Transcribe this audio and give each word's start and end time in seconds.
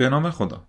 به 0.00 0.08
نام 0.08 0.30
خدا. 0.30 0.66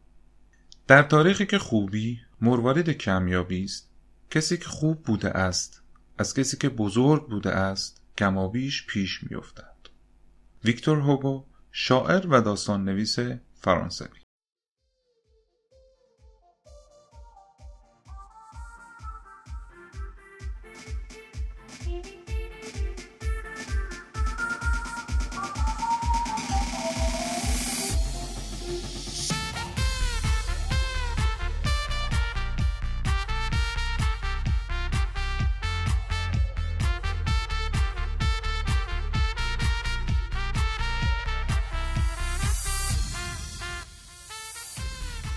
در 0.87 1.03
تاریخی 1.03 1.45
که 1.45 1.59
خوبی 1.59 2.19
مروارید 2.41 2.89
کمیابی 2.89 3.63
است. 3.63 3.89
کسی 4.31 4.57
که 4.57 4.65
خوب 4.65 5.03
بوده 5.03 5.29
است 5.29 5.81
از 6.17 6.33
کسی 6.33 6.57
که 6.57 6.69
بزرگ 6.69 7.29
بوده 7.29 7.51
است 7.51 8.01
کمابیش 8.17 8.85
پیش 8.87 9.23
میافتد. 9.23 9.75
ویکتور 10.63 10.99
هوگو 10.99 11.45
شاعر 11.71 12.27
و 12.27 12.41
داستان 12.41 12.83
نویس 12.83 13.19
فرانسوی. 13.53 14.20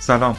سلام. 0.06 0.36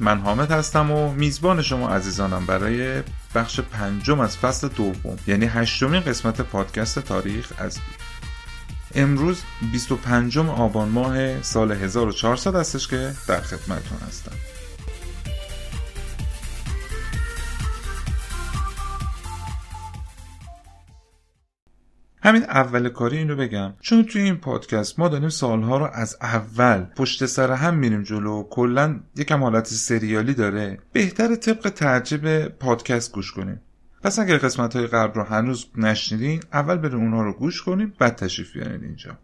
من 0.00 0.18
حامد 0.18 0.50
هستم 0.50 0.90
و 0.90 1.12
میزبان 1.12 1.62
شما 1.62 1.88
عزیزانم 1.88 2.46
برای 2.46 3.02
بخش 3.34 3.60
پنجم 3.60 4.20
از 4.20 4.36
فصل 4.36 4.68
دوم 4.68 5.16
یعنی 5.26 5.46
هشتمین 5.46 6.00
قسمت 6.00 6.40
پادکست 6.40 6.98
تاریخ 6.98 7.52
از 7.58 7.78
بی 7.78 9.00
امروز 9.00 9.42
25 9.72 10.38
آبان 10.38 10.88
ماه 10.88 11.42
سال 11.42 11.72
1400 11.72 12.56
هستش 12.56 12.88
که 12.88 13.12
در 13.28 13.40
خدمتتون 13.40 13.98
هستم. 14.08 14.51
همین 22.22 22.42
اول 22.42 22.88
کاری 22.88 23.18
اینو 23.18 23.36
بگم. 23.36 23.72
چون 23.80 24.04
توی 24.04 24.22
این 24.22 24.36
پادکست 24.36 24.98
ما 24.98 25.08
داریم 25.08 25.28
سالها 25.28 25.78
رو 25.78 25.88
از 25.92 26.16
اول 26.22 26.84
پشت 26.84 27.26
سر 27.26 27.52
هم 27.52 27.74
میریم 27.74 28.02
جلو 28.02 28.42
کلا 28.50 29.00
یکم 29.16 29.42
حالت 29.42 29.66
سریالی 29.66 30.34
داره 30.34 30.78
بهتر 30.92 31.34
طبق 31.34 31.68
ترجیب 31.68 32.48
پادکست 32.48 33.12
گوش 33.12 33.32
کنیم. 33.32 33.60
پس 34.02 34.18
اگر 34.18 34.38
قسمت 34.38 34.76
های 34.76 34.86
قبل 34.86 35.14
رو 35.14 35.22
هنوز 35.22 35.66
نشنیدین 35.76 36.42
اول 36.52 36.76
بریم 36.76 37.00
اونها 37.00 37.22
رو 37.22 37.32
گوش 37.32 37.62
کنیم 37.62 37.92
بعد 37.98 38.16
تشریف 38.16 38.52
بیارین 38.52 38.84
اینجا. 38.84 39.18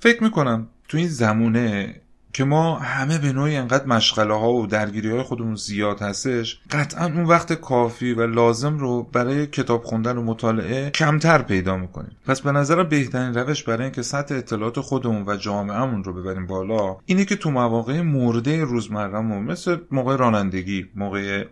فکر 0.00 0.22
می‌کنم 0.22 0.68
تو 0.88 0.98
این 0.98 1.08
زمونه 1.08 1.94
که 2.32 2.44
ما 2.44 2.78
همه 2.78 3.18
به 3.18 3.32
نوعی 3.32 3.56
انقدر 3.56 3.86
مشغله 3.86 4.34
ها 4.34 4.52
و 4.52 4.66
درگیری 4.66 5.10
های 5.10 5.22
خودمون 5.22 5.54
زیاد 5.54 6.02
هستش 6.02 6.60
قطعا 6.70 7.04
اون 7.04 7.24
وقت 7.24 7.52
کافی 7.52 8.12
و 8.12 8.26
لازم 8.26 8.78
رو 8.78 9.02
برای 9.02 9.46
کتاب 9.46 9.84
خوندن 9.84 10.16
و 10.16 10.22
مطالعه 10.22 10.90
کمتر 10.90 11.42
پیدا 11.42 11.76
می‌کنیم. 11.76 12.16
پس 12.26 12.40
به 12.40 12.52
نظر 12.52 12.82
بهترین 12.82 13.34
روش 13.34 13.62
برای 13.62 13.82
اینکه 13.82 14.02
سطح 14.02 14.34
اطلاعات 14.34 14.80
خودمون 14.80 15.24
و 15.26 15.36
جامعهمون 15.36 16.04
رو 16.04 16.12
ببریم 16.12 16.46
بالا 16.46 16.96
اینه 17.06 17.24
که 17.24 17.36
تو 17.36 17.50
مواقع 17.50 18.00
مورده 18.00 18.64
روزمرهمون 18.64 19.44
مثل 19.44 19.76
موقع 19.90 20.16
رانندگی 20.16 20.86
موقع 20.94 21.44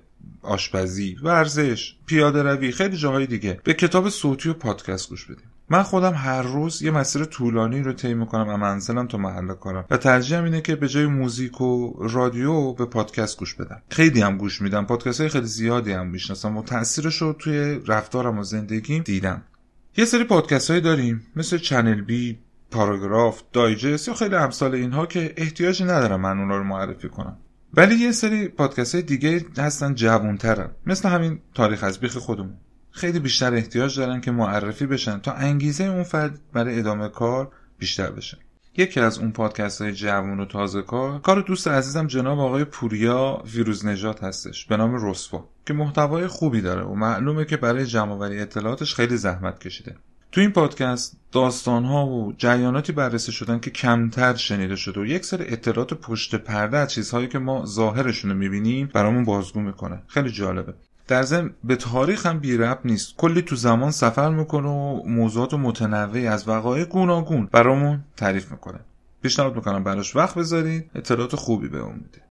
آشپزی 0.43 1.17
ورزش 1.23 1.95
پیاده 2.07 2.43
روی 2.43 2.73
خیلی 2.73 2.97
جاهای 2.97 3.27
دیگه 3.27 3.61
به 3.65 3.75
کتاب 3.75 4.09
صوتی 4.09 4.49
و 4.49 4.55
پادکست 4.55 5.09
گوش 5.09 5.25
بدیم. 5.25 5.51
من 5.71 5.83
خودم 5.83 6.15
هر 6.15 6.43
روز 6.43 6.83
یه 6.83 6.91
مسیر 6.91 7.25
طولانی 7.25 7.83
رو 7.83 7.93
طی 7.93 8.15
می‌کنم 8.15 8.49
و 8.49 8.57
منزلم 8.57 9.07
تا 9.07 9.19
محل 9.19 9.55
کارم. 9.55 9.85
و 9.91 9.97
ترجیحم 9.97 10.45
اینه 10.45 10.61
که 10.61 10.77
به 10.77 10.89
جای 10.89 11.07
موزیک 11.07 11.61
و 11.61 11.95
رادیو 12.01 12.73
به 12.73 12.85
پادکست 12.85 13.39
گوش 13.39 13.55
بدم. 13.55 13.83
خیلی 13.91 14.21
هم 14.21 14.37
گوش 14.37 14.63
میدم. 14.63 14.87
پادکست 14.87 15.21
های 15.21 15.31
خیلی 15.31 15.47
زیادی 15.47 15.93
هم 15.93 16.07
می‌شناسم 16.07 16.57
و 16.57 16.63
تاثیرش 16.63 17.23
رو 17.23 17.33
توی 17.33 17.81
رفتارم 17.87 18.39
و 18.39 18.43
زندگیم 18.43 19.03
دیدم. 19.03 19.43
یه 19.97 20.05
سری 20.05 20.25
پادکست 20.25 20.71
هایی 20.71 20.83
داریم. 20.83 21.27
مثل 21.37 21.59
چنل 21.59 22.01
بی 22.01 22.39
پاراگراف 22.71 23.43
دایجست 23.53 24.09
یا 24.09 24.15
خیلی 24.15 24.35
امثال 24.35 24.75
اینها 24.75 25.07
که 25.07 25.35
احتیاجی 25.37 25.85
ندارم 25.85 26.21
من 26.21 26.39
اونا 26.39 26.57
رو 26.57 26.65
معرفی 26.65 27.09
کنم. 27.09 27.37
ولی 27.75 27.95
یه 27.95 28.13
سری 28.13 28.49
پادکست 28.49 28.95
های 28.95 29.03
دیگه 29.03 29.45
هستن 29.59 29.95
جوونترن 29.95 30.71
مثل 30.87 31.09
همین 31.09 31.41
تاریخ 31.55 31.85
از 31.85 32.01
بیخ 32.01 32.17
خودمون. 32.17 32.55
خیلی 32.97 33.19
بیشتر 33.19 33.55
احتیاج 33.55 33.99
دارن 33.99 34.21
که 34.21 34.31
معرفی 34.31 34.87
بشن 34.87 35.19
تا 35.19 35.33
انگیزه 35.33 35.85
اون 35.85 36.03
فرد 36.03 36.41
برای 36.53 36.79
ادامه 36.79 37.09
کار 37.09 37.53
بیشتر 37.79 38.11
بشه. 38.11 38.39
یکی 38.77 39.01
از 39.01 39.19
اون 39.19 39.33
پادکست 39.33 39.83
های 39.83 39.93
جوون 39.93 40.41
و 40.41 40.45
تازه 40.45 40.83
کار 40.83 41.21
کار 41.21 41.41
دوست 41.41 41.69
عزیزم 41.69 42.07
جناب 42.07 42.39
آقای 42.39 42.65
پوریا 42.65 43.43
ویروز 43.55 43.87
نجات 43.87 44.25
هستش 44.25 44.67
به 44.67 44.77
نام 44.77 45.09
رسوا 45.11 45.49
که 45.67 45.75
محتوای 45.75 46.27
خوبی 46.27 46.61
داره 46.61 46.83
و 46.83 46.95
معلومه 46.95 47.45
که 47.45 47.57
برای 47.57 47.87
جمعآوری 47.87 48.41
اطلاعاتش 48.41 48.95
خیلی 48.95 49.17
زحمت 49.17 49.59
کشیده. 49.59 49.97
تو 50.33 50.41
این 50.41 50.51
پادکست 50.51 51.17
داستان 51.33 51.85
ها 51.85 52.07
و 52.07 52.33
جریاناتی 52.39 52.93
بررسی 52.93 53.33
شدن 53.33 53.59
که 53.59 53.71
کمتر 53.71 54.35
شنیده 54.35 54.77
شده 54.77 55.01
و 55.01 55.07
یک 55.07 55.25
سری 55.25 55.45
اطلاعات 55.45 55.95
پشت 55.95 56.35
پرده 56.35 56.79
از 56.79 56.93
چیزهایی 56.93 57.29
که 57.29 57.39
ما 57.39 57.67
ظاهرشون 57.67 58.31
رو 58.31 58.37
می‌بینیم 58.37 58.91
برامون 58.95 59.25
بازگو 59.25 59.61
می‌کنه. 59.61 60.03
خیلی 60.07 60.31
جالبه. 60.31 60.75
در 61.09 61.23
ضمن 61.23 61.51
به 61.65 61.77
تاریخ 61.77 62.27
هم 62.27 62.39
بی 62.39 62.57
ربط 62.57 62.81
نیست. 62.85 63.17
کلی 63.17 63.43
تو 63.43 63.57
زمان 63.57 63.91
سفر 63.91 64.31
می‌کنه 64.31 64.69
و 64.69 65.03
موضوعات 65.07 65.55
متنوعی 65.55 66.27
از 66.27 66.49
وقایع 66.49 66.85
گوناگون 66.85 67.49
برامون 67.53 68.05
تعریف 68.17 68.53
می‌کنه. 68.53 68.81
پیشنهاد 69.23 69.57
می‌کنم 69.57 69.85
براش 69.85 70.17
وقت 70.17 70.39
بذارید. 70.39 70.91
اطلاعات 70.95 71.37
خوبی 71.37 71.69
به 71.69 71.79
اون 71.79 71.95
میده 71.95 72.26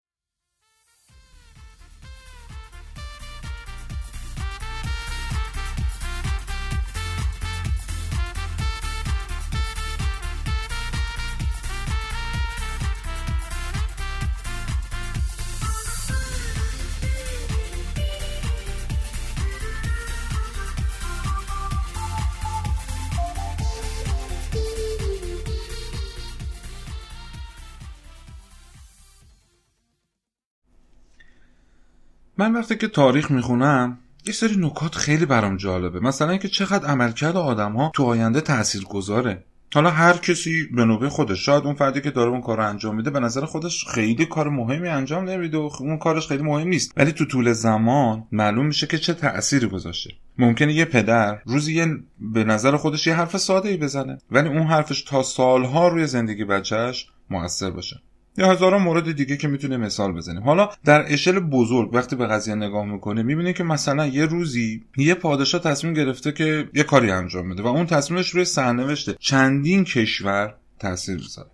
من 32.41 32.53
وقتی 32.53 32.75
که 32.75 32.87
تاریخ 32.87 33.31
می‌خونم 33.31 33.97
یه 34.27 34.33
سری 34.33 34.55
نکات 34.57 34.95
خیلی 34.95 35.25
برام 35.25 35.57
جالبه. 35.57 35.99
مثلا 35.99 36.29
اینکه 36.29 36.47
چقدر 36.47 36.87
عملکرد 36.87 37.37
آدم 37.37 37.71
ها 37.71 37.91
تو 37.93 38.03
آینده 38.03 38.41
تأثیر 38.41 38.83
گذاره 38.83 39.43
حالا 39.73 39.89
هر 39.89 40.17
کسی 40.17 40.67
به 40.75 40.85
نوبه 40.85 41.09
خودش 41.09 41.45
شاید 41.45 41.63
اون 41.63 41.75
فردی 41.75 42.01
که 42.01 42.11
داره 42.11 42.31
اون 42.31 42.41
کار 42.41 42.57
رو 42.57 42.69
انجام 42.69 42.95
میده 42.95 43.09
به 43.09 43.19
نظر 43.19 43.45
خودش 43.45 43.85
خیلی 43.85 44.25
کار 44.25 44.49
مهمی 44.49 44.87
انجام 44.87 45.29
نمیده 45.29 45.57
و 45.57 45.69
اون 45.79 45.97
کارش 45.97 46.27
خیلی 46.27 46.43
مهم 46.43 46.67
نیست. 46.67 46.93
ولی 46.97 47.11
تو 47.11 47.25
طول 47.25 47.53
زمان 47.53 48.27
معلوم 48.31 48.65
میشه 48.65 48.87
که 48.87 48.97
چه 48.97 49.13
تأثیری 49.13 49.67
گذاشته. 49.67 50.09
ممکنه 50.37 50.73
یه 50.73 50.85
پدر 50.85 51.41
روزی 51.45 51.73
یه 51.73 51.87
به 52.19 52.43
نظر 52.43 52.77
خودش 52.77 53.07
یه 53.07 53.13
حرف 53.13 53.37
ساده 53.37 53.69
ای 53.69 53.77
بزنه 53.77 54.17
ولی 54.31 54.49
اون 54.49 54.63
حرفش 54.63 55.01
تا 55.01 55.23
سالها 55.23 55.87
روی 55.87 56.07
زندگی 56.07 56.45
بچهش 56.45 57.07
موثر 57.29 57.71
باشه. 57.71 58.01
یا 58.37 58.51
هزاران 58.51 58.81
مورد 58.81 59.11
دیگه 59.11 59.37
که 59.37 59.47
می‌تونه 59.47 59.77
مثال 59.77 60.11
بزنیم 60.11 60.43
حالا 60.43 60.69
در 60.85 61.13
اشل 61.13 61.39
بزرگ 61.39 61.93
وقتی 61.93 62.15
به 62.15 62.27
قضیه 62.27 62.55
نگاه 62.55 62.85
می‌کنه 62.85 63.23
می‌بینه 63.23 63.53
که 63.53 63.63
مثلا 63.63 64.07
یه 64.07 64.25
روزی 64.25 64.83
یه 64.97 65.13
پادشاه 65.13 65.61
تصمیم 65.61 65.93
گرفته 65.93 66.31
که 66.31 66.69
یه 66.73 66.83
کاری 66.83 67.11
انجام 67.11 67.49
بده 67.49 67.63
و 67.63 67.67
اون 67.67 67.85
تصمیمش 67.85 68.29
روی 68.29 68.45
سرنوشت 68.45 69.17
چندین 69.19 69.83
کشور 69.83 70.55
تاثیر 70.79 71.15
می‌ذاره. 71.15 71.49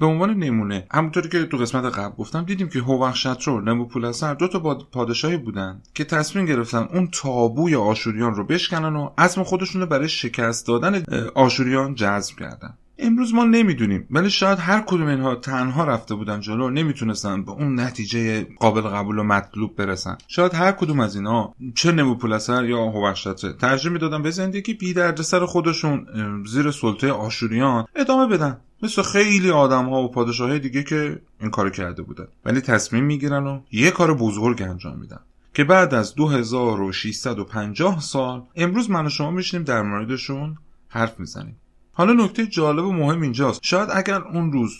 به 0.00 0.06
عنوان 0.06 0.34
نمونه 0.34 0.86
همونطوری 0.90 1.28
که 1.28 1.44
تو 1.44 1.56
قسمت 1.56 1.84
قبل 1.84 2.16
گفتم 2.16 2.44
دیدیم 2.44 2.68
که 2.68 2.78
هوخشترو 2.78 3.60
نبوپولسر 3.60 4.34
دو 4.34 4.48
تا 4.48 4.74
پادشاهی 4.92 5.36
بودن 5.36 5.82
که 5.94 6.04
تصمیم 6.04 6.46
گرفتن 6.46 6.88
اون 6.92 7.08
تابوی 7.12 7.74
آشوریان 7.74 8.34
رو 8.34 8.44
بشکنن 8.46 8.96
و 8.96 9.10
عزم 9.18 9.42
خودشون 9.42 9.80
رو 9.80 9.86
برای 9.86 10.08
شکست 10.08 10.66
دادن 10.66 11.02
آشوریان 11.34 11.94
جذب 11.94 12.36
کردن. 12.38 12.74
امروز 13.02 13.34
ما 13.34 13.44
نمی‌دونیم. 13.44 14.06
ولی 14.10 14.30
شاید 14.30 14.58
هر 14.58 14.80
کدوم 14.80 15.06
اینها 15.06 15.34
تنها 15.34 15.84
رفته 15.84 16.14
بودن 16.14 16.40
جلو 16.40 16.70
نمی‌تونستن 16.70 17.42
به 17.42 17.50
اون 17.50 17.80
نتیجه 17.80 18.46
قابل 18.58 18.80
قبول 18.80 19.18
و 19.18 19.22
مطلوب 19.22 19.76
برسن. 19.76 20.18
شاید 20.28 20.54
هر 20.54 20.72
کدوم 20.72 21.00
از 21.00 21.16
اینا 21.16 21.54
چه 21.74 21.92
نبوپولسر 21.92 22.64
یا 22.64 22.84
هوشتره 22.84 23.52
ترجیح 23.52 23.92
می‌دادن 23.92 24.22
به 24.22 24.30
زندگی 24.30 24.74
بی 24.74 24.94
سر 25.22 25.46
خودشون 25.46 26.06
زیر 26.46 26.70
سلطه 26.70 27.12
آشوریان 27.12 27.86
ادامه 27.96 28.26
بدن. 28.26 28.58
مثل 28.82 29.02
خیلی 29.02 29.50
آدم 29.50 29.84
ها 29.84 30.02
و 30.02 30.10
پادشاه 30.10 30.58
دیگه 30.58 30.82
که 30.82 31.22
این 31.40 31.50
کار 31.50 31.70
کرده 31.70 32.02
بودن. 32.02 32.26
ولی 32.44 32.60
تصمیم 32.60 33.04
می‌گیرن 33.04 33.46
و 33.46 33.60
یه 33.72 33.90
کار 33.90 34.14
بزرگ 34.14 34.62
انجام 34.62 34.98
میدن. 34.98 35.20
که 35.54 35.64
بعد 35.64 35.94
از 35.94 36.14
2650 36.14 38.00
سال 38.00 38.42
امروز 38.56 38.90
من 38.90 39.06
و 39.06 39.08
شما 39.08 39.30
میشنیم 39.30 39.62
در 39.62 39.82
موردشون 39.82 40.56
حرف 40.88 41.20
می‌زنیم. 41.20 41.56
حالا 41.92 42.12
نکته 42.24 42.46
جالب 42.46 42.84
و 42.84 42.92
مهم 42.92 43.22
اینجاست. 43.22 43.60
شاید 43.62 43.88
اگر 43.92 44.22
اون 44.22 44.52
روز 44.52 44.76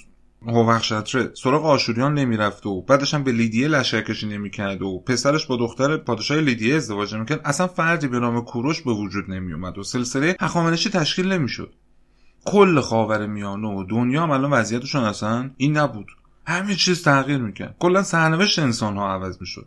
هوخشتره 0.46 1.30
سراغ 1.34 1.66
آشوریان 1.66 2.14
نمی‌رفت 2.14 2.66
و 2.66 2.82
بعدش 2.82 3.14
هم 3.14 3.24
به 3.24 3.32
لیدیه 3.32 3.68
لشکرکشی 3.68 4.26
نمی‌کرد 4.26 4.82
و 4.82 4.98
پسرش 5.06 5.46
با 5.46 5.56
دختر 5.56 5.96
پادشاه 5.96 6.38
لیدیه 6.38 6.74
ازدواج 6.74 7.14
نمی‌کرد 7.14 7.40
اصلا 7.44 7.66
فردی 7.66 8.08
به 8.08 8.20
نام 8.20 8.44
کوروش 8.44 8.82
به 8.82 8.92
وجود 8.92 9.30
نمیومد 9.30 9.78
و 9.78 9.82
سلسله 9.82 10.36
هخامنشی 10.40 10.90
تشکیل 10.90 11.32
نمی‌شد. 11.32 11.74
کل 12.44 12.80
خاور 12.80 13.26
میانه 13.26 13.68
و 13.68 13.84
دنیا 13.84 14.22
هم 14.22 14.30
الان 14.30 14.50
وضعیتشون 14.50 15.04
اصلا 15.04 15.50
این 15.56 15.76
نبود. 15.76 16.06
همه 16.46 16.74
چیز 16.74 17.02
تغییر 17.04 17.38
می‌کرد. 17.38 17.76
کلا 17.78 18.02
سرنوشت 18.02 18.58
انسان 18.58 18.96
ها 18.96 19.14
عوض 19.14 19.40
می‌شد. 19.40 19.66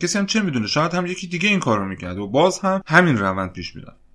کسی 0.00 0.18
هم 0.18 0.26
چه 0.26 0.42
می‌دونه؟ 0.42 0.66
شاید 0.66 0.94
هم 0.94 1.06
یکی 1.06 1.26
دیگه 1.26 1.48
این 1.48 1.60
کارو 1.60 1.84
می‌کرد 1.84 2.18
و 2.18 2.26
باز 2.26 2.58
هم 2.58 2.82
همین 2.86 3.18
روند 3.18 3.52
پیش 3.52 3.76
می‌رفت. 3.76 4.05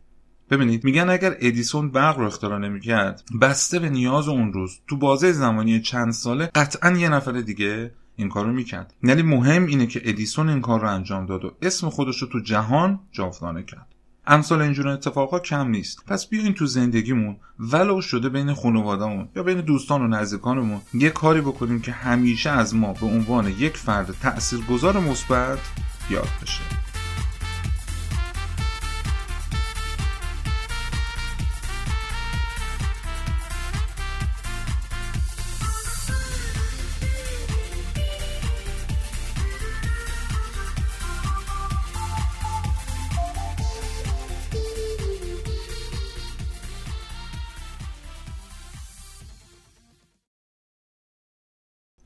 ببینید 0.52 0.84
میگن 0.84 1.10
اگر 1.10 1.36
ادیسون 1.40 1.92
برق 1.92 2.18
رو 2.18 2.26
اختراع 2.26 2.60
نمی‌کرد 2.60 3.24
بسته 3.42 3.80
به 3.80 3.90
نیاز 3.90 4.28
اون 4.28 4.54
روز 4.54 4.80
تو 4.88 4.98
بازه 4.98 5.32
زمانی 5.32 5.82
چند 5.82 6.14
ساله 6.14 6.46
قطعا 6.56 6.92
یه 6.92 7.10
نفر 7.10 7.32
دیگه 7.32 7.92
این 8.16 8.30
کار 8.30 8.46
رو 8.46 8.52
می‌کرد. 8.52 8.94
یعنی 9.04 9.22
مهم 9.22 9.66
اینه 9.66 9.88
که 9.88 10.02
ادیسون 10.06 10.50
این 10.50 10.62
کار 10.62 10.82
رو 10.82 10.90
انجام 10.90 11.26
داد 11.26 11.46
و 11.46 11.56
اسم 11.62 11.90
خودش 11.90 12.22
رو 12.22 12.28
تو 12.28 12.40
جهان 12.40 13.00
جاودانه 13.12 13.64
کرد. 13.64 13.88
امثال 14.28 14.62
اینجور 14.62 14.88
اتفاقا 14.88 15.40
کم 15.40 15.68
نیست. 15.68 16.06
پس 16.08 16.28
بیاین 16.28 16.54
تو 16.54 16.66
زندگیمون 16.66 17.38
ولو 17.60 18.02
شده 18.02 18.30
بین 18.30 18.54
خانوادهمون 18.54 19.30
یا 19.36 19.44
بین 19.44 19.62
دوستان 19.62 20.02
و 20.02 20.08
نزدیکانمون 20.08 20.82
یه 20.94 21.10
کاری 21.10 21.42
بکنیم 21.42 21.82
که 21.82 21.92
همیشه 21.92 22.50
از 22.50 22.76
ما 22.76 22.94
به 22.94 23.06
عنوان 23.06 23.48
یک 23.48 23.78
فرد 23.78 24.16
تاثیرگذار 24.22 25.00
مثبت 25.00 25.60
یاد 26.10 26.30
بشه. 26.42 26.91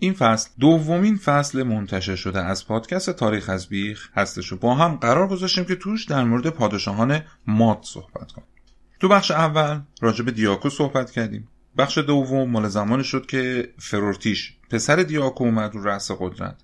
این 0.06 0.14
فصل 0.14 0.50
دومین 0.60 1.18
فصل 1.18 1.64
منتشر 1.64 2.16
شده 2.16 2.42
از 2.42 2.68
پادکست 2.68 3.10
تاریخ 3.10 3.50
از 3.50 3.68
بیخ 3.68 4.10
هستش 4.16 4.54
و 4.54 4.58
با 4.58 4.76
هم 4.76 4.96
قرار 4.96 5.28
گذاشتیم 5.28 5.66
که 5.66 5.76
توش 5.76 6.06
در 6.06 6.24
مورد 6.24 6.50
پادشاهان 6.50 7.22
ماد 7.48 7.80
صحبت 7.82 8.32
کنیم. 8.32 8.48
تو 9.00 9.08
بخش 9.08 9.32
اول 9.32 9.80
راجع 10.02 10.26
به 10.26 10.32
دیاکو 10.32 10.70
صحبت 10.70 11.12
کردیم. 11.12 11.48
بخش 11.78 11.98
دوم 11.98 12.50
مال 12.50 12.68
زمانی 12.68 13.04
شد 13.04 13.26
که 13.26 13.74
فرورتیش 13.78 14.54
پسر 14.70 14.96
دیاکو 14.96 15.44
اومد 15.44 15.74
رو 15.74 15.84
رأس 15.84 16.12
قدرت. 16.20 16.56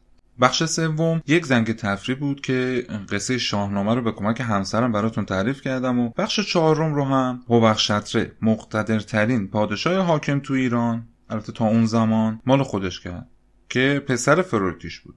بخش 0.41 0.63
سوم 0.63 1.21
یک 1.27 1.45
زنگ 1.45 1.75
تفریح 1.75 2.17
بود 2.17 2.41
که 2.41 2.87
قصه 3.11 3.37
شاهنامه 3.37 3.95
رو 3.95 4.01
به 4.01 4.11
کمک 4.11 4.41
همسرم 4.41 4.91
براتون 4.91 5.25
تعریف 5.25 5.61
کردم 5.61 5.99
و 5.99 6.09
بخش 6.17 6.39
چهارم 6.39 6.93
رو 6.93 7.05
هم 7.05 7.43
هوخشتره 7.49 8.31
مقتدرترین 8.41 9.47
پادشاه 9.47 9.97
حاکم 10.05 10.39
تو 10.39 10.53
ایران 10.53 11.07
البته 11.31 11.51
تا 11.51 11.65
اون 11.65 11.85
زمان 11.85 12.41
مال 12.45 12.63
خودش 12.63 12.99
کرد 12.99 13.27
که 13.69 14.03
پسر 14.07 14.41
فروتیش 14.41 14.99
بود. 14.99 15.15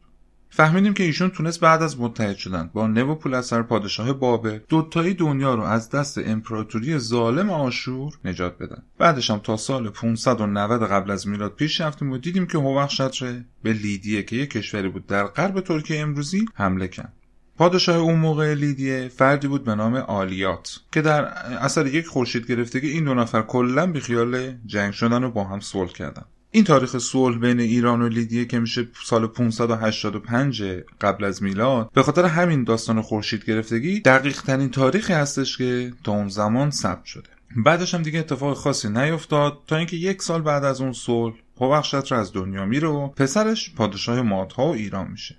فهمیدیم 0.57 0.95
که 0.95 1.05
ایشون 1.05 1.31
تونست 1.31 1.61
بعد 1.61 1.83
از 1.83 2.01
متحد 2.01 2.37
شدن 2.37 2.71
با 2.73 2.87
نوپولسر 2.87 3.63
پادشاه 3.63 4.13
بابل 4.13 4.59
دوتایی 4.69 5.15
دنیا 5.15 5.55
رو 5.55 5.63
از 5.63 5.91
دست 5.91 6.19
امپراتوری 6.19 6.99
ظالم 6.99 7.51
آشور 7.51 8.13
نجات 8.25 8.59
بدن. 8.59 8.83
بعدش 8.99 9.31
هم 9.31 9.39
تا 9.39 9.57
سال 9.57 9.91
590 9.91 10.83
قبل 10.83 11.11
از 11.11 11.29
میلاد 11.29 11.55
پیش 11.55 11.81
رفتیم 11.81 12.11
و 12.13 12.19
دیدیم 12.19 12.47
که 12.47 12.59
هوخشتره 12.59 13.45
به 13.63 13.73
لیدیه 13.73 14.23
که 14.23 14.37
یک 14.37 14.51
کشوری 14.51 14.89
بود 14.89 15.07
در 15.07 15.25
غرب 15.25 15.61
ترکیه 15.61 16.01
امروزی 16.01 16.47
حمله 16.55 16.89
کرد. 16.89 17.13
پادشاه 17.59 17.97
اون 17.97 18.19
موقع 18.19 18.55
لیدیه 18.55 19.09
فردی 19.09 19.49
بود 19.49 19.65
به 19.65 19.75
نام 19.75 19.95
آلیات 19.95 20.81
که 20.93 21.03
در 21.03 21.25
اثر 21.59 21.87
یک 21.87 22.07
خورشید 22.07 22.47
گرفتگی 22.47 22.89
این 22.89 23.05
دو 23.05 23.15
نفر 23.15 23.43
کلا 23.43 23.87
بیخیال 23.87 24.55
جنگ 24.67 24.93
شدن 24.93 25.25
و 25.25 25.31
با 25.31 25.45
هم 25.45 25.61
صلح 25.61 25.93
کردن. 25.93 26.25
این 26.51 26.65
تاریخ 26.65 26.99
صلح 26.99 27.39
بین 27.39 27.61
ایران 27.61 28.03
و 28.03 28.09
لیدیه 28.09 28.45
که 28.45 28.59
میشه 28.59 28.89
سال 29.05 29.27
585 29.27 30.63
قبل 31.01 31.25
از 31.25 31.43
میلاد 31.43 31.91
به 31.93 32.03
خاطر 32.03 32.25
همین 32.25 32.65
داستان 32.65 33.03
خورشید 33.03 33.45
گرفتگی 33.45 34.01
دقیق 34.01 34.43
ترین 34.43 34.71
تاریخی 34.71 35.13
هستش 35.13 35.59
که 35.59 35.93
تا 36.05 36.13
اون 36.13 36.29
زمان 36.29 36.71
ثبت 36.71 37.05
شده. 37.05 37.29
بعدش 37.57 37.95
هم 37.95 38.03
دیگه 38.03 38.19
اتفاق 38.19 38.57
خاصی 38.57 38.89
نیفتاد 38.89 39.59
تا 39.67 39.77
اینکه 39.77 39.97
یک 39.97 40.23
سال 40.23 40.43
بعد 40.43 40.65
از 40.65 40.81
اون 40.81 40.93
صلح 40.93 41.35
هوخشت 41.61 42.13
رو 42.13 42.19
از 42.19 42.33
دنیا 42.33 42.65
میره 42.65 42.89
و 42.89 43.09
پسرش 43.09 43.75
پادشاه 43.75 44.23
مادها 44.23 44.67
و 44.67 44.75
ایران 44.75 45.11
میشه. 45.11 45.37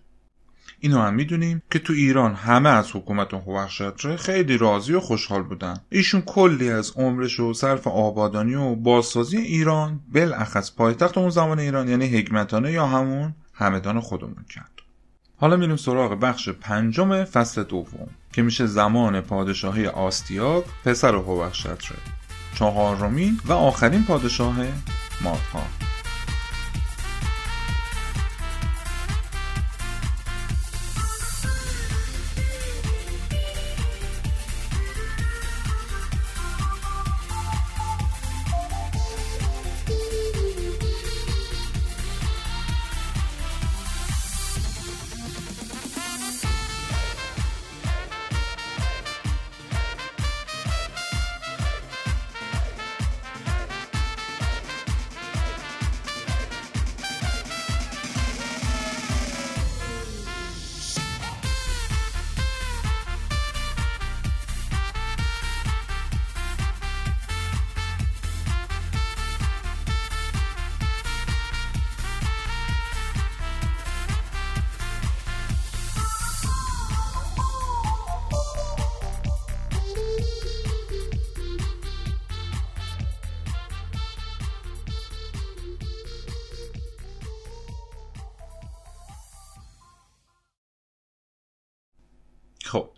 اینو 0.85 1.01
هم 1.01 1.13
می‌دونیم 1.13 1.61
که 1.71 1.79
تو 1.79 1.93
ایران 1.93 2.35
همه 2.35 2.69
از 2.69 2.95
حکومت 2.95 3.33
هوخشتره 3.33 4.17
خیلی 4.17 4.57
راضی 4.57 4.93
و 4.93 4.99
خوشحال 4.99 5.43
بودن. 5.43 5.77
ایشون 5.89 6.21
کلی 6.21 6.69
از 6.69 6.91
عمرش 6.95 7.39
و 7.39 7.53
صرف 7.53 7.87
آبادانی 7.87 8.55
و 8.55 8.75
بازسازی 8.75 9.37
ایران 9.37 9.99
بالاخص 10.13 10.75
پایتخت 10.75 11.17
اون 11.17 11.29
زمان 11.29 11.59
ایران 11.59 11.87
یعنی 11.87 12.07
حکمتانه 12.07 12.71
یا 12.71 12.87
همون 12.87 13.35
همدان 13.53 13.99
خودمون 13.99 14.45
کرد. 14.49 14.71
حالا 15.37 15.55
میریم 15.55 15.75
سراغ 15.75 16.19
بخش 16.19 16.49
پنجم 16.49 17.23
فصل 17.23 17.63
دوم 17.63 18.07
که 18.33 18.41
میشه 18.41 18.65
زمان 18.65 19.21
پادشاهی 19.21 19.87
آستیاگ 19.87 20.63
پسر 20.85 21.15
هوخشتره 21.15 21.97
چهارمین 22.55 23.39
و 23.45 23.53
آخرین 23.53 24.03
پادشاه 24.03 24.55
مادها 25.21 25.84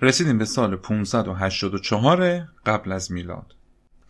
رسیدیم 0.07 0.37
به 0.37 0.45
سال 0.45 0.75
584 0.75 2.47
قبل 2.65 2.91
از 2.91 3.11
میلاد. 3.11 3.53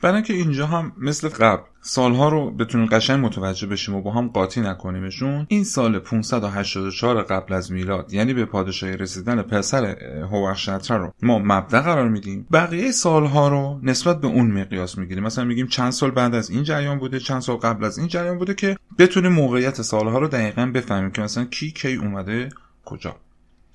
برای 0.02 0.16
اینکه 0.16 0.34
اینجا 0.34 0.68
هم 0.68 0.92
مثل 0.98 1.30
قبل 1.30 1.64
سالها 1.82 2.30
رو 2.30 2.52
بتونیم 2.52 2.88
قشنگ 2.88 3.26
متوجه 3.26 3.68
بشیم 3.68 3.96
و 3.96 4.02
با 4.02 4.12
هم 4.12 4.28
قاطی 4.28 4.62
نکنیمشون 4.62 5.46
این 5.50 5.64
سال 5.64 6.00
584 6.00 7.24
قبل 7.24 7.54
از 7.54 7.72
میلاد 7.72 8.14
یعنی 8.14 8.34
به 8.34 8.46
پادشاهی 8.46 8.98
رسیدن 8.98 9.42
پسر 9.42 9.86
هوخشتره 10.32 10.98
رو 10.98 11.14
ما 11.22 11.40
مبدا 11.40 11.82
قرار 11.82 12.10
میدیم. 12.10 12.48
بقیه 12.52 12.92
سالها 12.92 13.48
رو 13.48 13.80
نسبت 13.84 14.22
به 14.22 14.28
اون 14.28 14.52
مقیاس 14.52 14.98
می‌گیریم. 14.98 15.24
مثلا 15.24 15.46
میگیم 15.46 15.68
چند 15.68 15.92
سال 15.92 16.12
بعد 16.12 16.36
از 16.36 16.50
این 16.50 16.64
جریان 16.64 17.00
بوده 17.00 17.20
چند 17.20 17.42
سال 17.42 17.58
قبل 17.58 17.84
از 17.84 17.98
این 17.98 18.08
جریان 18.08 18.38
بوده 18.38 18.54
که 18.54 18.78
بتونیم 18.98 19.32
موقعیت 19.32 19.82
سالها 19.82 20.20
رو 20.20 20.28
دقیقا 20.28 20.66
بفهمیم 20.66 21.12
که 21.12 21.22
مثلا 21.22 21.46
کی 21.46 21.72
کی 21.72 21.96
اومده 21.96 22.50
کجا. 22.86 23.16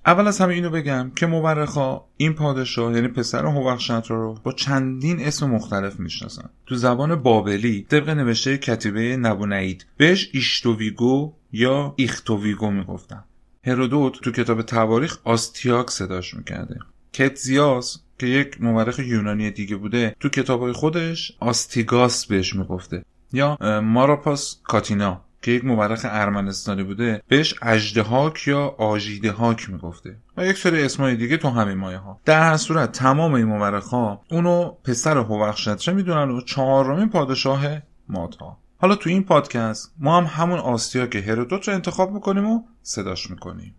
اول 0.06 0.26
از 0.26 0.40
همه 0.40 0.54
اینو 0.54 0.70
بگم 0.70 1.12
که 1.16 1.26
مورخا 1.26 2.04
این 2.16 2.32
پادشاه 2.32 2.94
یعنی 2.94 3.08
پسر 3.08 3.46
هوخشتر 3.46 4.02
رو 4.08 4.38
با 4.42 4.52
چندین 4.52 5.20
اسم 5.20 5.50
مختلف 5.50 6.00
می‌شناسن. 6.00 6.50
تو 6.66 6.74
زبان 6.74 7.14
بابلی 7.14 7.86
طبق 7.90 8.08
نوشته 8.08 8.58
کتیبه 8.58 9.16
نبونعید 9.16 9.86
بهش 9.96 10.30
ایشتوویگو 10.32 11.32
یا 11.52 11.94
ایختوویگو 11.96 12.70
می‌گفتن. 12.70 13.24
هرودوت 13.64 14.20
تو 14.20 14.32
کتاب 14.32 14.62
تواریخ 14.62 15.18
آستیاک 15.24 15.90
صداش 15.90 16.34
می‌کرده. 16.34 16.78
کتزیاس 17.12 17.98
که 18.18 18.26
یک 18.26 18.60
مورخ 18.60 18.98
یونانی 18.98 19.50
دیگه 19.50 19.76
بوده 19.76 20.16
تو 20.20 20.28
کتابهای 20.28 20.72
خودش 20.72 21.32
آستیگاس 21.40 22.26
بهش 22.26 22.54
می‌گفته. 22.54 23.04
یا 23.32 23.58
ماراپاس 23.80 24.60
کاتینا. 24.64 25.24
که 25.42 25.50
یک 25.50 25.64
مورخ 25.64 26.06
ارمنستانی 26.08 26.82
بوده 26.82 27.22
بهش 27.28 27.54
اجدهاک 27.62 28.48
یا 28.48 28.74
آژیدهاک 28.78 29.70
می‌گفته. 29.70 30.16
و 30.36 30.46
یک 30.46 30.58
سری 30.58 30.82
اسمای 30.82 31.16
دیگه 31.16 31.36
تو 31.36 31.48
همین 31.48 31.78
مایه 31.78 31.98
ها. 31.98 32.20
در 32.24 32.42
هر 32.50 32.56
صورت 32.56 32.92
تمام 32.92 33.34
این 33.34 33.46
مورخ 33.46 33.88
ها 33.88 34.22
اونو 34.30 34.70
پسر 34.84 35.18
هوخشتره 35.18 35.94
می‌دونن 35.94 36.30
و 36.30 36.40
چهارمین 36.40 37.08
پادشاه 37.08 37.64
مادها. 38.08 38.58
حالا 38.78 38.94
تو 38.94 39.10
این 39.10 39.22
پادکست 39.22 39.94
ما 39.98 40.16
هم 40.16 40.24
همون 40.24 40.58
آسیا 40.58 41.06
که 41.06 41.20
هرودوت 41.20 41.68
رو 41.68 41.74
انتخاب 41.74 42.12
می‌کنیم 42.12 42.46
و 42.46 42.62
صداش 42.82 43.30
می‌کنیم. 43.30 43.74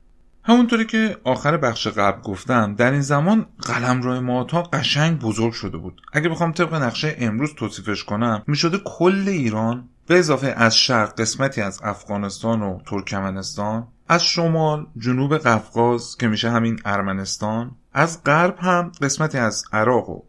همونطوری 0.46 0.86
که 0.86 1.18
آخر 1.24 1.58
بخش 1.58 1.88
قبل 1.88 2.22
گفتم 2.22 2.76
در 2.76 2.92
این 2.92 3.02
زمان 3.02 3.46
قلمرو 3.62 4.22
ماتا 4.22 4.64
قشنگ 4.64 5.20
بزرگ 5.20 5.54
شده 5.54 5.78
بود. 5.78 6.02
اگه 6.14 6.30
بخوام 6.30 6.52
طبق 6.52 6.74
نقشه 6.74 7.16
امروز 7.20 7.54
توصیفش 7.56 8.04
کنم 8.04 8.44
می‌شده 8.48 8.78
کل 8.86 9.24
ایران 9.28 9.90
به 10.08 10.20
اضافه 10.20 10.48
از 10.48 10.78
شرق 10.78 11.20
قسمتی 11.22 11.62
از 11.62 11.80
افغانستان 11.84 12.62
و 12.62 12.80
ترکمنستان 12.86 13.88
از 14.08 14.26
شمال 14.26 14.88
جنوب 14.98 15.38
قفقاز 15.38 16.18
که 16.18 16.28
میشه 16.28 16.50
همین 16.50 16.80
ارمنستان 16.86 17.72
از 17.94 18.24
غرب 18.24 18.58
هم 18.60 18.92
قسمتی 19.02 19.38
از 19.38 19.64
عراق 19.74 20.10
و 20.10 20.22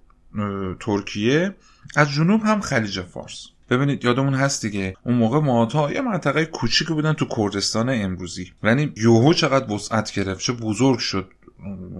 ترکیه 0.80 1.56
از 1.96 2.10
جنوب 2.10 2.42
هم 2.44 2.60
خلیج 2.60 3.00
فارس. 3.00 3.46
ببینید 3.70 4.04
یادمون 4.04 4.34
هست 4.34 4.62
دیگه 4.62 4.96
اون 5.04 5.14
موقع 5.14 5.38
مادا 5.38 5.92
یه 5.92 6.00
منطقه 6.00 6.44
کوچیکی 6.44 6.94
بودن 6.94 7.12
تو 7.12 7.26
کردستان 7.36 7.88
امروزی. 7.88 8.52
یعنی 8.62 8.92
یوهو 8.96 9.32
چقدر 9.32 9.72
وسعت 9.72 10.12
گرفت 10.12 10.40
چه 10.40 10.52
بزرگ 10.52 10.98
شد 10.98 11.30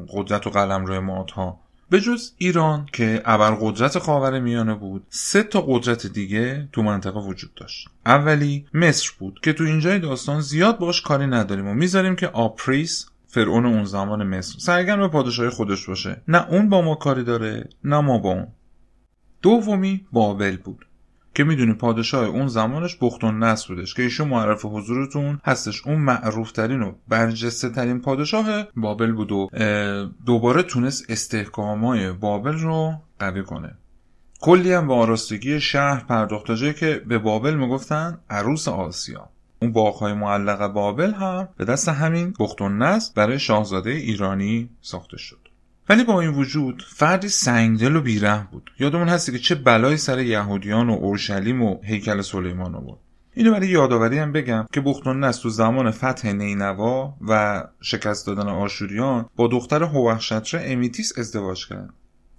قدرت 0.09 0.47
و 0.47 0.51
قلمروی 0.51 0.99
مادا 0.99 1.57
به 1.91 2.01
جز 2.01 2.33
ایران 2.39 2.89
که 2.93 3.23
قدرت 3.61 3.99
خاور 3.99 4.41
میانه 4.41 4.75
بود 4.75 5.07
سه 5.09 5.43
تا 5.43 5.61
قدرت 5.61 6.07
دیگه 6.07 6.69
تو 6.73 6.83
منطقه 6.83 7.21
وجود 7.21 7.55
داشت. 7.55 7.89
اولی 8.07 8.67
مصر 8.75 9.11
بود 9.19 9.41
که 9.43 9.53
تو 9.53 9.65
اینجای 9.65 9.99
داستان 9.99 10.41
زیاد 10.41 10.79
باش 10.79 11.03
کاری 11.03 11.27
نداریم 11.27 11.67
و 11.67 11.75
می‌ذاریم 11.75 12.17
که 12.17 12.29
آپریس 12.29 13.07
فرعون 13.27 13.67
اون 13.67 13.85
زمان 13.85 14.27
مصر 14.27 14.59
سرگرم 14.59 15.01
به 15.01 15.09
پادشاهی 15.09 15.49
خودش 15.49 15.87
باشه. 15.87 16.23
نه 16.29 16.51
اون 16.51 16.69
با 16.69 16.83
ما 16.83 16.95
کاری 16.95 17.25
داره 17.25 17.69
نه 17.85 18.01
ما 18.01 18.19
با 18.19 18.31
اون. 18.31 18.47
دومی 19.43 20.07
بابل 20.13 20.57
بود. 20.57 20.87
که 21.35 21.45
می‌دونی 21.45 21.73
پادشاه 21.73 22.25
اون 22.27 22.47
زمانش 22.47 22.99
بختون 23.01 23.43
نصر 23.43 23.75
بودش 23.75 23.95
که 23.95 24.03
ایشون 24.03 24.29
معرف 24.29 24.65
حضورتون 24.65 25.41
هستش. 25.45 25.87
اون 25.87 26.01
معروف 26.01 26.53
ترین 26.53 26.83
و 26.83 26.93
برجسته 27.09 27.71
ترین 27.71 28.01
پادشاه 28.01 28.63
بابل 28.77 29.13
بود 29.13 29.33
و 29.33 29.49
دوباره 30.27 30.63
تونست 30.63 31.11
استحکامای 31.11 32.13
بابل 32.13 32.53
رو 32.53 32.93
قوی 33.19 33.43
کنه. 33.43 33.77
کلی 34.41 34.73
هم 34.73 34.87
به 34.87 34.95
آراستگی 34.95 35.61
شهر 35.61 36.05
پرداخت 36.05 36.77
که 36.81 37.03
به 37.09 37.19
بابل 37.19 37.55
می‌گفتن 37.55 38.19
عروس 38.31 38.69
آسیا. 38.69 39.29
اون 39.63 39.73
باغهای 39.73 40.13
معلق 40.13 40.67
بابل 40.67 41.13
هم 41.13 41.49
به 41.57 41.65
دست 41.65 41.89
همین 41.89 42.35
بختون 42.41 42.83
نصر 42.83 43.13
برای 43.17 43.39
شاهزاده 43.39 43.91
ایرانی 43.91 44.71
ساخته 44.81 45.17
شد. 45.17 45.44
ولی 45.89 46.05
با 46.05 46.21
این 46.21 46.31
وجود 46.31 46.85
فردی 46.89 47.29
سنگدل 47.29 47.97
و 47.97 48.01
بیره 48.01 48.49
بود. 48.53 48.71
یادمون 48.79 49.09
هستی 49.09 49.33
که 49.33 49.39
چه 49.39 49.55
بلایی 49.55 49.97
سر 49.97 50.19
یهودیان 50.19 50.91
و 50.91 50.93
اورشلیم 50.93 51.63
و 51.63 51.83
هیکل 51.83 52.21
سلیمان 52.21 52.75
آورد 52.75 52.99
اینو 53.37 53.53
برای 53.53 53.69
یادآوری 53.69 54.19
هم 54.19 54.33
بگم 54.33 54.67
که 54.73 54.81
بختون 54.81 55.33
تو 55.33 55.49
زمان 55.49 55.91
فتح 55.91 56.33
نینوا 56.33 57.15
و 57.29 57.65
شکست 57.81 58.27
دادن 58.27 58.49
آشوریان 58.49 59.27
با 59.37 59.47
دختر 59.47 59.83
هوخشتر 59.83 60.61
امیتیس 60.63 61.19
ازدواج 61.19 61.69
کرد 61.69 61.91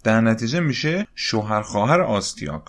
در 0.04 0.22
نتیجه 0.22 0.60
میشه 0.60 1.08
شوهر 1.16 1.62
خواهر 1.62 2.02
آستیاک 2.02 2.62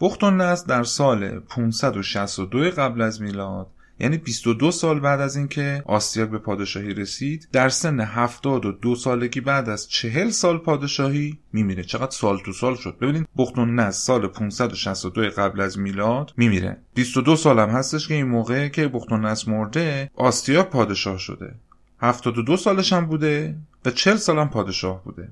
بختون 0.00 0.54
در 0.54 0.82
سال 0.82 1.40
562 1.40 2.70
قبل 2.70 3.02
از 3.02 3.22
میلاد 3.22 3.66
یعنی 4.02 4.18
22 4.18 4.70
سال 4.70 5.00
بعد 5.00 5.20
از 5.20 5.36
اینکه 5.36 5.82
آستیاک 5.86 6.28
به 6.28 6.38
پادشاهی 6.38 6.94
رسید 6.94 7.48
در 7.52 7.68
سن 7.68 8.00
72 8.00 8.94
سالگی 8.94 9.40
بعد 9.40 9.68
از 9.68 9.88
40 9.88 10.30
سال 10.30 10.58
پادشاهی 10.58 11.38
میمیره. 11.52 11.82
چقدر 11.82 12.10
سال 12.10 12.38
تو 12.38 12.52
سال 12.52 12.76
شد؟ 12.76 12.96
ببینید 13.00 13.28
بختون 13.36 13.80
نز 13.80 13.96
سال 13.96 14.26
562 14.26 15.22
قبل 15.22 15.60
از 15.60 15.78
میلاد 15.78 16.32
میمیره. 16.36 16.76
22 16.94 17.36
سال 17.36 17.58
هم 17.58 17.68
هستش 17.68 18.08
که 18.08 18.14
این 18.14 18.26
موقع 18.26 18.68
که 18.68 18.88
بختون 18.88 19.26
نز 19.26 19.48
مرده 19.48 20.10
آستیاک 20.14 20.68
پادشاه 20.70 21.18
شده. 21.18 21.54
72 22.00 22.56
سالش 22.56 22.92
هم 22.92 23.06
بوده 23.06 23.56
و 23.84 23.90
40 23.90 24.16
سال 24.16 24.38
هم 24.38 24.50
پادشاه 24.50 25.04
بوده. 25.04 25.28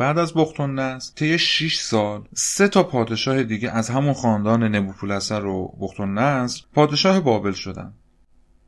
بعد 0.00 0.18
از 0.18 0.34
بختون 0.34 0.78
نصر 0.78 1.12
طی 1.14 1.38
6 1.38 1.80
سال 1.80 2.28
سه 2.34 2.68
تا 2.68 2.82
پادشاه 2.82 3.42
دیگه 3.42 3.70
از 3.70 3.90
همون 3.90 4.12
خاندان 4.12 4.74
نبوپولسر 4.74 5.44
و 5.44 5.76
بختون 5.80 6.18
نصر 6.18 6.62
پادشاه 6.74 7.20
بابل 7.20 7.52
شدن. 7.52 7.92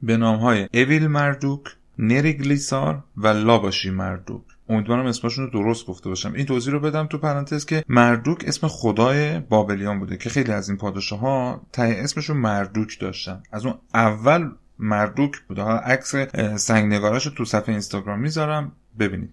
به 0.03 0.17
نام 0.17 0.39
های 0.39 0.69
اویل 0.75 1.07
مردوک 1.07 1.61
نریگلیسار 1.99 3.05
و 3.17 3.27
لاباشی 3.27 3.91
مردوک. 3.91 4.43
امیدوارم 4.69 5.07
اسمشون 5.07 5.45
رو 5.45 5.51
درست 5.51 5.87
گفته 5.87 6.09
باشم. 6.09 6.33
این 6.33 6.47
توضیح 6.47 6.73
رو 6.73 6.81
بدم 6.81 7.07
تو 7.07 7.19
پرانتز 7.19 7.67
که 7.67 7.85
مردوک 7.89 8.45
اسم 8.47 8.69
خدای 8.69 9.41
بابلیان 9.41 9.99
بوده 9.99 10.17
که 10.17 10.31
خیلی 10.31 10.53
از 10.53 10.69
این 10.69 10.79
پادشاه 10.79 11.19
ها 11.19 11.67
ته 11.73 11.97
اسمشون 11.99 12.37
مردوک 12.37 13.01
داشتن. 13.01 13.43
از 13.53 13.67
اون 13.67 13.75
اول 13.95 14.51
مردوک 14.79 15.41
بوده. 15.49 15.63
ها 15.63 15.79
عکس 15.79 16.15
سنگنگاراش 16.57 17.27
رو 17.27 17.33
تو 17.33 17.45
صفحه 17.45 17.69
اینستاگرام 17.69 18.21
می‌ذارم. 18.21 18.73
ببینید. 18.99 19.33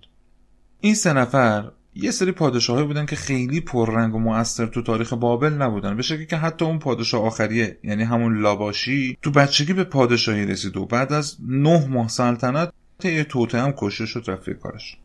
این 0.82 0.96
سه 0.96 1.14
نفر 1.14 1.72
یه 2.04 2.12
سری 2.12 2.32
پادشاهایی 2.32 2.88
بودن 2.88 3.06
که 3.06 3.16
خیلی 3.16 3.62
پررنگ 3.62 4.16
و 4.16 4.20
موثر 4.20 4.66
تو 4.66 4.82
تاریخ 4.82 5.14
بابل 5.14 5.54
نبودن. 5.54 5.96
به 5.96 6.02
شکلی 6.02 6.26
که 6.26 6.38
حتی 6.38 6.66
اون 6.66 6.80
پادشاه 6.80 7.26
آخریه 7.26 7.80
یعنی 7.84 8.04
همون 8.04 8.42
لاباشی 8.42 9.18
تو 9.22 9.32
بچگی 9.32 9.74
به 9.74 9.84
پادشاهی 9.84 10.46
رسید 10.46 10.78
و 10.78 10.86
بعد 10.86 11.14
از 11.14 11.38
نه 11.48 11.88
ماه 11.88 12.08
سلطنت 12.08 12.74
طی 13.00 13.24
توته 13.24 13.62
هم 13.62 13.74
کشته 13.78 14.06
شد 14.06 14.24
رفت 14.28 14.50
کارش. 14.50 14.98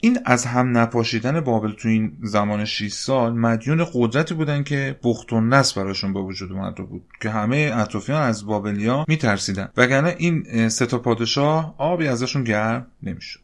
این 0.00 0.18
از 0.24 0.46
هم 0.46 0.78
نپاشیدن 0.78 1.40
بابل 1.40 1.72
تو 1.72 1.88
این 1.88 2.12
زمان 2.22 2.64
6 2.64 2.92
سال 2.92 3.32
مدیون 3.32 3.86
قدرتی 3.92 4.34
بودن 4.34 4.62
که 4.62 4.98
بخت 5.04 5.32
و 5.32 5.40
نس 5.40 5.78
براشون 5.78 6.12
به 6.12 6.20
وجود 6.20 6.52
اومده 6.52 6.82
بود 6.82 7.02
که 7.20 7.30
همه 7.30 7.72
اطرافیان 7.74 8.22
از 8.22 8.46
بابلیا 8.46 9.04
میترسیدن. 9.08 9.68
وگرنه 9.76 10.14
این 10.18 10.68
سه 10.68 10.86
تا 10.86 10.98
پادشاه 10.98 11.74
آبی 11.78 12.08
ازشون 12.08 12.44
گرم 12.44 12.86
نمی‌شد. 13.02 13.40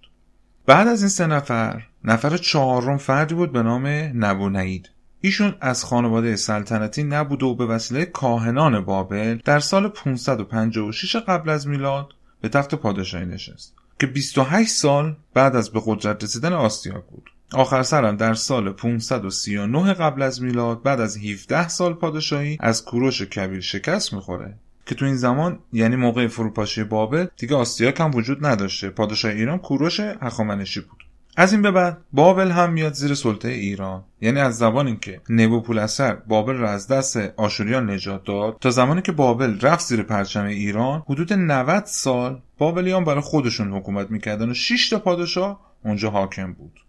بعد 0.67 0.89
از 0.89 1.01
این 1.01 1.09
سه 1.09 1.27
نفر 1.27 1.83
نفر 2.05 2.37
چهارم 2.37 2.97
فردی 2.97 3.35
بود 3.35 3.53
به 3.53 3.63
نام 3.63 3.87
نبونعید 4.15 4.91
ایشون 5.21 5.55
از 5.61 5.85
خانواده 5.85 6.37
سلطنتی 6.37 7.05
نبود 7.05 7.43
و 7.43 7.55
به 7.55 7.67
وسیله 7.67 8.05
کاهنان 8.05 8.85
بابل 8.85 9.39
در 9.45 9.61
سال 9.61 9.89
556 9.89 11.17
قبل 11.17 11.51
از 11.51 11.69
میلاد 11.69 12.09
به 12.41 12.49
تخت 12.49 12.75
پادشاهی 12.75 13.27
نشست 13.27 13.75
که 14.01 14.07
28 14.07 14.71
سال 14.71 15.17
بعد 15.35 15.57
از 15.57 15.71
به 15.71 15.83
قدرت 15.87 16.25
رسیدن 16.25 16.53
آستیاک 16.53 17.05
بود. 17.05 17.31
آخر 17.53 17.83
سرم 17.83 18.17
در 18.17 18.35
سال 18.35 18.73
539 18.73 19.95
قبل 19.95 20.23
از 20.23 20.43
میلاد 20.43 20.83
بعد 20.83 21.01
از 21.01 21.17
17 21.17 21.69
سال 21.69 21.95
پادشاهی 21.95 22.57
از 22.61 22.85
کوروش 22.85 23.23
کبیر 23.23 23.61
شکست 23.61 24.13
می‌خوره 24.13 24.55
که 24.87 24.95
تو 24.95 25.05
این 25.05 25.17
زمان 25.17 25.59
یعنی 25.73 25.97
موقع 25.97 26.27
فروپاشی 26.27 26.85
بابل 26.85 27.27
دیگه 27.37 27.57
آستیاک 27.57 28.01
هم 28.01 28.15
وجود 28.15 28.47
نداشته. 28.47 28.91
پادشاه 28.91 29.31
ایران 29.31 29.59
کوروش 29.59 30.01
هخامنشی 30.01 30.81
بود. 30.81 31.05
از 31.37 31.53
این 31.53 31.63
به 31.63 31.71
بعد 31.71 31.99
بابل 32.13 32.51
هم 32.51 32.73
میاد 32.73 32.93
زیر 32.93 33.15
سلطه 33.15 33.49
ایران. 33.49 34.05
یعنی 34.21 34.41
از 34.41 34.59
زمان 34.59 34.87
اینکه 34.87 35.21
نبوپولسر 35.29 36.15
بابل 36.15 36.55
را 36.55 36.71
از 36.71 36.89
دست 36.89 37.17
آشوریان 37.17 37.91
نجات 37.91 38.25
داد 38.25 38.57
تا 38.61 38.71
زمانی 38.71 39.03
که 39.03 39.13
بابل 39.13 39.61
رفت 39.61 39.87
زیر 39.87 40.03
پرچم 40.03 40.45
ایران 40.45 41.03
حدود 41.09 41.33
90 41.33 41.85
سال 41.87 42.41
بابلیان 42.59 43.05
برای 43.05 43.21
خودشون 43.21 43.73
حکومت 43.73 44.11
می‌کردن 44.11 44.51
و 44.51 44.55
6 44.55 44.89
تا 44.91 44.99
پادشاه 44.99 45.61
اونجا 45.85 46.11
حاکم 46.11 46.53
بود. 46.53 46.81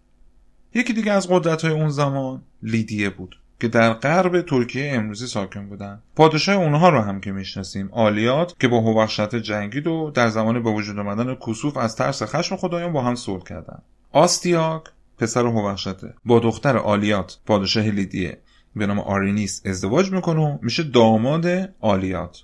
یکی 0.74 0.92
دیگه 0.92 1.12
از 1.12 1.28
قدرت 1.30 1.62
های 1.62 1.72
اون 1.72 1.88
زمان 1.88 2.42
لیدیه 2.62 3.10
بود 3.10 3.38
که 3.60 3.68
در 3.68 3.92
غرب 3.92 4.42
ترکیه 4.42 4.92
امروزی 4.94 5.26
ساکن 5.26 5.68
بودن. 5.68 6.02
پادشاه 6.16 6.56
اونها 6.56 6.88
رو 6.88 7.00
هم 7.00 7.20
که 7.20 7.32
می‌شناسیم 7.32 7.88
آلیات 7.92 8.54
که 8.60 8.68
با 8.68 8.80
هوخشت 8.80 9.34
جنگید 9.34 9.86
و 9.86 10.10
در 10.14 10.28
زمان 10.28 10.62
به 10.62 10.70
وجود 10.70 10.98
آمدن 10.98 11.34
کسوف 11.34 11.76
از 11.76 11.96
ترس 11.96 12.22
خشم 12.22 12.56
خدایان 12.56 12.92
با 12.92 13.02
هم 13.02 13.14
صلح 13.14 13.42
کردند 13.42 13.82
آستیاک 14.14 14.82
پسر 15.18 15.46
هوخشته 15.46 16.14
با 16.24 16.38
دختر 16.38 16.76
آلیات 16.76 17.38
پادشاه 17.46 17.84
لیدیه. 17.84 18.38
به 18.76 18.86
نام 18.86 18.98
آرینیس 18.98 19.62
ازدواج 19.64 20.12
می‌کنه 20.12 20.40
و 20.40 20.58
میشه 20.62 20.82
داماد 20.82 21.46
آلیات. 21.80 22.42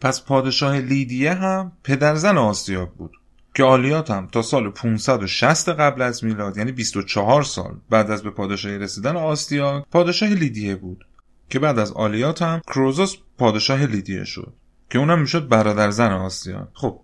پس 0.00 0.24
پادشاه 0.24 0.78
لیدیه 0.78 1.34
هم 1.34 1.72
پدرزن 1.84 2.38
آستیاک 2.38 2.88
بود 2.90 3.12
که 3.54 3.64
آلیات 3.64 4.10
هم 4.10 4.28
تا 4.32 4.42
سال 4.42 4.70
560 4.70 5.68
قبل 5.68 6.02
از 6.02 6.24
میلاد 6.24 6.56
یعنی 6.56 6.72
24 6.72 7.42
سال 7.42 7.76
بعد 7.90 8.10
از 8.10 8.22
به 8.22 8.30
پادشاهی 8.30 8.78
رسیدن 8.78 9.16
آستیاک 9.16 9.84
پادشاه 9.90 10.28
لیدیه 10.28 10.76
بود. 10.76 11.06
که 11.48 11.58
بعد 11.58 11.78
از 11.78 11.92
آلیات 11.92 12.42
هم 12.42 12.60
کروزوس 12.66 13.16
پادشاه 13.38 13.86
لیدیه 13.86 14.24
شد 14.24 14.52
که 14.90 14.98
اونم 14.98 15.20
می‌شد 15.20 15.48
برادر 15.48 15.90
زن 15.90 16.12
آستیاک. 16.12 16.68
خب 16.72 17.00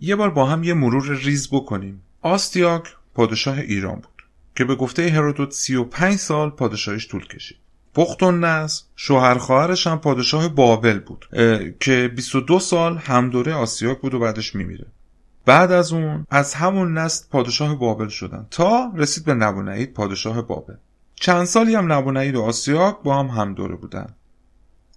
یه 0.00 0.16
بار 0.16 0.30
با 0.30 0.46
هم 0.46 0.64
یه 0.64 0.74
مرور 0.74 1.14
ریز 1.14 1.48
بکنیم. 1.50 2.02
آستیاک 2.22 2.82
پادشاه 3.14 3.58
ایران 3.58 3.94
بود 3.94 4.22
که 4.56 4.64
به 4.64 4.74
گفته 4.74 5.08
هرودوت 5.08 5.52
35 5.52 6.16
سال 6.16 6.50
پادشاهیش 6.50 7.08
طول 7.08 7.26
کشید. 7.26 7.58
پخت 7.94 8.22
نس 8.22 8.84
شوهر 8.96 9.38
خواهرش 9.38 9.86
هم 9.86 9.98
پادشاه 9.98 10.48
بابل 10.48 10.98
بود 10.98 11.28
که 11.80 12.10
22 12.16 12.58
سال 12.58 12.98
همدوره 12.98 13.54
آسیاک 13.54 14.00
بود 14.00 14.14
و 14.14 14.18
بعدش 14.18 14.54
میمیره. 14.54 14.86
بعد 15.46 15.72
از 15.72 15.92
اون 15.92 16.26
از 16.30 16.54
همون 16.54 16.98
نسل 16.98 17.24
پادشاه 17.30 17.78
بابل 17.78 18.08
شدن 18.08 18.46
تا 18.50 18.92
رسید 18.96 19.24
به 19.24 19.34
نبونعید 19.34 19.92
پادشاه 19.92 20.42
بابل. 20.42 20.74
چند 21.14 21.44
سالی 21.44 21.74
هم 21.74 21.92
نبونعید 21.92 22.36
و 22.36 22.42
آسیاک 22.42 22.96
با 23.04 23.18
هم 23.18 23.26
همدوره 23.26 23.74
بودن. 23.74 24.14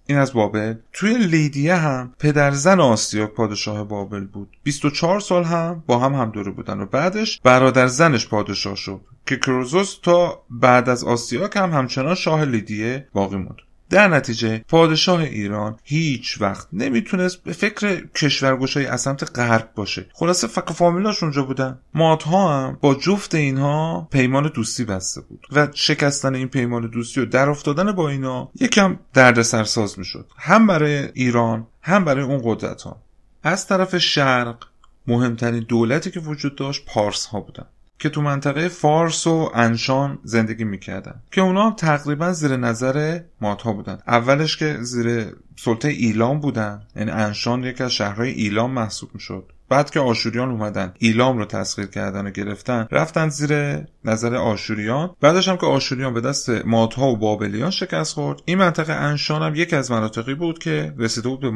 این 0.06 0.18
از 0.18 0.32
بابل. 0.32 0.74
توی 0.92 1.18
لیدیه 1.18 1.74
هم 1.74 2.14
پدر 2.18 2.50
زن 2.50 2.80
آسیاک 2.80 3.30
پادشاه 3.30 3.84
بابل 3.84 4.24
بود. 4.24 4.56
24 4.62 5.20
سال 5.20 5.44
هم 5.44 5.82
با 5.86 5.98
هم 5.98 6.14
همدوره 6.14 6.52
بودن 6.52 6.80
و 6.80 6.86
بعدش 6.86 7.40
برادر 7.44 7.86
زنش 7.86 8.28
پادشاه 8.28 8.76
شد 8.76 9.00
که 9.26 9.36
کروزوس 9.36 9.98
تا 10.02 10.42
بعد 10.50 10.88
از 10.88 11.04
آسیاک 11.04 11.56
هم 11.56 11.70
همچنان 11.70 12.14
شاه 12.14 12.44
لیدیه 12.44 13.08
باقی 13.12 13.36
موند. 13.36 13.56
در 13.90 14.08
نتیجه 14.08 14.58
پادشاه 14.58 15.20
ایران 15.20 15.76
هیچ 15.84 16.40
وقت 16.40 16.68
نمی‌تونست 16.72 17.42
به 17.42 17.52
فکر 17.52 18.06
کشورگشایی 18.06 18.86
از 18.86 19.00
سمت 19.00 19.38
غرب 19.38 19.70
باشه. 19.74 20.06
خلاصه 20.12 20.46
فک 20.46 20.72
فامیلاش 20.72 21.22
اونجا 21.22 21.42
بودن. 21.42 21.78
مادها 21.94 22.66
هم 22.66 22.78
با 22.80 22.94
جفت 22.94 23.34
اینها 23.34 24.08
پیمان 24.10 24.50
دوستی 24.54 24.84
بسته 24.84 25.20
بود 25.20 25.46
و 25.52 25.68
شکستن 25.74 26.34
این 26.34 26.48
پیمان 26.48 26.90
دوستی 26.90 27.20
و 27.20 27.26
در 27.26 27.48
افتادن 27.48 27.92
با 27.92 28.08
اینا 28.08 28.50
یکم 28.60 28.98
دردسرساز 29.14 29.98
می‌شد. 29.98 30.30
هم 30.38 30.66
برای 30.66 31.08
ایران 31.14 31.66
هم 31.82 32.04
برای 32.04 32.24
اون 32.24 32.40
قدرت 32.44 32.82
ها 32.82 33.02
از 33.42 33.66
طرف 33.66 33.98
شرق 33.98 34.64
مهمترین 35.06 35.64
دولتی 35.68 36.10
که 36.10 36.20
وجود 36.20 36.56
داشت 36.56 36.84
پارس 36.86 37.26
ها 37.26 37.40
بودن. 37.40 37.66
که 37.98 38.08
تو 38.08 38.22
منطقه 38.22 38.68
فارس 38.68 39.26
و 39.26 39.50
انشان 39.54 40.18
زندگی 40.24 40.64
می‌کردن. 40.64 41.22
که 41.30 41.40
اونا 41.40 41.66
هم 41.66 41.76
تقریبا 41.76 42.32
زیر 42.32 42.56
نظر 42.56 43.20
ماتها 43.40 43.72
بودن. 43.72 43.98
اولش 44.06 44.56
که 44.56 44.76
زیر 44.80 45.26
سلطه 45.56 45.88
ایلام 45.88 46.40
بودن. 46.40 46.82
یعنی 46.96 47.10
انشان 47.10 47.64
یکی 47.64 47.82
از 47.82 47.92
شهرهای 47.92 48.30
ایلام 48.30 48.70
محسوب 48.70 49.10
می‌شد. 49.14 49.52
بعد 49.68 49.90
که 49.90 50.00
آشوریان 50.00 50.50
اومدن 50.50 50.94
ایلام 50.98 51.38
رو 51.38 51.44
تسخیر 51.44 51.86
کردن 51.86 52.26
و 52.26 52.30
گرفتن 52.30 52.86
رفتن 52.90 53.28
زیر 53.28 53.82
نظر 54.04 54.34
آشوریان. 54.34 55.10
بعدش 55.20 55.48
هم 55.48 55.56
که 55.56 55.66
آشوریان 55.66 56.14
به 56.14 56.20
دست 56.20 56.50
ماتها 56.50 57.08
و 57.08 57.16
بابلیان 57.16 57.70
شکست 57.70 58.14
خورد. 58.14 58.42
این 58.44 58.58
منطقه 58.58 58.92
انشان 58.92 59.42
هم 59.42 59.54
یکی 59.54 59.76
از 59.76 59.90
مناطقی 59.90 60.34
بود 60.34 60.58
که 60.58 60.94
رسیده 60.98 61.28
بود 61.28 61.40
به 61.40 61.50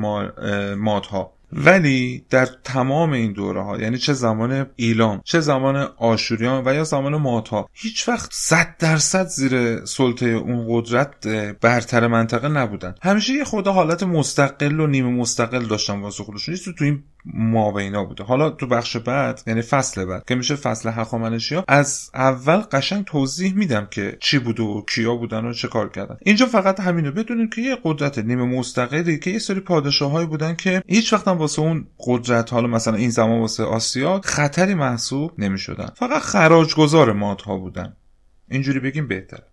ماتها 0.74 1.32
ولی 1.52 2.24
در 2.30 2.46
تمام 2.64 3.12
این 3.12 3.32
دوره 3.32 3.62
ها 3.62 3.78
یعنی 3.78 3.98
چه 3.98 4.12
زمان 4.12 4.66
ایلام 4.76 5.20
چه 5.24 5.40
زمان 5.40 5.76
آشوریان 5.96 6.62
و 6.66 6.74
یا 6.74 6.84
زمان 6.84 7.16
ماتا 7.16 7.68
هیچ 7.72 8.08
وقت 8.08 8.30
صد 8.32 8.76
درصد 8.78 9.26
زیر 9.26 9.84
سلطه 9.84 10.26
اون 10.26 10.66
قدرت 10.68 11.26
برتر 11.60 12.06
منطقه 12.06 12.48
نبودن. 12.48 12.94
همیشه 13.02 13.32
یه 13.32 13.44
خود 13.44 13.68
حالت 13.68 14.02
مستقل 14.02 14.80
و 14.80 14.86
نیمه 14.86 15.10
مستقل 15.10 15.66
داشتن 15.66 16.00
واسه 16.00 16.24
خودشون. 16.24 16.54
تو 16.78 16.84
این 16.84 17.02
مابینا 17.34 18.04
بوده. 18.04 18.24
حالا 18.24 18.50
تو 18.50 18.66
بخش 18.66 18.96
بعد 18.96 19.42
یعنی 19.46 19.62
فصل 19.62 20.04
بعد 20.04 20.24
که 20.28 20.34
میشه 20.34 20.54
فصل 20.54 20.88
هخامنشی 20.88 21.54
ها 21.54 21.64
از 21.68 22.10
اول 22.14 22.56
قشنگ 22.56 23.04
توضیح 23.04 23.54
میدم 23.54 23.88
که 23.90 24.16
چی 24.20 24.38
بوده 24.38 24.62
و 24.62 24.82
کیا 24.94 25.14
بودن 25.14 25.44
و 25.44 25.52
چه 25.52 25.68
کار 25.68 25.88
کردن. 25.88 26.16
اینجا 26.22 26.46
فقط 26.46 26.80
همینو 26.80 27.12
بدونیم 27.12 27.50
که 27.50 27.62
یه 27.62 27.78
قدرت 27.84 28.18
نیمه 28.18 28.44
مستقلی 28.44 29.18
که 29.18 29.30
یه 29.30 29.38
سری 29.38 29.60
پادشاهایی 29.60 30.26
بودن 30.26 30.54
که 30.54 30.82
هیچ 30.86 31.12
وقت 31.12 31.28
هم 31.28 31.38
واسه 31.40 31.62
اون 31.62 31.86
قدرت 32.06 32.52
حالا 32.52 32.66
مثلا 32.66 32.94
این 32.94 33.10
زمان 33.10 33.40
واسه 33.40 33.64
آسیا 33.64 34.20
خطری 34.24 34.74
محسوب 34.74 35.32
نمی‌شدن. 35.38 35.90
فقط 35.96 36.22
خراجگذار 36.22 37.12
مادها 37.12 37.56
بودن. 37.56 37.96
اینجوری 38.50 38.80
بگیم 38.80 39.08
بهتره. 39.08 39.49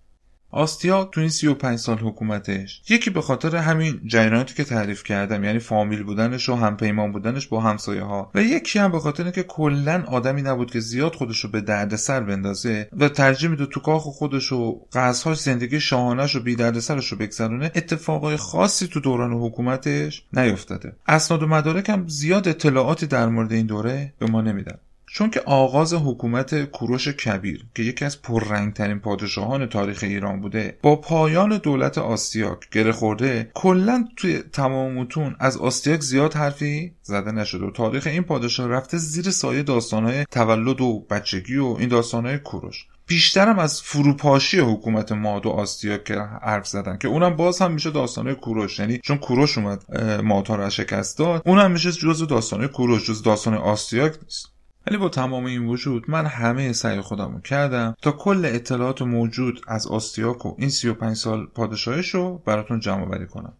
آستیا 0.52 1.04
تو 1.04 1.22
این 1.22 1.30
35 1.30 1.80
سال 1.80 1.98
حکومتش 1.98 2.82
یکی 2.90 3.10
به 3.10 3.22
خاطر 3.22 3.56
همین 3.56 4.02
جریاناتی 4.06 4.54
که 4.54 4.64
تعریف 4.64 5.04
کردم 5.04 5.44
یعنی 5.44 5.60
فامیل 5.60 6.04
بودنش 6.04 6.50
و 6.50 6.56
همپیمان 6.56 7.12
بودنش 7.12 7.48
با 7.48 7.62
همسایه 7.62 8.04
ها 8.04 8.32
و 8.36 8.42
یکی 8.42 8.80
هم 8.80 8.92
به 8.92 9.00
خاطر 9.00 9.24
اینکه 9.24 9.44
کلا 9.44 10.04
آدمی 10.08 10.42
نبود 10.42 10.72
که 10.72 10.80
زیاد 10.80 11.16
خودش 11.16 11.40
رو 11.40 11.50
به 11.50 11.62
دردسر 11.62 12.20
بندازه 12.20 12.90
و 12.98 13.10
ترجیح 13.10 13.50
میده 13.50 13.66
تو 13.66 13.80
کاخ 13.80 14.04
خودش 14.04 14.52
و 14.52 14.82
قصرهاش 14.94 15.40
زندگی 15.40 15.80
شاهانش 15.80 16.36
و 16.36 16.44
بی 16.44 16.56
دردسرش 16.56 17.12
رو 17.12 17.18
بگذرونه 17.18 17.72
اتفاقای 17.76 18.38
خاصی 18.38 18.88
تو 18.88 19.00
دوران 19.00 19.34
حکومتش 19.34 20.24
نیفتاده. 20.34 20.94
اسناد 21.08 21.44
و 21.44 21.48
مدارک 21.48 21.90
هم 21.90 22.08
زیاد 22.08 22.48
اطلاعاتی 22.48 23.08
در 23.08 23.28
مورد 23.28 23.52
این 23.52 23.66
دوره 23.66 24.14
به 24.20 24.26
ما 24.26 24.42
نمیدن. 24.42 24.78
چون 25.10 25.30
که 25.30 25.42
آغاز 25.46 25.94
حکومت 25.94 26.64
کوروش 26.64 27.08
کبیر 27.08 27.66
که 27.76 27.84
یکی 27.84 28.06
از 28.06 28.22
پررنگترین 28.22 29.00
پادشاهان 29.00 29.66
تاریخ 29.66 30.04
ایران 30.04 30.42
بوده 30.42 30.78
با 30.82 30.96
پایان 30.96 31.58
دولت 31.58 31.98
آستیاک 31.98 32.70
گره 32.70 32.92
خورده 32.92 33.52
کلا 33.54 34.08
توی 34.16 34.44
تمام 34.54 34.94
متون 34.94 35.36
از 35.40 35.58
آستیاک 35.58 36.02
زیاد 36.02 36.34
حرفی 36.34 36.94
زده 37.02 37.32
نشده 37.32 37.66
و 37.66 37.72
تاریخ 37.72 38.08
این 38.08 38.24
پادشاه 38.24 38.68
رفته 38.68 38.98
زیر 38.98 39.32
سایه 39.32 39.64
داستانهای 39.64 40.26
تولد 40.32 40.82
و 40.82 41.06
بچگی 41.10 41.58
و 41.58 41.76
این 41.80 41.90
داستانهای 41.90 42.38
کوروش. 42.38 42.86
بیشترم 43.08 43.60
از 43.60 43.82
فروپاشی 43.82 44.60
حکومت 44.60 45.12
ماد 45.12 45.46
و 45.46 45.50
آستیاک 45.50 46.04
که 46.04 46.20
حرف 46.42 46.68
زدن 46.68 46.98
که 46.98 47.08
اونم 47.08 47.36
باز 47.36 47.60
هم 47.60 47.72
میشه 47.72 47.92
داستانه 47.92 48.36
کوروش. 48.36 48.80
یعنی 48.80 49.00
چون 49.04 49.18
کوروش 49.18 49.58
اومد 49.58 50.02
مادها 50.24 50.56
رو 50.56 50.70
شکست 50.70 51.18
داد 51.18 51.42
اونم 51.46 51.72
میشه 51.72 51.92
جزو 51.92 52.26
داستانه 52.26 52.68
کوروش 52.68 53.10
جزو 53.10 53.24
داستان 53.24 53.54
آستیاک 53.54 54.14
نیست. 54.24 54.57
ولی 54.88 54.98
با 54.98 55.10
تمام 55.10 55.46
این 55.46 55.66
وجود 55.66 56.04
من 56.08 56.26
همه 56.26 56.74
سعی 56.74 57.02
خودم 57.02 57.34
رو 57.34 57.42
کردم 57.42 57.96
تا 58.02 58.12
کل 58.12 58.46
اطلاعات 58.46 59.02
موجود 59.02 59.62
از 59.68 59.88
آستیاک 59.88 60.46
و 60.46 60.56
این 60.58 60.70
35 60.70 61.16
سال 61.16 61.46
پادشاهش 61.46 62.10
رو 62.10 62.44
براتون 62.46 62.80
جمع 62.80 63.06
بری 63.06 63.28
کنم. 63.28 63.54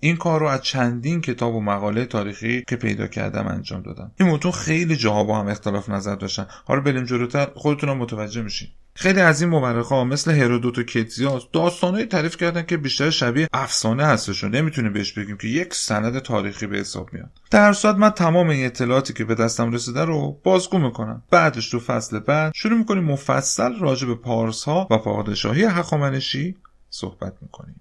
این 0.00 0.16
کار 0.16 0.40
رو 0.40 0.46
از 0.46 0.62
چندین 0.62 1.20
کتاب 1.20 1.54
و 1.54 1.60
مقاله 1.60 2.04
تاریخی 2.04 2.64
که 2.68 2.76
پیدا 2.76 3.06
کردم 3.06 3.46
انجام 3.46 3.82
دادم. 3.82 4.12
این 4.20 4.30
متون 4.30 4.52
خیلی 4.52 4.96
جاها 4.96 5.24
با 5.24 5.38
هم 5.38 5.48
اختلاف 5.48 5.88
نظر 5.88 6.14
داشتن. 6.14 6.46
حالا 6.64 6.80
بریم 6.80 7.04
جلوتر 7.04 7.48
خودتونم 7.54 7.98
متوجه 7.98 8.42
میشین. 8.42 8.68
خیلی 8.96 9.20
از 9.20 9.42
این 9.42 9.52
ها 9.52 10.04
مثل 10.04 10.32
هرودوت 10.32 10.78
و 10.78 10.82
کتزیاس 10.82 11.42
داستانهایی 11.52 12.06
تعریف 12.06 12.36
کردن 12.36 12.62
که 12.62 12.76
بیشتر 12.76 13.10
شبیه 13.10 13.48
افسانه 13.52 14.04
هستشون. 14.04 14.54
نمی‌تونیم 14.54 14.92
بهش 14.92 15.12
بگیم 15.12 15.36
که 15.36 15.48
یک 15.48 15.74
سند 15.74 16.18
تاریخی 16.18 16.66
به 16.66 16.78
حساب 16.78 17.12
میاد. 17.12 17.30
در 17.50 17.72
صورت 17.72 17.96
من 17.96 18.10
تمام 18.10 18.48
این 18.48 18.66
اطلاعاتی 18.66 19.12
که 19.12 19.24
به 19.24 19.34
دستم 19.34 19.72
رسیده 19.72 20.04
رو 20.04 20.40
بازگو 20.44 20.78
می‌کنم. 20.78 21.22
بعدش 21.30 21.70
تو 21.70 21.80
فصل 21.80 22.18
بعد 22.18 22.52
شروع 22.54 22.78
می‌کنیم 22.78 23.04
مفصل 23.04 23.78
راجع 23.78 24.06
به 24.06 24.14
پارس 24.14 24.64
ها 24.64 24.88
و 24.90 24.98
پادشاهی 24.98 25.64
هخامنشی 25.64 26.56
صحبت 26.90 27.32
می‌کنیم. 27.42 27.80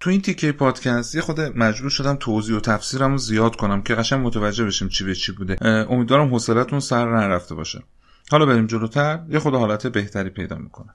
تو 0.00 0.10
این 0.10 0.20
تیکه 0.20 0.52
پادکست 0.52 1.14
یه 1.14 1.20
خود 1.20 1.40
مجبور 1.40 1.90
شدم 1.90 2.16
توضیح 2.16 2.56
و 2.56 2.60
تفسیرم 2.60 3.10
رو 3.10 3.18
زیاد 3.18 3.56
کنم 3.56 3.82
که 3.82 3.94
قشنگ 3.94 4.26
متوجه 4.26 4.64
بشیم 4.64 4.88
چی 4.88 5.04
به 5.04 5.14
چی 5.14 5.32
بوده. 5.32 5.66
امیدوارم 5.90 6.28
حوصلتون 6.28 6.80
سر 6.80 7.16
نرفته 7.16 7.54
باشه. 7.54 7.82
حالا 8.30 8.46
بریم 8.46 8.66
جلوتر. 8.66 9.26
یه 9.28 9.38
خود 9.38 9.54
حالت 9.54 9.86
بهتری 9.86 10.30
پیدا 10.30 10.56
می‌کنه 10.56 10.94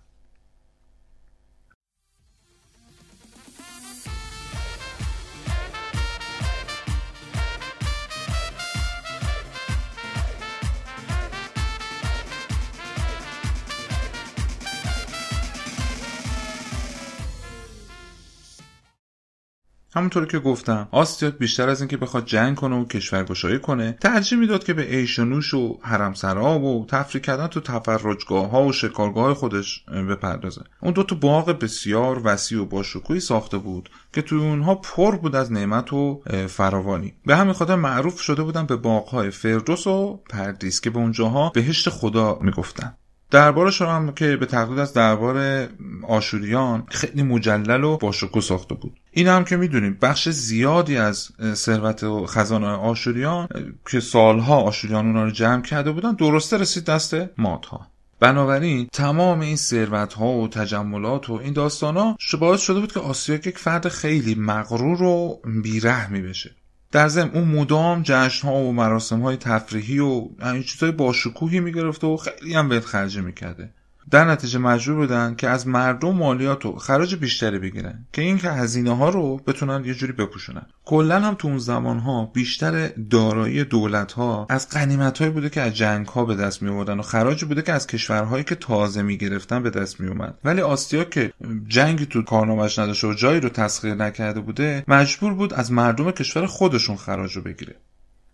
همونطور 19.95 20.25
که 20.25 20.39
گفتم. 20.39 20.87
آستیاک 20.91 21.33
بیشتر 21.33 21.69
از 21.69 21.81
اینکه 21.81 21.97
بخواد 21.97 22.25
جنگ 22.25 22.55
کنه 22.55 22.75
و 22.75 22.85
کشورگشایی 22.85 23.59
کنه 23.59 23.97
ترجیح 24.01 24.39
می‌داد 24.39 24.63
که 24.63 24.73
به 24.73 24.95
ایش 24.95 25.19
و 25.19 25.25
نوش 25.25 25.53
و 25.53 25.79
حرمسرا 25.81 26.59
و 26.59 26.85
تفریح 26.85 27.23
کردن 27.23 27.47
تو 27.47 27.59
تفرجگاه 27.59 28.49
ها 28.49 28.63
و 28.63 28.71
شکارگاه 28.71 29.33
خودش 29.33 29.85
بپردازه. 30.09 30.61
اون 30.81 30.93
دو 30.93 31.03
تا 31.03 31.15
باغ 31.15 31.59
بسیار 31.59 32.21
وسیع 32.23 32.61
و 32.61 32.65
باشکوهی 32.65 33.19
ساخته 33.19 33.57
بود 33.57 33.89
که 34.13 34.21
توی 34.21 34.39
اونها 34.39 34.75
پر 34.75 35.15
بود 35.15 35.35
از 35.35 35.51
نعمت 35.51 35.93
و 35.93 36.21
فراوانی. 36.47 37.13
به 37.25 37.35
همین 37.35 37.53
خاطر 37.53 37.75
معروف 37.75 38.19
شده 38.19 38.43
بودن 38.43 38.65
به 38.65 38.75
باغهای 38.75 39.29
فردوس 39.29 39.87
و 39.87 40.19
پردیس 40.29 40.81
که 40.81 40.89
به 40.89 40.99
اونجاها 40.99 41.49
بهشت 41.49 41.89
خدا 41.89 42.39
می‌گفتن. 42.41 42.95
دربارش 43.31 43.81
هم 43.81 44.11
که 44.11 44.37
به 44.37 44.45
تقلید 44.45 44.79
از 44.79 44.93
دربار 44.93 45.67
آشوریان 46.07 46.83
خیلی 46.89 47.23
مجلل 47.23 47.83
و 47.83 47.97
باشکوه 47.97 48.41
ساخته 48.41 48.75
بود. 48.75 48.99
این 49.11 49.27
هم 49.27 49.43
که 49.43 49.57
می‌دونیم 49.57 49.97
بخش 50.01 50.29
زیادی 50.29 50.97
از 50.97 51.29
ثروت 51.53 52.03
و 52.03 52.25
خزانه 52.25 52.67
آشوریان 52.67 53.47
که 53.91 53.99
سالها 53.99 54.55
آشوریان 54.61 55.07
اونا 55.07 55.23
رو 55.23 55.31
جمع 55.31 55.61
کرده 55.61 55.91
بودن 55.91 56.13
درسته 56.13 56.57
رسید 56.57 56.85
دست 56.85 57.15
مادها. 57.37 57.87
بنابراین 58.19 58.87
تمام 58.93 59.39
این 59.39 59.55
ثروت 59.55 60.13
ها 60.13 60.27
و 60.27 60.47
تجملات 60.47 61.29
و 61.29 61.33
این 61.33 61.53
داستان 61.53 61.97
ها 61.97 62.17
باعث 62.39 62.61
شده 62.61 62.79
بود 62.79 62.93
که 62.93 62.99
آسیا 62.99 63.35
یک 63.35 63.57
فرد 63.57 63.87
خیلی 63.87 64.35
مغرور 64.35 65.03
و 65.03 65.41
بیرحمی 65.63 66.21
بشه. 66.21 66.55
در 66.91 67.07
ضمن 67.07 67.29
اون 67.29 67.47
مدام 67.47 68.01
جشن 68.03 68.47
ها 68.47 68.53
و 68.53 68.73
مراسم 68.73 69.21
های 69.21 69.37
تفریحی 69.37 69.99
و 69.99 70.27
این 70.43 70.63
چیزهای 70.63 70.91
باشکوهی 70.91 71.59
می‌گرفته 71.59 72.07
و 72.07 72.17
خیلی 72.17 72.53
هم 72.53 72.69
بهت 72.69 72.85
خرجه 72.85 73.21
می‌کرده. 73.21 73.73
در 74.11 74.25
نتیجه 74.25 74.59
مجبور 74.59 74.95
بودن 74.95 75.35
که 75.35 75.49
از 75.49 75.67
مردم 75.67 76.11
مالیات 76.11 76.65
و 76.65 76.75
خراج 76.75 77.15
بیشتری 77.15 77.59
بگیرن 77.59 78.05
که 78.13 78.21
این 78.21 78.37
که 78.37 78.49
هزینه 78.49 78.95
ها 78.95 79.09
رو 79.09 79.37
بتونن 79.37 79.85
یه 79.85 79.93
جوری 79.93 80.13
بپوشونن. 80.13 80.65
کلا 80.85 81.19
هم 81.19 81.33
تو 81.33 81.47
اون 81.47 81.57
زمان 81.57 81.99
ها 81.99 82.25
بیشتر 82.25 82.87
دارایی 82.87 83.63
دولت 83.63 84.11
ها 84.11 84.47
از 84.49 84.69
غنیمت 84.69 85.23
بوده 85.23 85.49
که 85.49 85.61
از 85.61 85.73
جنگ 85.73 86.07
ها 86.07 86.25
به 86.25 86.35
دست 86.35 86.61
می 86.61 86.69
آوردن 86.69 86.99
و 86.99 87.01
خراجی 87.01 87.45
بوده 87.45 87.61
که 87.61 87.73
از 87.73 87.87
کشورهایی 87.87 88.43
که 88.43 88.55
تازه 88.55 89.01
می 89.01 89.17
گرفتن 89.17 89.63
به 89.63 89.69
دست 89.69 89.99
می 89.99 90.07
اومد 90.07 90.37
ولی 90.43 90.61
آسیا 90.61 91.03
که 91.03 91.33
جنگی 91.67 92.05
تو 92.05 92.21
کارنامش 92.21 92.79
نداشته 92.79 93.07
و 93.07 93.13
جایی 93.13 93.39
رو 93.39 93.49
تسخیر 93.49 93.95
نکرده 93.95 94.39
بوده 94.39 94.83
مجبور 94.87 95.33
بود 95.33 95.53
از 95.53 95.71
مردم 95.71 96.11
کشور 96.11 96.45
خودشون 96.45 96.95
خراج 96.95 97.35
رو 97.35 97.41
بگیره. 97.41 97.75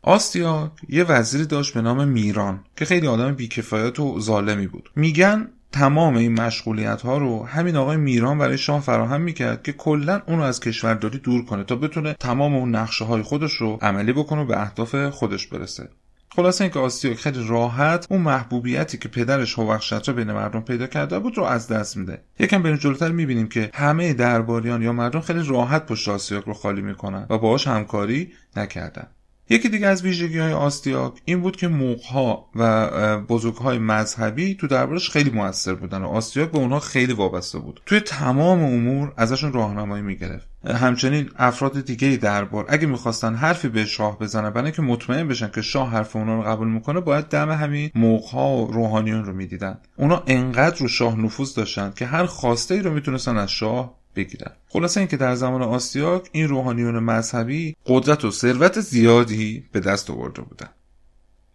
آستیا 0.01 0.71
یه 0.89 1.03
وزیری 1.03 1.45
داشت 1.45 1.73
به 1.73 1.81
نام 1.81 2.07
میران 2.07 2.59
که 2.75 2.85
خیلی 2.85 3.07
آدم 3.07 3.35
بیکفایت 3.35 3.99
و 3.99 4.19
ظالمی 4.19 4.67
بود. 4.67 4.89
میگن 4.95 5.47
تمام 5.71 6.15
این 6.15 6.41
مشغولیت 6.41 7.01
ها 7.01 7.17
رو 7.17 7.45
همین 7.45 7.75
آقای 7.75 7.97
میران 7.97 8.37
برای 8.37 8.57
شاه 8.57 8.81
فراهم 8.81 9.21
می‌کرد 9.21 9.63
که 9.63 9.71
کلا 9.73 10.21
اون 10.27 10.37
رو 10.37 10.43
از 10.43 10.59
کشورداری 10.59 11.19
دور 11.19 11.45
کنه 11.45 11.63
تا 11.63 11.75
بتونه 11.75 12.13
تمام 12.13 12.55
اون 12.55 12.75
نقشه 12.75 13.05
های 13.05 13.21
خودش 13.21 13.53
رو 13.53 13.77
عملی 13.81 14.13
بکنه 14.13 14.41
و 14.41 14.45
به 14.45 14.61
اهداف 14.61 14.95
خودش 14.95 15.47
برسه. 15.47 15.89
خلاصه 16.35 16.63
اینکه 16.63 16.79
آسیاک 16.79 17.17
خیلی 17.17 17.47
راحت 17.47 18.07
اون 18.09 18.21
محبوبیتی 18.21 18.97
که 18.97 19.09
پدرش 19.09 19.59
هوخشت 19.59 20.09
بین 20.09 20.31
مردم 20.31 20.61
پیدا 20.61 20.87
کرده 20.87 21.19
بود 21.19 21.37
رو 21.37 21.43
از 21.43 21.67
دست 21.67 21.97
میده. 21.97 22.21
یکم 22.39 22.63
بریم 22.63 22.75
جلوتر 22.75 23.11
می‌بینیم 23.11 23.47
که 23.47 23.69
همه 23.73 24.13
درباریان 24.13 24.81
یا 24.81 24.93
مردم 24.93 25.21
خیلی 25.21 25.43
راحت 25.43 25.85
پشت 25.85 26.09
آسیاک 26.09 26.43
رو 26.43 26.53
خالی 26.53 26.81
می‌کنن 26.81 27.25
و 27.29 27.37
باهاش 27.37 27.67
همکاری 27.67 28.33
نکردن. 28.55 29.07
یکی 29.49 29.69
دیگه 29.69 29.87
از 29.87 30.03
ویژگی 30.03 30.39
های 30.39 30.53
آستیاک 30.53 31.13
این 31.25 31.41
بود 31.41 31.55
که 31.55 31.67
موقها 31.67 32.49
و 32.55 33.17
بزرگ 33.17 33.55
های 33.55 33.77
مذهبی 33.77 34.55
تو 34.55 34.67
دربارش 34.67 35.09
خیلی 35.09 35.29
موثر 35.29 35.75
بودن 35.75 36.01
و 36.01 36.07
آستیاک 36.07 36.51
به 36.51 36.57
اونها 36.57 36.79
خیلی 36.79 37.13
وابسته 37.13 37.59
بود. 37.59 37.81
توی 37.85 37.99
تمام 37.99 38.63
امور 38.63 39.13
ازشون 39.17 39.53
راهنمایی 39.53 40.03
می‌گرفت. 40.03 40.47
همچنین 40.67 41.29
افراد 41.37 41.85
دیگه 41.85 42.17
دربار 42.17 42.65
اگه 42.69 42.87
می‌خواستن 42.87 43.35
حرفی 43.35 43.67
به 43.67 43.85
شاه 43.85 44.19
بزنن 44.19 44.49
برای 44.49 44.71
که 44.71 44.81
مطمئن 44.81 45.27
بشن 45.27 45.49
که 45.55 45.61
شاه 45.61 45.89
حرف 45.89 46.15
اونا 46.15 46.35
رو 46.35 46.41
قبول 46.41 46.67
می‌کنه 46.67 46.99
باید 46.99 47.25
دم 47.25 47.51
همین 47.51 47.91
موقها 47.95 48.57
و 48.57 48.71
روحانیون 48.71 49.25
رو 49.25 49.33
می‌دیدن. 49.33 49.77
اونا 49.97 50.23
انقدر 50.27 50.79
رو 50.79 50.87
شاه 50.87 51.19
نفوذ 51.19 51.53
داشتن 51.53 51.93
که 51.95 52.05
هر 52.05 52.25
خواسته 52.25 52.75
ای 52.75 52.81
رو 52.81 52.93
می‌تونستن 52.93 53.37
از 53.37 53.51
شاه 53.51 54.04
بگیرن. 54.15 54.51
خلاصه 54.69 54.99
اینکه 54.99 55.17
در 55.17 55.35
زمان 55.35 55.61
آسیاک 55.61 56.29
این 56.31 56.47
روحانیون 56.47 56.99
مذهبی 56.99 57.75
قدرت 57.85 58.25
و 58.25 58.31
ثروت 58.31 58.79
زیادی 58.79 59.63
به 59.71 59.79
دست 59.79 60.09
آورده 60.09 60.41
بودن. 60.41 60.69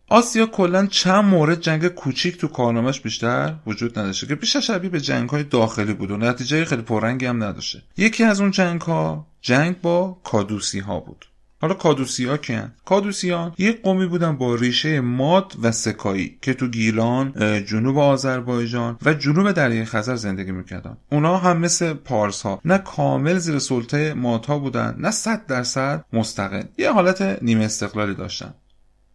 آسیا 0.09 0.47
کلا 0.47 0.87
چند 0.87 1.25
مورد 1.25 1.61
جنگ 1.61 1.89
کوچیک 1.89 2.37
تو 2.37 2.49
کارنامش 2.49 3.01
بیشتر 3.01 3.55
وجود 3.67 3.99
نداشته 3.99 4.27
که 4.27 4.35
بیشتر 4.35 4.61
شبیه 4.61 4.91
به 4.91 5.01
جنگ 5.01 5.29
های 5.29 5.43
داخلی 5.43 5.95
بود 5.95 6.11
و 6.11 6.17
نتیجه 6.17 6.65
خیلی 6.65 6.83
پررنگی 6.83 7.27
هم 7.27 7.43
نداشته. 7.45 7.83
یکی 7.97 8.25
از 8.25 8.41
اون 8.41 8.51
جنگ 8.51 8.81
ها 8.81 9.27
جنگ 9.41 9.81
با 9.81 10.21
کادوسی 10.25 10.79
ها 10.79 11.01
بود. 11.01 11.27
حالا 11.61 11.75
کادوسیا 11.75 12.37
کیان 12.37 12.73
کادوسیان 12.85 13.53
یک 13.59 13.83
قومی 13.83 14.07
بودن 14.07 14.37
با 14.37 14.55
ریشه 14.55 15.01
ماد 15.01 15.53
و 15.63 15.73
سکایی 15.73 16.39
که 16.43 16.55
تو 16.55 16.69
گیلان 16.69 17.33
جنوب 17.65 17.99
آذربایجان 17.99 18.99
و 19.05 19.15
جنوب 19.15 19.53
دریای 19.53 19.85
خزر 19.85 20.17
زندگی 20.17 20.53
می‌کردن. 20.53 20.97
اونا 21.13 21.37
هم 21.37 21.59
مثل 21.59 21.93
پارس 21.93 22.43
ها 22.43 22.61
نه 22.65 22.79
کامل 22.79 23.39
زیر 23.39 23.59
سلطه 23.59 24.15
مادها 24.15 24.59
بودن 24.59 24.95
نه 24.99 25.11
صد 25.11 25.47
درصد 25.47 26.05
مستقل. 26.13 26.63
یه 26.79 26.93
حالت 26.93 27.39
نیمه 27.43 27.65
استقلالی 27.65 28.15
داشتن. 28.15 28.55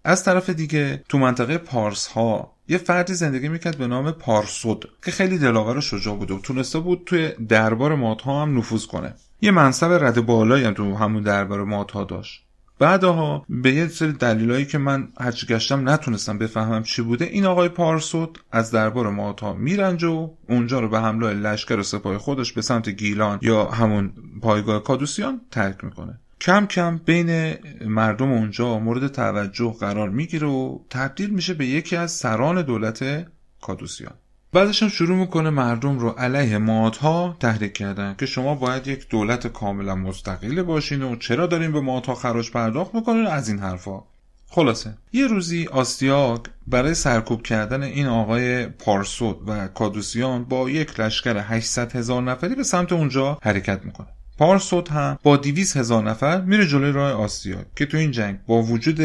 از 0.03 0.23
طرف 0.23 0.49
دیگه 0.49 1.03
تو 1.10 1.17
منطقه 1.17 1.58
پارس 1.58 2.08
ها 2.08 2.55
یه 2.67 2.77
فردی 2.77 3.13
زندگی 3.13 3.49
می‌کرد 3.49 3.77
به 3.77 3.88
نام 3.88 4.12
پارسود 4.12 4.89
که 5.05 5.12
خیلی 5.12 5.38
دلاور 5.38 5.77
و 5.77 5.81
شجاع 5.81 6.15
بود 6.15 6.31
و 6.31 6.39
تونسته 6.39 6.79
بود 6.79 7.01
توی 7.05 7.29
دربار 7.49 7.95
مادها 7.95 8.41
هم 8.41 8.58
نفوذ 8.58 8.86
کنه. 8.86 9.13
یه 9.41 9.52
منصب 9.52 9.91
رد 9.91 10.26
بالایی 10.26 10.65
هم 10.65 10.74
تو 10.74 10.95
همون 10.95 11.24
دربار 11.24 11.63
مادها 11.63 12.04
داشت. 12.04 12.45
بعدها 12.80 13.45
به 13.50 13.74
یه 13.74 13.88
سری 13.88 14.12
دلیلایی 14.12 14.65
که 14.65 14.78
من 14.78 15.08
هرچی 15.19 15.48
گشتم 15.48 15.89
نتونستم 15.89 16.38
بفهمم 16.38 16.84
چی 16.84 17.02
بوده 17.02 17.26
این 17.26 17.45
آقای 17.45 17.69
پارسود 17.69 18.39
از 18.52 18.71
دربار 18.71 19.10
مادها 19.10 19.54
میرنجه 19.54 20.08
و 20.08 20.30
اونجا 20.50 20.80
رو 20.80 20.89
به 20.89 21.00
حمله 21.00 21.34
لشکر 21.34 21.80
و 21.80 21.84
سپاه 21.84 22.17
خودش 22.17 22.54
به 22.54 22.62
سمت 22.62 22.89
گیلان 22.89 23.39
یا 23.41 23.65
همون 23.65 24.13
پایگاه 24.41 24.84
کادوسیان 24.84 25.41
ترک 25.52 25.84
می‌کنه. 25.84 26.19
کم 26.41 26.65
کم 26.65 26.98
بین 27.06 27.56
مردم 27.86 28.32
اونجا 28.32 28.80
مورد 28.80 29.08
توجه 29.08 29.76
قرار 29.80 30.10
می‌گیره 30.10 30.48
و 30.48 30.80
تبدیل 30.89 31.30
میشه 31.30 31.54
به 31.54 31.65
یکی 31.65 31.95
از 31.95 32.12
سران 32.12 32.62
دولت 32.62 33.28
کادوسیان. 33.62 34.13
بعدش 34.56 34.84
هم 34.84 34.89
شروع 34.89 35.18
می‌کنه 35.18 35.50
مردم 35.50 36.00
رو 36.00 36.10
علیه 36.10 36.58
مادها 36.58 37.38
تحریک 37.39 37.74
کردن 37.74 38.15
که 38.18 38.26
شما 38.26 38.56
باید 38.56 38.88
یک 38.88 39.10
دولت 39.10 39.48
کاملا 39.48 39.96
مستقل 39.96 40.62
باشین 40.62 41.04
و 41.04 41.15
چرا 41.15 41.48
دارین 41.48 41.72
به 41.72 41.82
مادها 41.82 42.15
خراج 42.15 42.52
پرداخت 42.52 42.96
می‌کنین؟ 42.96 43.26
از 43.26 43.50
این 43.50 43.60
حرفا. 43.60 44.04
خلاصه 44.50 44.94
یه 45.13 45.28
روزی 45.28 45.68
آستیاک 45.72 46.41
برای 46.68 46.94
سرکوب 46.94 47.41
کردن 47.41 47.84
این 47.84 48.08
آقای 48.08 48.65
پارسود 48.65 49.41
و 49.48 49.68
کادوسیان 49.68 50.44
با 50.44 50.70
یک 50.70 51.00
لشکر 51.00 51.38
800 51.38 51.96
هزار 51.96 52.22
نفری 52.22 52.56
به 52.56 52.63
سمت 52.63 52.94
اونجا 52.94 53.38
حرکت 53.41 53.86
می‌کنه. 53.86 54.08
پارسوت 54.38 54.91
هم 54.91 55.20
با 55.24 55.38
200 55.38 55.78
هزار 55.78 56.04
نفر 56.04 56.41
میره 56.41 56.68
جلوی 56.68 56.91
راه 56.91 57.12
آستیاک 57.12 57.65
که 57.76 57.86
تو 57.86 57.98
این 57.98 58.12
جنگ 58.12 58.39
با 58.48 58.62
وجود 58.62 59.00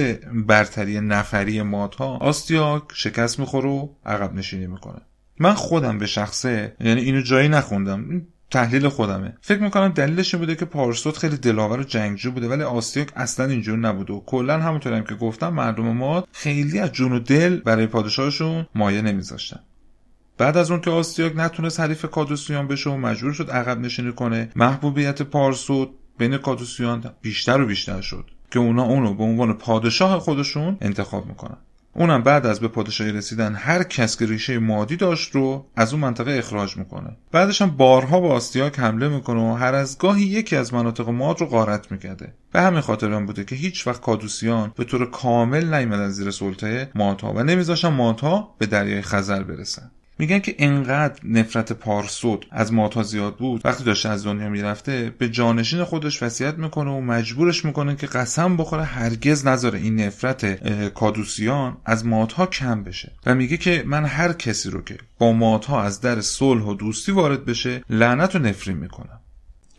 برتری 0.47 1.01
نفری 1.01 1.63
مادها 1.63 2.17
آستیاک 2.17 2.83
شکست 2.95 3.41
می‌خوره 3.41 3.69
و 3.69 3.89
عقب 4.07 4.35
نشینی 4.35 4.67
می‌کنه. 4.67 5.01
من 5.40 5.55
خودم 5.55 5.98
به 5.98 6.07
شخصه 6.07 6.76
یعنی 6.81 7.00
اینو 7.00 7.20
جایی 7.20 7.48
نخوندم 7.48 8.22
تحلیل 8.50 8.88
خودمه. 8.88 9.37
فکر 9.40 9.62
می‌کنم 9.62 9.88
دلیلش 9.88 10.35
این 10.35 10.40
بوده 10.40 10.57
که 10.57 10.64
پارسوت 10.64 11.16
خیلی 11.16 11.37
دلاور 11.37 11.81
و 11.81 11.83
جنگجو 11.83 12.31
بوده 12.31 12.48
ولی 12.48 12.62
آستیاک 12.62 13.09
اصلا 13.16 13.46
اینجور 13.46 13.79
نبوده 13.79 14.12
و 14.12 14.20
کلا 14.26 14.59
همونطوری 14.59 14.96
هم 14.96 15.05
که 15.05 15.14
گفتم 15.14 15.48
مردم 15.48 15.85
ما 15.85 16.24
خیلی 16.33 16.79
از 16.79 16.92
جون 16.92 17.12
و 17.12 17.18
دل 17.18 17.57
برای 17.57 17.87
پادشاهشون 17.87 18.66
مایه 18.74 19.03
نمیذاشتن. 19.03 19.61
بعد 20.38 20.57
از 20.57 20.70
اون 20.70 20.81
که 20.81 20.90
آستیاک 20.90 21.33
نتونست 21.37 21.81
حریف 21.81 22.05
کادوسیان 22.05 22.68
بشه 22.68 22.90
و 22.90 22.96
مجبور 22.96 23.33
شد 23.33 23.50
عقب 23.50 23.81
نشینی 23.81 24.12
کنه 24.12 24.50
محبوبیت 24.57 25.22
پارسود 25.22 25.90
بین 26.18 26.37
کادوسیان 26.37 27.05
بیشتر 27.22 27.61
و 27.61 27.66
بیشتر 27.66 28.00
شد 28.00 28.24
که 28.50 28.59
اونا 28.59 28.83
اونو 28.83 29.14
به 29.14 29.24
عنوان 29.24 29.53
پادشاه 29.53 30.18
خودشون 30.18 30.76
انتخاب 30.81 31.26
می‌کنن. 31.26 31.57
اونم 31.92 32.22
بعد 32.22 32.46
از 32.46 32.61
به 32.61 32.68
پادشاهی 32.68 33.12
رسیدن 33.12 33.55
هر 33.55 33.83
کس 33.83 34.18
که 34.18 34.26
ریشه 34.26 34.59
مادی 34.59 34.96
داشت 34.96 35.35
رو 35.35 35.66
از 35.76 35.92
اون 35.92 36.03
منطقه 36.03 36.33
اخراج 36.33 36.76
می‌کنه. 36.76 37.16
بعدش 37.33 37.62
هم 37.62 37.70
بارها 37.70 38.20
با 38.20 38.29
آستیاک 38.29 38.79
حمله 38.79 39.09
می‌کنه 39.09 39.40
و 39.40 39.55
هر 39.55 39.74
از 39.74 39.98
گاهی 39.98 40.22
یکی 40.22 40.57
از 40.57 40.74
مناطق 40.74 41.09
ماد 41.09 41.40
رو 41.40 41.46
غارت 41.46 41.92
می‌کرده. 41.92 42.35
به 42.53 42.61
همین 42.61 42.81
خاطر 42.81 43.12
هم 43.12 43.26
بوده 43.26 43.44
که 43.44 43.57
هیچ 43.57 43.87
وقت 43.87 44.00
کادوسیان 44.00 44.72
به 44.76 44.85
طور 44.85 45.11
کامل 45.11 45.74
نیامدن 45.74 46.09
زیر 46.09 46.31
سلطه 46.31 46.90
مادها 46.94 47.33
و 47.33 47.42
نمیذاشتن 47.42 47.88
مادها 47.88 48.55
به 48.59 48.66
دریای 48.66 49.03
خزر 49.03 49.42
برسن. 49.42 49.90
میگن 50.20 50.38
که 50.38 50.54
انقدر 50.59 51.20
نفرت 51.24 51.72
پارسود 51.72 52.46
از 52.50 52.72
ماتا 52.72 53.02
زیاد 53.02 53.37
بود 53.37 53.61
وقتی 53.64 53.85
داشته 53.85 54.09
از 54.09 54.24
دنیا 54.24 54.48
می‌رفته 54.48 55.14
به 55.18 55.28
جانشین 55.28 55.85
خودش 55.85 56.22
وصیت 56.22 56.59
می‌کنه 56.59 56.90
و 56.90 57.00
مجبورش 57.00 57.64
می‌کنه 57.64 57.96
که 57.96 58.06
قسم 58.06 58.56
بخوره 58.56 58.85
هرگز 58.85 59.46
نذاره 59.46 59.78
این 59.78 60.00
نفرت 60.00 60.44
کادوسیان 60.94 61.76
از 61.85 62.06
ماتها 62.06 62.46
کم 62.46 62.83
بشه. 62.83 63.12
و 63.26 63.35
میگه 63.35 63.56
که 63.56 63.85
من 63.87 64.04
هر 64.04 64.33
کسی 64.33 64.70
رو 64.70 64.83
که 64.83 64.98
با 65.18 65.33
ماتها 65.33 65.83
از 65.83 66.00
در 66.00 66.20
صلح 66.20 66.62
و 66.62 66.74
دوستی 66.74 67.12
وارد 67.12 67.44
بشه 67.44 67.85
لعنت 67.90 68.37
و 68.37 68.38
نفرین 68.38 68.76
می‌کنم. 68.76 69.20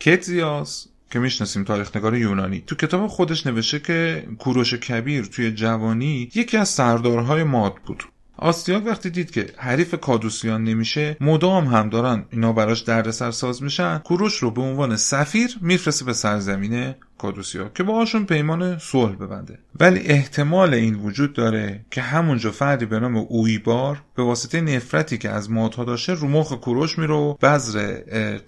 کتزیاس 0.00 0.86
که 1.10 1.18
می‌شناسیم 1.18 1.64
تاریخنگار 1.64 2.16
یونانی 2.16 2.62
تو 2.66 2.74
کتاب 2.74 3.06
خودش 3.06 3.46
نوشته 3.46 3.78
که 3.78 4.28
کوروش 4.38 4.74
کبیر 4.74 5.24
توی 5.24 5.52
جوانی 5.52 6.30
یکی 6.34 6.56
از 6.56 6.68
سردارهای 6.68 7.42
ماد 7.42 7.74
بود. 7.86 8.04
آستیاک 8.42 8.86
وقتی 8.86 9.10
دید 9.10 9.30
که 9.30 9.46
حریف 9.56 9.94
کادوسیان 9.94 10.64
نمیشه 10.64 11.16
مدام 11.20 11.64
هم 11.64 11.88
دارن 11.88 12.24
اینا 12.30 12.52
براش 12.52 12.80
دردسر 12.80 13.30
ساز 13.30 13.62
میشن 13.62 13.98
کوروش 13.98 14.36
رو 14.36 14.50
به 14.50 14.60
عنوان 14.60 14.96
سفیر 14.96 15.58
میفرسته 15.60 16.04
به 16.04 16.12
سرزمین 16.12 16.94
کادوسیا 17.18 17.68
که 17.68 17.82
باهاشون 17.82 18.26
پیمان 18.26 18.78
صلح 18.78 19.12
ببنده. 19.12 19.58
ولی 19.80 20.00
احتمال 20.00 20.74
این 20.74 20.94
وجود 20.94 21.32
داره 21.32 21.84
که 21.90 22.00
همونجا 22.00 22.50
فردی 22.50 22.86
به 22.86 23.00
نام 23.00 23.16
اویبار 23.16 24.02
به 24.16 24.22
واسطه 24.22 24.60
نفرتی 24.60 25.18
که 25.18 25.30
از 25.30 25.50
مادها 25.50 25.84
داشته 25.84 26.14
رو 26.14 26.28
مخ 26.28 26.52
کوروش 26.52 26.98
میره 26.98 27.14
و 27.14 27.34
بذر 27.34 27.98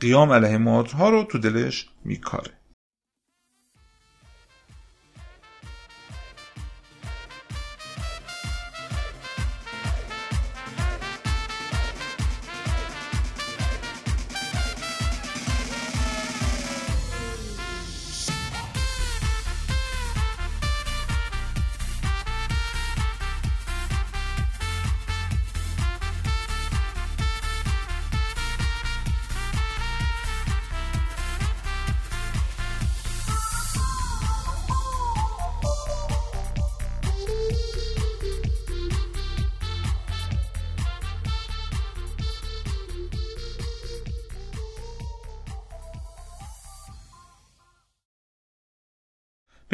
قیام 0.01 0.33
علیه 0.33 0.59
مادها 0.59 1.11
رو 1.11 1.25
تو 1.25 1.39
دلش 1.39 1.87
میکاره. 2.05 2.51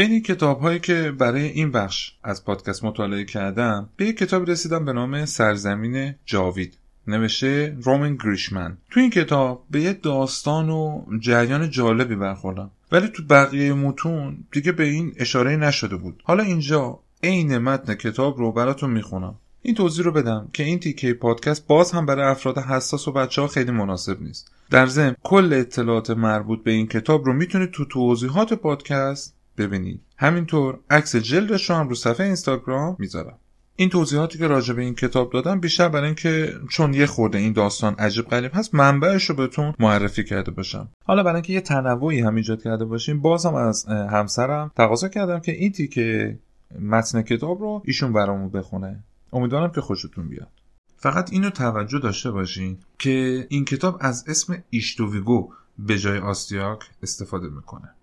بین 0.01 0.13
این 0.13 0.23
کتاب 0.23 0.61
هایی 0.61 0.79
که 0.79 1.13
برای 1.19 1.43
این 1.43 1.71
بخش 1.71 2.13
از 2.23 2.45
پادکست 2.45 2.85
مطالعه 2.85 3.25
کردم 3.25 3.89
به 3.97 4.07
یک 4.07 4.17
کتاب 4.17 4.51
رسیدم 4.51 4.85
به 4.85 4.93
نام 4.93 5.25
سرزمین 5.25 6.15
جاوید. 6.27 6.79
نوشته 7.07 7.77
رومن 7.83 8.17
گریشمن. 8.17 8.79
تو 8.91 9.01
این 9.01 9.11
کتاب 9.11 9.65
به 9.71 9.81
یه 9.81 9.93
داستان 9.93 10.71
و 10.71 11.05
جریان 11.19 11.71
جالبی 11.71 12.15
برخوردم. 12.15 12.71
ولی 12.93 13.09
تو 13.09 13.23
بقیه 13.31 13.73
متون 13.73 14.45
دیگه 14.53 14.73
به 14.73 14.85
این 14.85 15.13
اشاره 15.17 15.57
نشده 15.57 15.97
بود. 15.97 16.23
حالا 16.25 16.43
اینجا 16.43 16.99
عین 17.23 17.59
متن 17.59 17.95
کتاب 17.95 18.39
رو 18.39 18.53
براتون 18.53 18.91
می‌خونم. 18.91 19.35
این 19.63 19.75
توضیح 19.75 20.05
رو 20.05 20.13
بدم 20.13 20.49
که 20.53 20.63
این 20.63 20.79
تیکه 20.79 21.15
پادکست 21.15 21.67
باز 21.67 21.93
هم 21.93 22.07
برای 22.07 22.31
افراد 22.31 22.59
حساس 22.59 23.09
و 23.09 23.13
بچه 23.13 23.43
ها 23.43 23.49
خیلی 23.49 23.71
مناسب 23.71 24.23
نیست. 24.23 24.53
در 24.71 24.87
ضمن 24.87 25.17
کل 25.23 25.53
اطلاعات 25.53 26.11
مربوط 26.11 26.63
به 26.63 26.71
این 26.71 26.87
کتاب 26.87 27.27
رو 27.27 27.33
می‌تونید 27.33 27.71
تو 27.71 27.85
توضیحات 27.85 28.55
پادکست 28.55 29.40
ببینید. 29.59 30.01
همینطور 30.17 30.79
عکس 30.91 31.17
جلدش 31.17 31.71
رو 31.71 31.77
هم 31.77 31.89
رو 31.89 31.95
صفحه 31.95 32.27
اینستاگرام 32.27 32.97
می‌ذارم. 32.99 33.39
این 33.77 33.89
توضیحاتی 33.89 34.39
که 34.39 34.47
راجع 34.47 34.75
به 34.75 34.83
این 34.83 34.95
کتاب 34.95 35.33
دادم 35.33 35.61
بیشتر 35.61 35.89
برای 35.89 36.07
اینکه 36.07 36.55
چون 36.71 36.95
یه 36.95 37.07
خورده 37.07 37.39
این 37.39 37.53
داستان 37.53 37.95
عجیب 37.95 38.25
غریب 38.25 38.51
هست 38.55 38.75
منبعش 38.75 39.25
رو 39.25 39.37
بهتون 39.37 39.75
معرفی 39.79 40.25
کرده 40.25 40.51
باشم. 40.51 40.89
حالا 41.05 41.23
برای 41.23 41.35
اینکه 41.35 41.53
یه 41.53 41.61
تنوعی 41.61 42.21
هم 42.21 42.35
ایجاد 42.35 42.63
کرده 42.63 42.85
باشیم 42.85 43.21
بازم 43.21 43.55
از 43.55 43.87
همسرم 43.87 44.71
تقاضا 44.77 45.09
کردم 45.09 45.41
که 45.41 45.53
این 45.53 45.73
تیکه 45.73 46.39
متن 46.81 47.23
کتاب 47.23 47.61
رو 47.61 47.83
ایشون 47.85 48.13
برامون 48.13 48.49
بخونه. 48.49 49.05
امیدوارم 49.33 49.73
که 49.73 49.81
خوشتون 49.81 50.29
بیاد. 50.29 50.49
فقط 50.97 51.33
اینو 51.33 51.51
توجه 51.51 51.99
داشته 51.99 52.31
باشین 52.31 52.79
که 52.99 53.47
این 53.51 53.65
کتاب 53.65 53.99
از 54.01 54.25
اسم 54.29 54.65
ایشتوویگو 54.71 55.53
به 55.79 55.99
جای 55.99 56.19
آستیاک 56.19 56.79
استفاده 57.03 57.49
می‌کنه. 57.49 57.95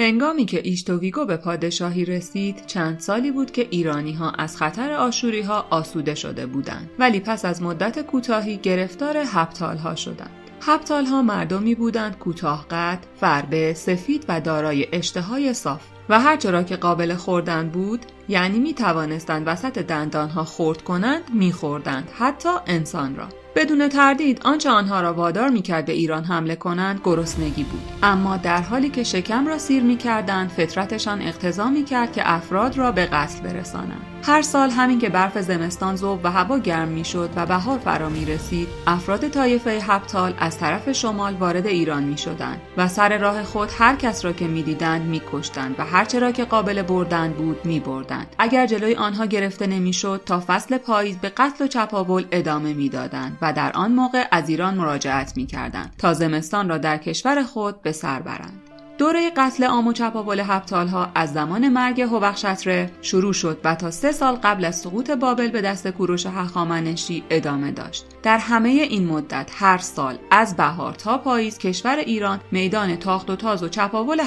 هنگامی 0.00 0.44
که 0.44 0.60
ایشتوویگو 0.64 1.24
به 1.24 1.36
پادشاهی 1.36 2.04
رسید 2.04 2.66
چند 2.66 3.00
سالی 3.00 3.30
بود 3.30 3.50
که 3.50 3.68
ایرانی 3.70 4.12
ها 4.12 4.30
از 4.30 4.56
خطر 4.56 4.92
آشوری 4.92 5.40
ها 5.42 5.66
آسوده 5.70 6.14
شده 6.14 6.46
بودند. 6.46 6.90
ولی 6.98 7.20
پس 7.20 7.44
از 7.44 7.62
مدت 7.62 8.06
کوتاهی 8.06 8.56
گرفتار 8.56 9.16
هپتال 9.26 9.76
ها 9.76 9.94
شدند. 9.94 10.30
هپتال 10.60 11.06
ها 11.06 11.22
مردمی 11.22 11.74
بودند 11.74 12.18
کوتاه 12.18 12.66
قد، 12.70 12.98
فربه، 13.20 13.74
سفید 13.74 14.24
و 14.28 14.40
دارای 14.40 14.86
اشتهای 14.92 15.54
صاف. 15.54 15.82
و 16.08 16.20
هرچرا 16.20 16.62
که 16.62 16.76
قابل 16.76 17.14
خوردن 17.14 17.68
بود 17.68 18.06
یعنی 18.28 18.58
می 18.58 18.74
توانستند 18.74 19.42
وسط 19.48 19.78
دندان 19.78 20.28
ها 20.28 20.44
خورد 20.44 20.82
کنند 20.82 21.22
می 21.34 21.52
خوردند 21.52 22.08
حتی 22.18 22.48
انسان 22.66 23.16
را. 23.16 23.28
بدون 23.54 23.88
تردید 23.88 24.40
آنچه 24.44 24.70
آنها 24.70 25.00
را 25.00 25.14
وادار 25.14 25.48
می‌کرد 25.48 25.84
به 25.84 25.92
ایران 25.92 26.24
حمله 26.24 26.56
کنند 26.56 27.00
گرسنگی 27.04 27.62
بود. 27.62 27.82
اما 28.02 28.36
در 28.36 28.62
حالی 28.62 28.88
که 28.88 29.02
شکم 29.02 29.46
را 29.46 29.58
سیر 29.58 29.82
می‌کردند 29.82 30.48
فطرتشان 30.48 31.22
اقتضا 31.22 31.70
می‌کرد 31.70 32.12
که 32.12 32.22
افراد 32.24 32.78
را 32.78 32.92
به 32.92 33.06
قتل 33.06 33.40
برسانند. 33.42 34.06
هر 34.22 34.42
سال 34.42 34.70
همین 34.70 34.98
که 34.98 35.08
برف 35.08 35.38
زمستان 35.38 35.96
ذوب 35.96 36.20
و 36.24 36.30
هوا 36.30 36.58
گرم 36.58 36.88
می‌شد 36.88 37.30
و 37.36 37.46
بهار 37.46 37.78
فرا 37.78 38.08
می 38.08 38.24
رسید 38.24 38.68
افراد 38.86 39.28
طایفه 39.28 39.70
هپتال 39.70 40.34
از 40.38 40.58
طرف 40.58 40.92
شمال 40.92 41.34
وارد 41.34 41.66
ایران 41.66 42.02
می 42.02 42.18
شدند 42.18 42.60
و 42.76 42.88
سر 42.88 43.18
راه 43.18 43.42
خود 43.42 43.68
هر 43.78 43.96
کس 43.96 44.24
را 44.24 44.32
که 44.32 44.46
می 44.46 44.62
دیدند 44.62 45.02
می 45.02 45.22
کشتند 45.32 45.74
و 45.78 45.84
هرچه 45.84 46.18
را 46.18 46.32
که 46.32 46.44
قابل 46.44 46.82
بردن 46.82 47.32
بود 47.32 47.64
می 47.64 47.80
بردند. 47.80 48.26
اگر 48.38 48.66
جلوی 48.66 48.94
آنها 48.94 49.24
گرفته 49.24 49.66
نمی‌شد 49.66 50.22
تا 50.26 50.42
فصل 50.46 50.78
پاییز 50.78 51.16
به 51.16 51.28
قتل 51.28 51.64
و 51.64 51.68
چپاول 51.68 52.24
ادامه 52.30 52.72
می‌دادند 52.72 53.38
و 53.42 53.52
در 53.52 53.72
آن 53.72 53.92
موقع 53.92 54.24
از 54.30 54.48
ایران 54.48 54.74
مراجعت 54.74 55.36
می 55.36 55.46
کردند 55.46 55.94
تا 55.98 56.14
زمستان 56.14 56.68
را 56.68 56.78
در 56.78 56.96
کشور 56.96 57.42
خود 57.42 57.82
به 57.82 57.92
سر 57.92 58.20
برند. 58.20 58.59
دوره 59.00 59.30
قتل 59.36 59.64
عام 59.64 59.86
و 59.86 59.92
چپاول 59.92 60.40
ها 60.40 61.08
از 61.14 61.32
زمان 61.32 61.68
مرگ 61.68 62.00
هوبخشتره 62.00 62.90
شروع 63.02 63.32
شد 63.32 63.60
و 63.64 63.74
تا 63.74 63.90
سه 63.90 64.12
سال 64.12 64.34
قبل 64.34 64.64
از 64.64 64.80
سقوط 64.80 65.10
بابل 65.10 65.48
به 65.48 65.60
دست 65.60 65.88
کوروش 65.88 66.26
هخامنشی 66.26 67.24
ادامه 67.30 67.70
داشت 67.70 68.06
در 68.22 68.38
همه 68.38 68.68
این 68.68 69.06
مدت 69.06 69.50
هر 69.54 69.78
سال 69.78 70.18
از 70.30 70.56
بهار 70.56 70.94
تا 70.94 71.18
پاییز 71.18 71.58
کشور 71.58 71.96
ایران 71.96 72.40
میدان 72.50 72.96
تاخت 72.96 73.30
و 73.30 73.36
تاز 73.36 73.62
و 73.62 73.68
چپاول 73.68 74.20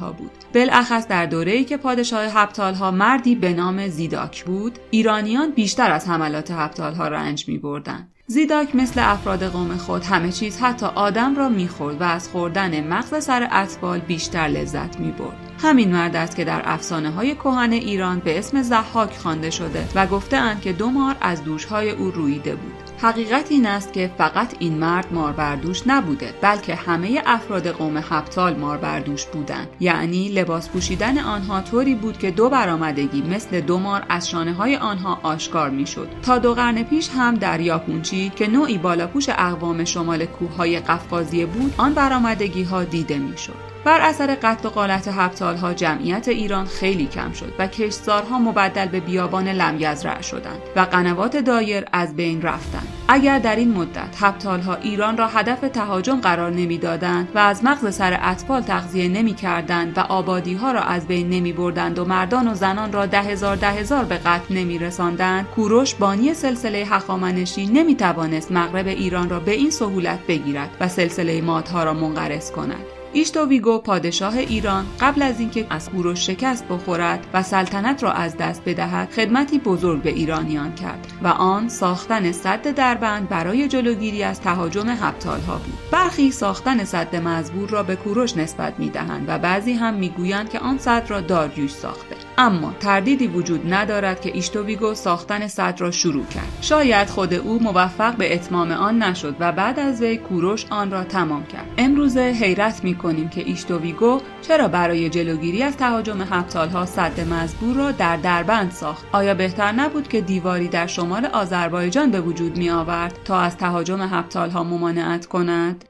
ها 0.00 0.12
بود 0.12 0.30
بالاخص 0.54 1.08
در 1.08 1.26
دوره‌ای 1.26 1.64
که 1.64 1.76
پادشاه 1.76 2.30
ها 2.58 2.90
مردی 2.90 3.34
به 3.34 3.52
نام 3.52 3.88
زیداک 3.88 4.44
بود 4.44 4.78
ایرانیان 4.90 5.50
بیشتر 5.50 5.90
از 5.90 6.08
حملات 6.08 6.50
ها 6.50 7.08
رنج 7.08 7.48
می 7.48 7.58
بردن. 7.58 8.08
زیداک 8.28 8.76
مثل 8.76 9.00
افراد 9.04 9.44
قوم 9.44 9.76
خود 9.76 10.04
همه 10.04 10.32
چیز 10.32 10.58
حتی 10.58 10.86
آدم 10.86 11.36
را 11.36 11.48
می‌خورد 11.48 12.00
و 12.00 12.04
از 12.04 12.28
خوردن 12.28 12.86
مغز 12.86 13.24
سر 13.24 13.48
اطفال 13.52 13.98
بیشتر 13.98 14.48
لذت 14.48 15.00
می‌برد. 15.00 15.36
همین 15.62 15.92
مرد 15.92 16.16
است 16.16 16.36
که 16.36 16.44
در 16.44 16.62
افسانه 16.64 17.10
های 17.10 17.34
کهن 17.34 17.72
ایران 17.72 18.18
به 18.18 18.38
اسم 18.38 18.62
زحاک 18.62 19.16
خوانده 19.16 19.50
شده 19.50 19.88
و 19.94 20.06
گفته 20.06 20.56
که 20.60 20.72
دو 20.72 20.90
مار 20.90 21.16
از 21.20 21.44
دوشهای 21.44 21.90
او 21.90 22.10
رویده 22.10 22.56
بود. 22.56 22.85
حقیقت 22.98 23.52
این 23.52 23.66
است 23.66 23.92
که 23.92 24.10
فقط 24.18 24.54
این 24.58 24.78
مرد 24.78 25.12
ماربردوش 25.12 25.82
نبوده 25.86 26.34
بلکه 26.40 26.74
همه 26.74 27.22
افراد 27.26 27.68
قوم 27.68 27.96
هپتال 27.96 28.56
ماربردوش 28.56 29.24
بودند. 29.26 29.68
یعنی 29.80 30.28
لباس 30.28 30.68
پوشیدن 30.68 31.18
آنها 31.18 31.60
طوری 31.60 31.94
بود 31.94 32.18
که 32.18 32.30
دو 32.30 32.48
برآمدگی 32.48 33.22
مثل 33.22 33.60
دو 33.60 33.78
مار 33.78 34.06
از 34.08 34.30
شانه 34.30 34.52
های 34.52 34.76
آنها 34.76 35.20
آشکار 35.22 35.70
می‌شد. 35.70 36.08
تا 36.22 36.38
دو 36.38 36.54
قرن 36.54 36.82
پیش 36.82 37.08
هم 37.08 37.34
در 37.34 37.60
یاپونچی 37.60 38.32
که 38.36 38.46
نوعی 38.46 38.78
بالاپوش 38.78 39.28
اقوام 39.28 39.84
شمال 39.84 40.26
کوههای 40.26 40.80
قفقازیه 40.80 41.46
بود 41.46 41.74
آن 41.78 41.94
برآمدگی 41.94 42.62
ها 42.62 42.84
دیده 42.84 43.18
می‌شد. 43.18 43.75
بر 43.86 44.00
اثر 44.00 44.34
قتل 44.34 44.68
و 44.68 44.70
قالت 44.70 45.08
هپتال 45.08 45.56
ها 45.56 45.74
جمعیت 45.74 46.28
ایران 46.28 46.66
خیلی 46.66 47.06
کم 47.06 47.32
شد 47.32 47.52
و 47.58 47.66
کشتزارها 47.66 48.38
مبدل 48.38 48.86
به 48.86 49.00
بیابان 49.00 49.48
لمگزرع 49.48 50.20
شدند 50.20 50.60
و 50.76 50.80
قنوات 50.80 51.36
دایر 51.36 51.84
از 51.92 52.16
بین 52.16 52.42
رفتند. 52.42 52.88
اگر 53.08 53.38
در 53.38 53.56
این 53.56 53.74
مدت 53.74 54.22
هپتال 54.22 54.60
ها 54.60 54.74
ایران 54.74 55.16
را 55.16 55.26
هدف 55.26 55.60
تهاجم 55.60 56.20
قرار 56.20 56.50
نمی‌دادند 56.50 57.28
و 57.34 57.38
از 57.38 57.64
مغز 57.64 57.94
سر 57.94 58.18
اطفال 58.22 58.62
تغذیه 58.62 59.08
نمی 59.08 59.34
کردند 59.34 59.98
و 59.98 60.00
آبادی 60.00 60.54
ها 60.54 60.72
را 60.72 60.80
از 60.80 61.06
بین 61.06 61.30
نمی 61.30 61.52
بردند 61.52 61.98
و 61.98 62.04
مردان 62.04 62.48
و 62.48 62.54
زنان 62.54 62.92
را 62.92 63.06
ده 63.06 63.22
هزار 63.22 63.56
ده 63.56 63.70
هزار 63.70 64.04
به 64.04 64.16
قتل 64.16 64.54
نمی 64.54 64.78
رساندند 64.78 65.46
کوروش 65.46 65.94
بانی 65.94 66.34
سلسله 66.34 66.78
هخامنشی 66.78 67.66
نمی 67.66 67.94
توانست 67.94 68.52
مغرب 68.52 68.86
ایران 68.86 69.30
را 69.30 69.40
به 69.40 69.52
این 69.52 69.70
سهولت 69.70 70.18
بگیرد 70.28 70.70
و 70.80 70.88
سلسله 70.88 71.40
مادها 71.40 71.84
را 71.84 71.94
منقرض 71.94 72.50
کند. 72.50 72.95
ایشتوویگو 73.16 73.78
پادشاه 73.78 74.38
ایران 74.38 74.86
قبل 75.00 75.22
از 75.22 75.40
اینکه 75.40 75.66
از 75.70 75.90
کوروش 75.90 76.26
شکست 76.26 76.68
بخورد 76.68 77.26
و 77.34 77.42
سلطنت 77.42 78.02
را 78.02 78.12
از 78.12 78.36
دست 78.36 78.62
بدهد 78.66 79.10
خدمتی 79.10 79.58
بزرگ 79.58 80.02
به 80.02 80.10
ایرانیان 80.10 80.74
کرد 80.74 81.06
و 81.22 81.28
آن 81.28 81.68
ساختن 81.68 82.32
سد 82.32 82.74
دربند 82.74 83.28
برای 83.28 83.68
جلوگیری 83.68 84.22
از 84.22 84.40
تهاجم 84.40 84.88
هپتالها 84.88 85.56
بود. 85.56 85.78
برخی 85.92 86.30
ساختن 86.30 86.84
سد 86.84 87.16
مزبور 87.16 87.68
را 87.68 87.82
به 87.82 87.96
کوروش 87.96 88.36
نسبت 88.36 88.74
می‌دهند 88.78 89.24
و 89.28 89.38
بعضی 89.38 89.72
هم 89.72 89.94
می‌گویند 89.94 90.48
که 90.48 90.58
آن 90.58 90.78
سد 90.78 91.04
را 91.08 91.20
داریوش 91.20 91.72
ساخته. 91.72 92.16
اما 92.38 92.72
تردیدی 92.80 93.26
وجود 93.26 93.74
ندارد 93.74 94.20
که 94.20 94.30
ایشتوویگو 94.34 94.94
ساختن 94.94 95.46
سد 95.46 95.80
را 95.80 95.90
شروع 95.90 96.24
کرد. 96.26 96.58
شاید 96.60 97.08
خود 97.08 97.34
او 97.34 97.62
موفق 97.62 98.16
به 98.16 98.34
اتمام 98.34 98.70
آن 98.70 99.02
نشد 99.02 99.36
و 99.40 99.52
بعد 99.52 99.80
از 99.80 100.02
وی 100.02 100.16
کوروش 100.16 100.66
آن 100.70 100.90
را 100.90 101.04
تمام 101.04 101.46
کرد. 101.46 101.66
امروزه 101.78 102.20
حیرت 102.20 102.84
می 102.84 102.94
کنیم 102.94 103.28
که 103.28 103.40
ایشتوویگو 103.40 104.20
چرا 104.42 104.68
برای 104.68 105.08
جلوگیری 105.08 105.62
از 105.62 105.76
تهاجم 105.76 106.22
هفتالها 106.22 106.86
صد 106.86 107.20
مزبور 107.20 107.76
را 107.76 107.92
در 107.92 108.16
دربند 108.16 108.70
ساخت؟ 108.70 109.04
آیا 109.12 109.34
بهتر 109.34 109.72
نبود 109.72 110.08
که 110.08 110.20
دیواری 110.20 110.68
در 110.68 110.86
شمال 110.86 111.26
آذربایجان 111.26 112.10
به 112.10 112.20
وجود 112.20 112.56
می 112.56 112.70
آورد 112.70 113.18
تا 113.24 113.40
از 113.40 113.56
تهاجم 113.56 114.00
هفتالها 114.00 114.64
ممانعت 114.64 115.26
کند؟ 115.26 115.84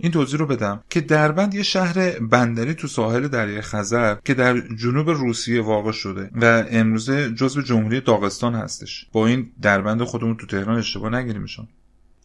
این 0.00 0.12
توضیح 0.12 0.38
رو 0.38 0.46
بدم 0.46 0.80
که 0.90 1.00
دربند 1.00 1.54
یه 1.54 1.62
شهر 1.62 2.18
بندری 2.18 2.74
تو 2.74 2.86
ساحل 2.86 3.28
دریای 3.28 3.60
خزر 3.60 4.16
که 4.24 4.34
در 4.34 4.60
جنوب 4.60 5.10
روسیه 5.10 5.62
واقع 5.62 5.92
شده 5.92 6.30
و 6.34 6.64
امروزه 6.70 7.34
جزو 7.34 7.62
جمهوری 7.62 8.00
داغستان 8.00 8.54
هستش. 8.54 9.06
با 9.12 9.26
این 9.26 9.52
دربند 9.62 10.02
خودمون 10.02 10.36
تو 10.36 10.46
تهران 10.46 10.78
اشتباه 10.78 11.14
نگیریمشون. 11.14 11.68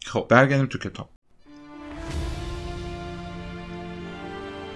خب 0.06 0.26
برگردیم 0.30 0.66
تو 0.66 0.78
کتاب. 0.78 1.10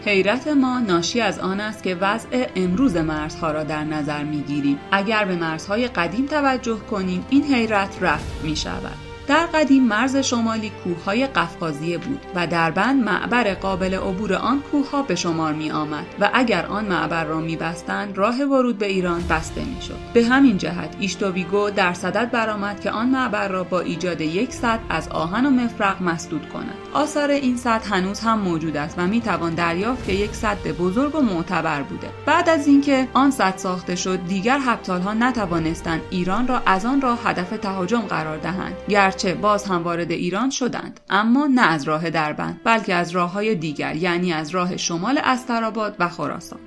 حیرت 0.05 0.47
ما 0.47 0.79
ناشی 0.79 1.21
از 1.21 1.39
آن 1.39 1.59
است 1.59 1.83
که 1.83 1.95
وضع 1.95 2.47
امروز 2.55 2.95
مرزها 2.95 3.51
را 3.51 3.63
در 3.63 3.83
نظر 3.83 4.23
می‌گیریم. 4.23 4.79
اگر 4.91 5.25
به 5.25 5.35
مرزهای 5.35 5.87
قدیم 5.87 6.25
توجه 6.25 6.79
کنیم 6.79 7.25
این 7.29 7.43
حیرت 7.43 7.97
رفت 8.01 8.43
می 8.43 8.55
شود 8.55 9.06
در 9.27 9.45
قدیم 9.45 9.83
مرز 9.83 10.15
شمالی 10.15 10.71
کوههای 10.83 11.27
قفقازیه 11.27 11.97
بود 11.97 12.19
و 12.35 12.47
در 12.47 12.71
بند 12.71 13.03
معبر 13.03 13.53
قابل 13.53 13.93
عبور 13.93 14.33
آن 14.33 14.61
کوهها 14.61 15.01
به 15.01 15.15
شمار 15.15 15.53
می 15.53 15.71
آمد 15.71 16.05
و 16.19 16.29
اگر 16.33 16.65
آن 16.65 16.85
معبر 16.85 17.23
را 17.23 17.39
می 17.39 17.55
بستند 17.55 18.17
راه 18.17 18.43
ورود 18.43 18.77
به 18.77 18.85
ایران 18.85 19.23
بسته 19.29 19.61
می 19.61 19.81
شد. 19.81 19.97
به 20.13 20.25
همین 20.25 20.57
جهت 20.57 20.95
ایشتوویگو 20.99 21.69
در 21.69 21.93
صدد 21.93 22.31
برآمد 22.31 22.79
که 22.79 22.91
آن 22.91 23.09
معبر 23.09 23.47
را 23.47 23.63
با 23.63 23.79
ایجاد 23.79 24.21
یک 24.21 24.53
سد 24.53 24.79
از 24.89 25.07
آهن 25.07 25.45
و 25.45 25.49
مفرق 25.49 26.01
مسدود 26.01 26.49
کند. 26.49 26.75
آثار 26.93 27.31
این 27.31 27.57
سد 27.57 27.81
هنوز 27.89 28.19
هم 28.19 28.39
موجود 28.39 28.77
است 28.77 28.95
و 28.99 29.07
می 29.07 29.21
توان 29.21 29.55
دریافت 29.55 30.05
که 30.05 30.13
یک 30.13 30.35
سد 30.35 30.67
بزرگ 30.67 31.15
و 31.15 31.21
معتبر 31.21 31.81
بوده. 31.81 32.09
بعد 32.25 32.49
از 32.49 32.67
اینکه 32.67 33.07
آن 33.13 33.31
سد 33.31 33.53
ساخته 33.57 33.95
شد 33.95 34.27
دیگر 34.27 34.59
هپتالها 34.61 35.13
نتوانستند 35.13 36.01
ایران 36.09 36.47
را 36.47 36.61
از 36.65 36.85
آن 36.85 37.01
راه 37.01 37.19
هدف 37.23 37.49
تهاجم 37.49 38.01
قرار 38.01 38.37
دهند. 38.37 38.75
گرچه 38.89 39.16
باز 39.25 39.65
هم 39.65 39.83
وارد 39.83 40.11
ایران 40.11 40.49
شدند 40.49 40.99
اما 41.09 41.47
نه 41.47 41.61
از 41.61 41.83
راه 41.83 42.09
دربند 42.09 42.61
بلکه 42.63 42.93
از 42.93 43.11
راه 43.11 43.31
های 43.31 43.55
دیگر 43.55 43.95
یعنی 43.95 44.33
از 44.33 44.49
راه 44.49 44.77
شمال 44.77 45.21
استراباد 45.23 45.95
و 45.99 46.09
خراسان. 46.09 46.59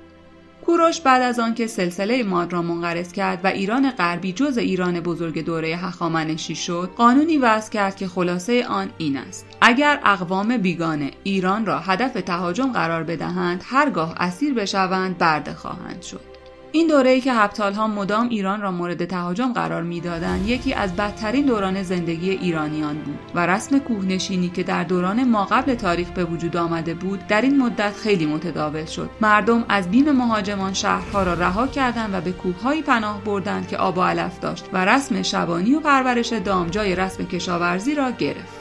کوروش 0.65 1.01
بعد 1.01 1.21
از 1.21 1.39
آنکه 1.39 1.67
سلسله 1.67 2.23
ماد 2.23 2.53
را 2.53 2.61
منقرض 2.61 3.11
کرد 3.11 3.39
و 3.45 3.47
ایران 3.47 3.91
غربی 3.91 4.33
جز 4.33 4.57
ایران 4.57 4.99
بزرگ 4.99 5.45
دوره 5.45 5.67
هخامنشی 5.67 6.55
شد 6.55 6.89
قانونی 6.97 7.37
وضع 7.37 7.71
کرد 7.71 7.95
که 7.95 8.07
خلاصه 8.07 8.65
آن 8.65 8.89
این 8.97 9.17
است. 9.17 9.45
اگر 9.61 9.99
اقوام 10.03 10.57
بیگانه 10.57 11.11
ایران 11.23 11.65
را 11.65 11.79
هدف 11.79 12.13
تهاجم 12.13 12.71
قرار 12.71 13.03
بدهند 13.03 13.63
هرگاه 13.65 14.15
اسیر 14.17 14.53
بشوند 14.53 15.17
برده 15.17 15.53
خواهند 15.53 16.01
شد. 16.01 16.30
این 16.73 16.87
دوره‌ای 16.87 17.21
که 17.21 17.33
هپتال 17.33 17.73
ها 17.73 17.87
مدام 17.87 18.29
ایران 18.29 18.61
را 18.61 18.71
مورد 18.71 19.05
تهاجم 19.05 19.53
قرار 19.53 19.83
می‌دادند 19.83 20.49
یکی 20.49 20.73
از 20.73 20.95
بدترین 20.95 21.45
دوران 21.45 21.83
زندگی 21.83 22.29
ایرانیان 22.29 22.97
بود 22.97 23.19
و 23.35 23.47
رسم 23.47 23.79
کوهنشینی 23.79 24.49
که 24.49 24.63
در 24.63 24.83
دوران 24.83 25.23
ما 25.23 25.45
قبل 25.45 25.75
تاریخ 25.75 26.09
به 26.09 26.25
وجود 26.25 26.57
آمده 26.57 26.93
بود 26.93 27.27
در 27.27 27.41
این 27.41 27.57
مدت 27.57 27.93
خیلی 27.93 28.25
متداول 28.25 28.85
شد. 28.85 29.09
مردم 29.21 29.65
از 29.69 29.91
بیم 29.91 30.11
مهاجمان 30.11 30.73
شهرها 30.73 31.23
را 31.23 31.33
رها 31.33 31.67
کردند 31.67 32.13
و 32.13 32.21
به 32.21 32.31
کوههایی 32.31 32.81
پناه 32.81 33.23
بردند 33.23 33.67
که 33.67 33.77
آب 33.77 33.97
و 33.97 34.01
علف 34.01 34.39
داشت 34.39 34.65
و 34.73 34.85
رسم 34.85 35.21
شبانی 35.21 35.73
و 35.73 35.79
پرورش 35.79 36.33
دام 36.33 36.67
جای 36.67 36.95
رسم 36.95 37.25
کشاورزی 37.25 37.95
را 37.95 38.11
گرفت. 38.11 38.60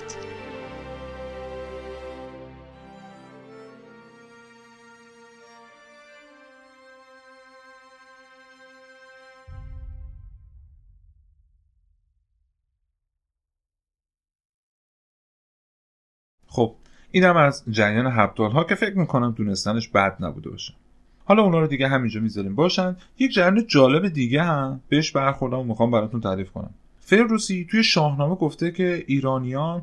خب 16.50 16.74
اینم 17.10 17.36
از 17.36 17.64
جریان 17.70 18.06
هبدال 18.06 18.50
ها 18.50 18.64
که 18.64 18.74
فکر 18.74 18.98
می‌کنم 18.98 19.30
دونستنش 19.30 19.88
بد 19.88 20.16
نبوده 20.20 20.50
باشه. 20.50 20.74
حالا 21.24 21.42
اونا 21.42 21.60
رو 21.60 21.66
دیگه 21.66 21.88
همینجا 21.88 22.20
می‌ذاریم. 22.20 22.54
باشن. 22.54 22.96
یک 23.18 23.32
جریان 23.32 23.66
جالب 23.66 24.08
دیگه 24.08 24.42
هم. 24.42 24.80
بهش 24.88 25.10
برخوردم 25.10 25.58
و 25.58 25.64
می‌خوام 25.64 25.90
براتون 25.90 26.20
تعریف 26.20 26.50
کنم. 26.50 26.70
فردوسی 27.00 27.66
توی 27.70 27.84
شاهنامه 27.84 28.34
گفته 28.34 28.70
که 28.70 29.04
ایرانیان 29.06 29.82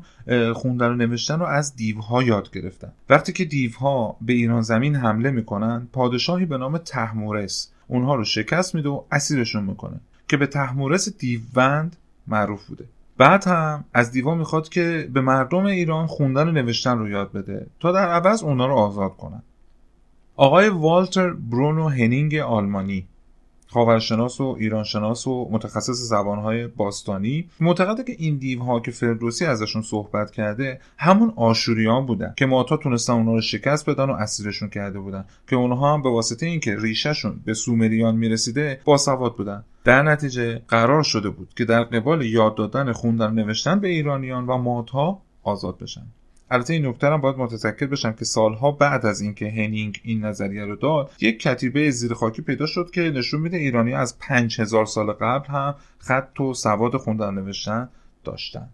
خوندن 0.54 0.88
و 0.88 0.94
نوشتن 0.94 1.38
رو 1.38 1.46
از 1.46 1.76
دیوها 1.76 2.22
یاد 2.22 2.50
گرفتن. 2.50 2.92
وقتی 3.10 3.32
که 3.32 3.44
دیوها 3.44 4.16
به 4.20 4.32
ایران 4.32 4.62
زمین 4.62 4.96
حمله 4.96 5.30
می‌کنن 5.30 5.88
پادشاهی 5.92 6.46
به 6.46 6.58
نام 6.58 6.78
تحمورس 6.78 7.72
اونها 7.86 8.14
رو 8.14 8.24
شکست 8.24 8.74
میده 8.74 8.88
و 8.88 9.02
اسیرشون 9.12 9.64
می‌کنه 9.64 10.00
که 10.28 10.36
به 10.36 10.46
تحمورس 10.46 11.18
دیوبند 11.18 11.96
معروف 12.26 12.66
بوده. 12.66 12.84
بعد 13.18 13.44
هم 13.44 13.84
از 13.94 14.10
دیوا 14.10 14.34
می‌خواد 14.34 14.68
که 14.68 15.10
به 15.12 15.20
مردم 15.20 15.64
ایران 15.64 16.06
خوندن 16.06 16.48
و 16.48 16.52
نوشتن 16.52 16.98
رو 16.98 17.08
یاد 17.08 17.32
بده 17.32 17.66
تا 17.80 17.92
در 17.92 18.08
عوض 18.08 18.42
اونا 18.42 18.66
رو 18.66 18.74
آزاد 18.74 19.16
کنن. 19.16 19.42
آقای 20.36 20.68
والتر 20.68 21.30
برونو 21.30 21.88
هنینگ 21.88 22.34
آلمانی 22.34 23.06
خاورشناس 23.70 24.40
و 24.40 24.56
ایرانشناس 24.58 25.26
و 25.26 25.48
متخصص 25.50 25.96
زبانهای 25.96 26.66
باستانی 26.66 27.48
معتقده 27.60 28.04
که 28.04 28.16
این 28.18 28.36
دیوها 28.36 28.80
که 28.80 28.90
فردوسی 28.90 29.44
ازشون 29.44 29.82
صحبت 29.82 30.30
کرده 30.30 30.80
همون 30.98 31.32
آشوریان 31.36 32.06
بودن 32.06 32.34
که 32.36 32.46
ماتا 32.46 32.76
تونستن 32.76 33.12
اونها 33.12 33.34
رو 33.34 33.40
شکست 33.40 33.90
بدن 33.90 34.04
و 34.04 34.12
اسیرشون 34.12 34.68
کرده 34.68 34.98
بودن 35.00 35.24
که 35.46 35.56
اونها 35.56 35.94
هم 35.94 36.02
به 36.02 36.10
واسطه 36.10 36.46
اینکه 36.46 36.76
ریشهشون 36.78 37.40
به 37.44 37.54
سومریان 37.54 38.16
می‌رسیده 38.16 38.80
باسواد 38.84 39.36
بودن. 39.36 39.64
در 39.88 40.02
نتیجه 40.02 40.62
قرار 40.68 41.02
شده 41.02 41.30
بود 41.30 41.54
که 41.56 41.64
در 41.64 41.82
قبال 41.84 42.22
یاد 42.22 42.54
دادن 42.54 42.92
خوندن 42.92 43.32
نوشتن 43.32 43.80
به 43.80 43.88
ایرانیان 43.88 44.46
و 44.46 44.56
مادها 44.56 45.22
آزاد 45.42 45.78
بشن. 45.78 46.06
البته 46.50 46.74
این 46.74 46.86
نکته 46.86 47.06
هم 47.06 47.20
باید 47.20 47.36
متذکر 47.36 47.86
بشم 47.86 48.12
که 48.12 48.24
سالها 48.24 48.70
بعد 48.70 49.06
از 49.06 49.20
اینکه 49.20 49.50
هنینگ 49.50 50.00
این 50.04 50.24
نظریه 50.24 50.64
رو 50.64 50.76
داد 50.76 51.10
یک 51.20 51.40
کتیبه 51.40 51.90
زیر 51.90 52.14
خاکی 52.14 52.42
پیدا 52.42 52.66
شد 52.66 52.90
که 52.90 53.00
نشون 53.00 53.40
میده 53.40 53.56
ایرانی 53.56 53.94
از 53.94 54.18
5000 54.18 54.86
سال 54.86 55.12
قبل 55.12 55.46
هم 55.46 55.74
خط 55.98 56.40
و 56.40 56.54
سواد 56.54 56.96
خوندن 56.96 57.34
نوشتن 57.34 57.88
داشتن. 58.24 58.68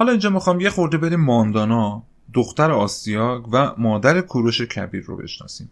حالا 0.00 0.12
اینجا 0.12 0.30
می‌خوام 0.30 0.60
یه 0.60 0.70
خورده 0.70 0.98
بریم 0.98 1.20
ماندانا 1.20 2.02
دختر 2.34 2.70
آسیاگ 2.70 3.44
و 3.52 3.72
مادر 3.78 4.20
کوروش 4.20 4.62
کبیر 4.62 5.04
رو 5.04 5.16
بشناسیم. 5.16 5.70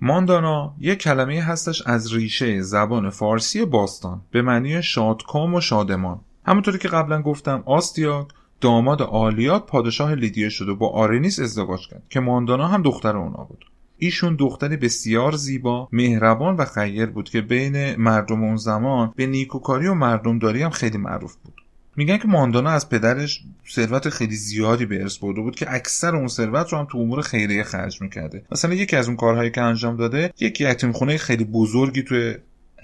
ماندانا 0.00 0.74
یک 0.80 0.98
کلمه 0.98 1.42
هستش 1.42 1.82
از 1.86 2.14
ریشه 2.14 2.62
زبان 2.62 3.10
فارسی 3.10 3.64
باستان 3.64 4.20
به 4.30 4.42
معنی 4.42 4.82
شادکام 4.82 5.54
و 5.54 5.60
شادمان. 5.60 6.20
همونطوری 6.46 6.78
که 6.78 6.88
قبلا 6.88 7.22
گفتم 7.22 7.62
آستیاگ 7.66 8.26
داماد 8.60 9.02
آلیات 9.02 9.66
پادشاه 9.66 10.14
لیدیه 10.14 10.48
شد 10.48 10.68
و 10.68 10.76
با 10.76 10.88
آرنیس 10.88 11.40
ازدواج 11.40 11.88
کرد 11.88 12.02
که 12.08 12.20
ماندانا 12.20 12.68
هم 12.68 12.82
دختر 12.82 13.16
اونا 13.16 13.44
بود. 13.44 13.64
ایشون 13.98 14.36
دختری 14.36 14.76
بسیار 14.76 15.32
زیبا 15.32 15.88
مهربان 15.92 16.56
و 16.56 16.64
خیر 16.64 17.06
بود 17.06 17.30
که 17.30 17.40
بین 17.40 17.96
مردم 17.96 18.44
اون 18.44 18.56
زمان 18.56 19.12
به 19.16 19.26
نیکوکاری 19.26 19.86
و 19.86 19.94
مردمداری 19.94 20.62
هم 20.62 20.70
خیلی 20.70 20.98
معروف 20.98 21.36
بود. 21.36 21.59
میگن 22.00 22.18
که 22.18 22.28
ماندانا 22.28 22.70
از 22.70 22.88
پدرش 22.88 23.40
ثروت 23.70 24.08
خیلی 24.08 24.34
زیادی 24.36 24.86
به 24.86 25.00
ارث 25.00 25.18
برده 25.18 25.40
بود 25.40 25.56
که 25.56 25.74
اکثر 25.74 26.16
اون 26.16 26.28
ثروت 26.28 26.72
رو 26.72 26.78
هم 26.78 26.84
تو 26.84 26.98
امور 26.98 27.20
خیریه 27.20 27.62
خرج 27.62 28.02
می‌کرده. 28.02 28.42
مثلا 28.52 28.74
یکی 28.74 28.96
از 28.96 29.06
اون 29.06 29.16
کارهایی 29.16 29.50
که 29.50 29.60
انجام 29.60 29.96
داده 29.96 30.32
یک 30.40 30.60
یتیم 30.60 30.92
خونه 30.92 31.16
خیلی 31.16 31.44
بزرگی 31.44 32.02
توی 32.02 32.34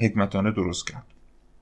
حکمتانه 0.01 0.51
درست 0.51 0.87
کرد. 0.87 1.05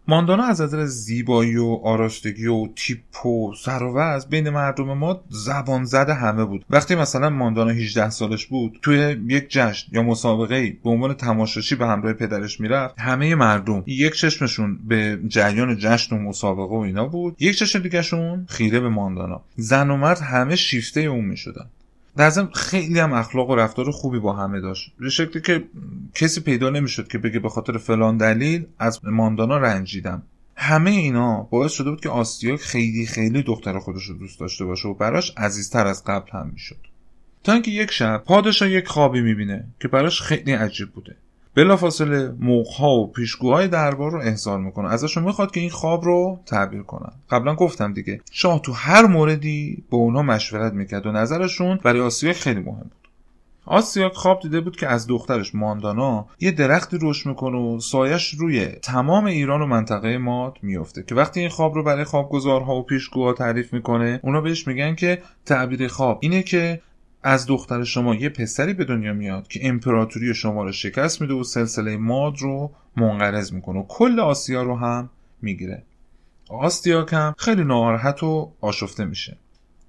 ماندانا 0.09 0.45
از 0.45 0.61
نظر 0.61 0.85
زیبایی 0.85 1.57
و 1.57 1.81
آراستگی 1.85 2.47
و 2.47 2.69
تیپ 2.77 3.27
و 3.27 3.55
سر 3.55 3.83
و 3.83 4.21
بین 4.31 4.51
مردم 4.51 4.93
ما 4.99 5.21
زبان 5.29 5.85
زده 5.85 6.15
همه 6.15 6.45
بود. 6.45 6.65
وقتی 6.71 6.95
مثلا 6.95 7.31
ماندانا 7.31 7.71
18 7.71 8.11
سالش 8.11 8.47
بود 8.47 8.79
توی 8.83 9.17
یک 9.29 9.49
جشن 9.49 9.89
یا 9.93 10.03
مسابقه 10.03 10.77
به 10.85 10.91
عنوان 10.91 11.15
تماشاچی 11.15 11.75
به 11.75 11.87
همراه 11.87 12.13
پدرش 12.13 12.61
می‌رفت 12.61 12.95
همه 12.99 13.35
مردم 13.35 13.83
یک 13.87 14.15
چشمشون 14.15 14.79
به 14.89 15.21
جریان 15.29 15.77
جشن 15.79 16.17
و 16.17 16.19
مسابقه 16.19 16.75
و 16.75 16.79
اینا 16.79 17.07
بود 17.07 17.37
یک 17.41 17.59
چشم 17.59 17.79
دیگهشون 17.79 18.47
خیره 18.49 18.81
به 18.81 18.89
ماندانا. 18.89 19.41
زن 19.57 19.91
و 19.91 19.97
مرد 19.97 20.19
همه 20.19 20.57
شیفته 20.57 21.01
اون 21.01 21.25
می‌شدن. 21.25 21.67
در 22.17 22.31
ضمن 22.31 22.51
خیلی 22.55 22.99
هم 22.99 23.13
اخلاق 23.13 23.51
و 23.51 23.55
رفتار 23.55 23.91
خوبی 23.91 24.19
با 24.19 24.33
همه 24.33 24.61
داشت. 24.61 24.93
به 24.99 25.11
شکلی 25.11 25.43
که 25.43 25.65
کسی 26.15 26.41
پیدا 26.41 26.71
نمی‌شد 26.71 27.09
که 27.09 27.19
بگه 27.19 27.41
به 27.41 27.49
خاطر 27.49 27.79
فلان 27.79 28.17
دلیل 28.17 28.67
از 28.79 29.05
ماندانا 29.05 29.59
رنجیدم. 29.59 30.23
همه 30.57 30.91
اینا 30.91 31.43
باعث 31.43 31.73
شده 31.73 31.91
بود 31.91 32.01
که 32.01 32.09
آستیاک 32.09 32.61
خیلی 32.61 33.07
خیلی 33.07 33.43
دختر 33.43 33.79
خودش 33.79 34.05
رو 34.05 34.15
دوست 34.15 34.41
داشته 34.41 34.65
باشه 34.65 34.89
و 34.89 34.95
براش 34.95 35.33
عزیزتر 35.37 35.87
از 35.87 36.05
قبل 36.05 36.31
هم 36.33 36.51
می‌شد. 36.53 36.77
تا 37.45 37.53
اینکه 37.53 37.71
یک 37.71 37.91
شب 37.91 38.23
پادشاه 38.27 38.71
یک 38.71 38.89
خوابی 38.89 39.21
می‌بینه 39.21 39.65
که 39.81 39.89
براش 39.89 40.23
خیلی 40.23 40.53
عجیب 40.53 40.91
بوده. 40.91 41.17
بلافاصله 41.55 42.35
موقها 42.41 42.91
و 42.91 43.13
پیشگوهای 43.13 43.69
دربار 43.69 44.11
رو 44.11 44.21
احضار 44.21 44.59
می‌کنه 44.59 44.89
ازشون 44.93 45.25
می‌خواد 45.25 45.51
که 45.51 45.61
این 45.61 45.71
خواب 45.71 46.05
رو 46.05 46.41
تعبیر 46.47 46.83
کنن. 46.83 47.13
قبلا 47.31 47.55
گفتم 47.55 47.93
دیگه 47.93 48.21
شاه 48.31 48.61
تو 48.61 48.73
هر 48.73 49.07
موردی 49.07 49.85
با 49.91 49.99
اونها 49.99 50.23
مشورت 50.23 50.73
می‌کرد 50.73 51.07
و 51.07 51.13
نظرشون 51.13 51.81
برای 51.83 52.01
آسیا 52.01 52.33
خیلی 52.33 52.61
مهم 52.61 52.83
بود. 52.83 53.05
آسیاک 53.67 54.15
خواب 54.15 54.41
دیده 54.41 54.61
بود 54.61 54.77
که 54.77 54.89
از 54.89 55.07
دخترش 55.07 55.55
ماندانا 55.55 56.27
یه 56.41 56.51
درختی 56.51 56.99
رشد 57.03 57.29
می‌کنه 57.29 57.59
و 57.59 57.81
سایش 57.81 58.35
روی 58.35 58.67
تمام 58.67 59.25
ایران 59.25 59.63
و 59.63 59.67
منطقه 59.67 60.19
ماد 60.19 60.59
میفته 60.63 61.03
که 61.03 61.15
وقتی 61.15 61.41
این 61.41 61.49
خواب 61.49 61.75
رو 61.75 61.83
برای 61.83 62.05
خوابگزارها 62.05 62.77
و 62.77 62.83
پیشگوها 62.83 63.33
تعریف 63.33 63.73
می‌کنه 63.73 64.21
اونا 64.23 64.41
بهش 64.41 64.67
میگن 64.67 64.95
که 64.95 65.23
تعبیر 65.47 65.89
خواب 65.89 66.19
اینه 66.23 66.43
که 66.43 66.81
از 67.27 67.47
دختر 67.47 67.85
شما 67.85 68.15
یه 68.15 68.29
پسری 68.29 68.75
به 68.75 68.85
دنیا 68.85 69.13
میاد 69.13 69.49
که 69.49 69.61
امپراتوری 69.63 70.35
شما 70.35 70.65
رو 70.65 70.73
شکست 70.73 71.21
میده 71.21 71.35
و 71.35 71.45
سلسله 71.45 71.97
ماد 71.97 72.39
رو 72.39 72.71
منقرض 72.97 73.53
می‌کنه 73.53 73.79
و 73.79 73.85
کل 73.89 74.21
آسیا 74.21 74.63
رو 74.63 74.77
هم 74.77 75.11
می‌گیره. 75.43 75.83
آستیاک 76.49 77.13
هم 77.13 77.35
خیلی 77.39 77.65
ناراحت 77.65 78.23
و 78.23 78.53
آشفته 78.61 79.05
میشه. 79.05 79.39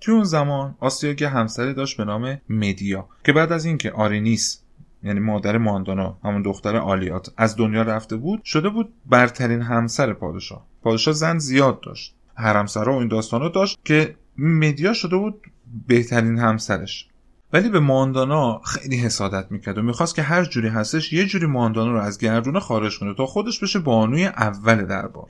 توی 0.02 0.14
اون 0.14 0.24
زمان 0.24 0.76
آستیاک 0.80 1.22
یه 1.22 1.30
همسری 1.30 1.74
داشت 1.74 1.98
به 1.98 2.06
نام 2.06 2.42
مدیا 2.50 3.08
که 3.24 3.34
بعد 3.34 3.52
از 3.52 3.66
اینکه 3.66 3.92
آرینیس 3.92 4.62
یعنی 5.04 5.20
مادر 5.20 5.58
ماندانا 5.58 6.18
همون 6.24 6.42
دختر 6.42 6.76
آلیات 6.76 7.34
از 7.38 7.58
دنیا 7.58 7.82
رفته 7.82 8.16
بود 8.16 8.44
شده 8.44 8.70
بود 8.70 8.94
برترین 9.06 9.62
همسر 9.62 10.14
پادشاه. 10.14 10.66
پادشاه 10.82 11.14
زن 11.14 11.38
زیاد 11.38 11.82
داشت. 11.82 12.16
حرمسرا 12.36 12.94
و 12.94 13.00
این 13.00 13.08
داستانا 13.08 13.50
داشت 13.50 13.80
که 13.86 14.16
مدیا 14.38 14.94
شده 14.94 15.18
بود 15.18 15.42
بهترین 15.88 16.40
همسرش. 16.40 17.08
ولی 17.54 17.70
به 17.70 17.80
ماندانا 17.80 18.60
خیلی 18.60 18.98
حسادت 18.98 19.52
می‌کرد 19.52 19.78
و 19.78 19.82
می‌خواست 19.82 20.16
که 20.16 20.22
هر 20.22 20.46
جوری 20.46 20.68
هستش 20.68 21.14
یه 21.14 21.26
جوری 21.26 21.46
ماندانا 21.46 21.92
رو 21.92 22.00
از 22.00 22.18
گردونه 22.18 22.60
خارج 22.60 23.00
کنه 23.00 23.14
تا 23.14 23.26
خودش 23.26 23.60
بشه 23.60 23.80
بانوی 23.80 24.26
اول 24.26 24.86
دربار. 24.86 25.28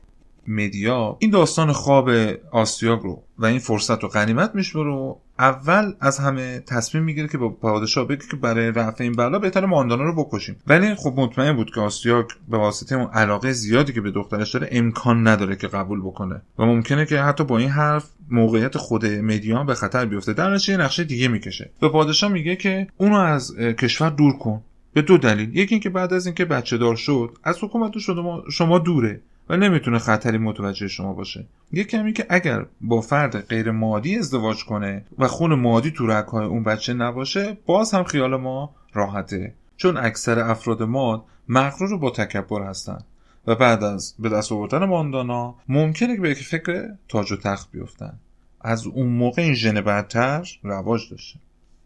مدیا 0.48 1.18
این 1.20 1.32
داستان 1.32 1.72
خواب 1.72 2.10
آسیاگ 2.52 3.00
رو 3.02 3.24
و 3.38 3.46
این 3.46 3.60
فرصت 3.60 4.04
رو 4.04 4.10
غنیمت 4.10 4.56
میشمره 4.56 4.92
و 4.92 5.16
اول 5.40 5.94
از 6.00 6.20
همه 6.20 6.60
تصمیم 6.60 7.04
می‌گیره 7.04 7.28
که 7.28 7.38
با 7.38 7.50
پادشاه 7.50 8.08
بگه 8.08 8.22
که 8.32 8.38
برای 8.38 8.72
رفع 8.72 9.04
این 9.04 9.14
بلا 9.14 9.40
بهتر 9.40 9.66
ماندانا 9.66 10.04
رو 10.04 10.24
بکشیم. 10.24 10.56
ولی 10.68 10.96
خب 10.96 11.14
مطمئن 11.18 11.54
بود 11.56 11.72
که 11.72 11.82
آسیاگ 11.82 12.26
به 12.50 12.58
واسطه 12.58 12.96
اون 12.96 13.08
علاقه 13.14 13.52
زیادی 13.52 13.94
که 13.94 14.02
به 14.02 14.12
دخترش 14.12 14.54
داره 14.54 14.70
امکان 14.72 15.28
نداره 15.28 15.56
که 15.56 15.68
قبول 15.68 16.02
بکنه 16.02 16.42
و 16.60 16.66
ممکنه 16.66 17.06
که 17.06 17.20
حتی 17.22 17.44
با 17.44 17.58
این 17.58 17.70
حرف 17.70 18.10
موقعیت 18.30 18.78
خود 18.78 19.06
مدیان 19.06 19.66
به 19.66 19.74
خطر 19.74 20.06
بیفته. 20.06 20.34
در 20.34 20.54
نتیجه 20.54 20.78
نقشه 20.78 21.04
دیگه 21.04 21.28
می‌کشه. 21.28 21.72
به 21.82 21.90
پادشاه 21.90 22.32
میگه 22.32 22.56
که 22.56 22.88
اونو 22.98 23.16
از 23.16 23.56
کشور 23.56 24.10
دور 24.10 24.38
کن. 24.38 24.62
به 24.94 25.02
دو 25.02 25.18
دلیل. 25.18 25.58
یکی 25.58 25.76
اینکه 25.76 25.90
بعد 25.90 26.14
از 26.14 26.26
اینکه 26.26 26.46
بچه 26.46 26.78
دار 26.78 26.96
شد 26.96 27.38
از 27.44 27.64
حکومت 27.64 27.98
شما 27.98 28.44
شما 28.52 28.80
دوره. 28.80 29.22
و 29.50 29.58
نمی‌تونه 29.58 30.00
خطری 30.00 30.38
متوجه 30.38 30.88
شما 30.88 31.14
باشه. 31.14 31.46
یه 31.72 31.84
کمی 31.84 32.14
که 32.14 32.26
اگر 32.30 32.66
با 32.82 33.02
فرد 33.02 33.48
غیر 33.48 33.72
مادی 33.72 34.18
ازدواج 34.18 34.66
کنه 34.66 35.06
و 35.18 35.28
خون 35.28 35.54
مادی 35.54 35.92
تو 35.92 36.08
رگهای 36.08 36.46
اون 36.46 36.64
بچه 36.64 36.94
نباشه 36.94 37.58
باز 37.66 37.94
هم 37.94 38.04
خیال 38.04 38.36
ما 38.36 38.76
راحته. 38.94 39.54
چون 39.78 39.98
اکثر 39.98 40.40
افراد 40.40 40.84
ماد 40.84 41.24
مغرور 41.50 41.90
رو 41.90 41.98
با 42.00 42.10
تکبر 42.10 42.64
هستن 42.64 43.00
و 43.48 43.56
بعد 43.56 43.84
از 43.84 44.16
به 44.20 44.30
دست 44.30 44.52
آوردن 44.52 44.86
ماندانا 44.86 45.56
ممکنه 45.70 46.16
که 46.16 46.22
به 46.22 46.34
فکر 46.34 46.90
تاج 47.08 47.32
و 47.32 47.36
تخت 47.36 47.72
بیفتن. 47.72 48.14
از 48.62 48.88
اون 48.88 49.08
موقع 49.08 49.42
این 49.42 49.54
ژن 49.54 49.82
برتر 49.82 50.48
رواج 50.64 51.10
داشته. 51.12 51.40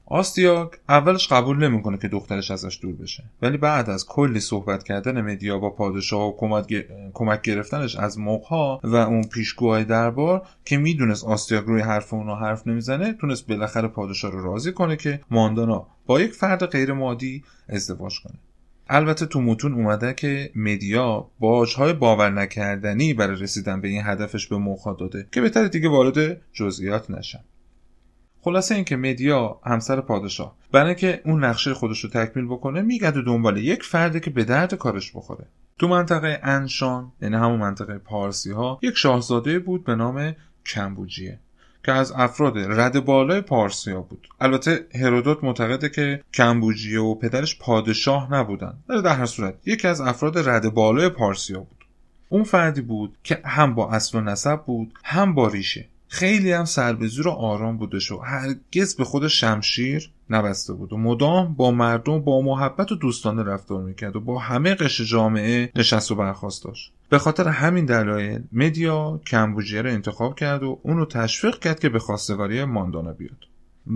آستیاک 0.10 0.72
اولش 0.89 1.28
قبول 1.28 1.57
نمی‌کنه 1.57 1.97
که 1.97 2.07
دخترش 2.07 2.51
ازش 2.51 2.80
دور 2.82 2.95
بشه. 2.95 3.24
ولی 3.41 3.57
بعد 3.57 3.89
از 3.89 4.05
کلی 4.05 4.39
صحبت 4.39 4.84
کردن 4.84 5.22
مدیا 5.22 5.60
با 5.60 5.70
پادشاه 5.70 6.28
و 6.28 6.62
کمک 7.14 7.41
گرفتنش 7.41 7.95
از 7.95 8.20
موقها 8.20 8.80
و 8.84 8.95
اون 8.95 9.24
پیشگوهای 9.24 9.84
دربار 9.84 10.47
که 10.66 10.78
می‌دونست 10.78 11.26
آستیاک 11.26 11.64
روی 11.66 11.82
حرف 11.82 12.14
اونا 12.14 12.36
حرف 12.36 12.68
نمی‌زنه 12.68 13.14
تونست 13.14 13.47
بالاخره 13.47 13.88
پادشاه 13.88 14.32
رو 14.32 14.43
راضی 14.43 14.72
کنه 14.72 14.95
که 14.95 15.20
ماندانا 15.32 15.88
با 16.05 16.22
یک 16.22 16.34
فرد 16.34 16.66
غیر 16.66 16.93
مادی 16.93 17.43
ازدواج 17.70 18.20
کنه. 18.20 18.39
البته 18.88 19.26
تو 19.26 19.41
متون 19.41 19.74
اومده 19.74 20.14
که 20.14 20.51
مدیا 20.55 21.28
باجهای 21.39 21.93
باور 21.93 22.30
نکردنی 22.30 23.14
برای 23.14 23.41
رسیدن 23.41 23.82
به 23.82 23.88
این 23.88 24.01
هدفش 24.05 24.47
به 24.47 24.57
موقع 24.57 24.93
داده 24.99 25.28
که 25.32 25.41
بهتر 25.41 25.68
دیگه 25.68 25.89
وارد 25.89 26.41
جزئیات 26.53 27.12
نشم 27.12 27.43
خلاصه 28.42 28.76
اینکه 28.76 28.96
مدیا 28.96 29.60
همسر 29.66 30.02
پادشاه 30.02 30.56
برای 30.72 30.88
اینکه 30.88 31.22
اون 31.26 31.44
نقشه 31.44 31.74
خودش 31.74 32.04
رو 32.04 32.10
تکمیل 32.10 32.46
بکنه 32.46 32.82
میگرده 32.82 33.22
دنبال 33.22 33.58
یک 33.58 33.84
فرده 33.84 34.20
که 34.20 34.30
به 34.30 34.44
درد 34.44 34.74
کارش 34.74 35.12
بخوره. 35.16 35.46
تو 35.80 35.88
منطقه 35.88 36.40
انشان 36.44 37.12
یعنی 37.22 37.36
همون 37.36 37.60
منطقه 37.60 37.98
پارسی 37.98 38.52
ها 38.52 38.80
یک 38.82 38.98
شاهزاده 38.98 39.60
بود 39.60 39.84
به 39.84 39.96
نام 39.96 40.36
کمبوجیه 40.66 41.40
که 41.86 41.92
از 41.92 42.12
افراد 42.12 42.58
رد 42.58 43.06
بالای 43.06 43.42
پارسیا 43.42 44.02
بود. 44.02 44.28
البته 44.40 44.86
هرودوت 44.96 45.44
معتقده 45.44 45.90
که 45.90 46.24
کمبوجیه 46.34 47.00
و 47.00 47.16
پدرش 47.16 47.60
پادشاه 47.60 48.34
نبودن. 48.34 48.74
ولی 48.90 49.02
در 49.02 49.16
هر 49.16 49.26
صورت 49.26 49.56
یکی 49.66 49.88
از 49.88 50.02
افراد 50.02 50.50
رد 50.50 50.74
بالای 50.74 51.10
پارسیا 51.10 51.60
بود. 51.60 51.86
اون 52.30 52.44
فردی 52.44 52.82
بود 52.82 53.18
که 53.24 53.42
هم 53.46 53.76
با 53.76 53.92
اصل 53.92 54.18
و 54.18 54.22
نسب 54.22 54.66
بود 54.66 54.94
هم 55.04 55.34
با 55.34 55.48
ریشه. 55.48 55.86
خیلی 56.12 56.51
هم 56.51 56.66
سر 56.66 56.93
به 56.93 57.07
زور 57.07 57.30
آرام 57.30 57.78
بودش 57.78 58.12
و 58.12 58.18
هرگز 58.18 58.95
به 58.95 59.03
خود 59.03 59.28
شمشیر 59.28 60.12
نبسته 60.30 60.74
بود. 60.74 60.93
و 60.93 60.97
مدام 60.97 61.53
با 61.53 61.72
مردم 61.72 62.22
با 62.22 62.41
محبت 62.41 62.91
و 62.91 62.95
دوستانه 62.95 63.43
رفتار 63.43 63.84
می‌کرد 63.84 64.16
و 64.16 64.20
با 64.20 64.39
همه 64.39 64.76
قش 64.76 65.01
جامعه 65.01 65.72
نشست 65.76 66.12
و 66.12 66.16
برخواست 66.16 66.64
داشت. 66.64 66.93
به 67.10 67.18
خاطر 67.18 67.47
همین 67.47 67.86
دلایل 67.86 68.43
مدیا 68.51 69.22
کمبوجیه 69.28 69.82
رو 69.82 69.89
انتخاب 69.89 70.36
کرد 70.36 70.64
و 70.64 70.80
اونو 70.84 71.05
تشویق 71.05 71.60
کرد 71.60 71.80
که 71.80 71.89
به 71.89 71.99
خواستگاری 71.99 72.64
ماندانا 72.64 73.14
بیاد. 73.14 73.38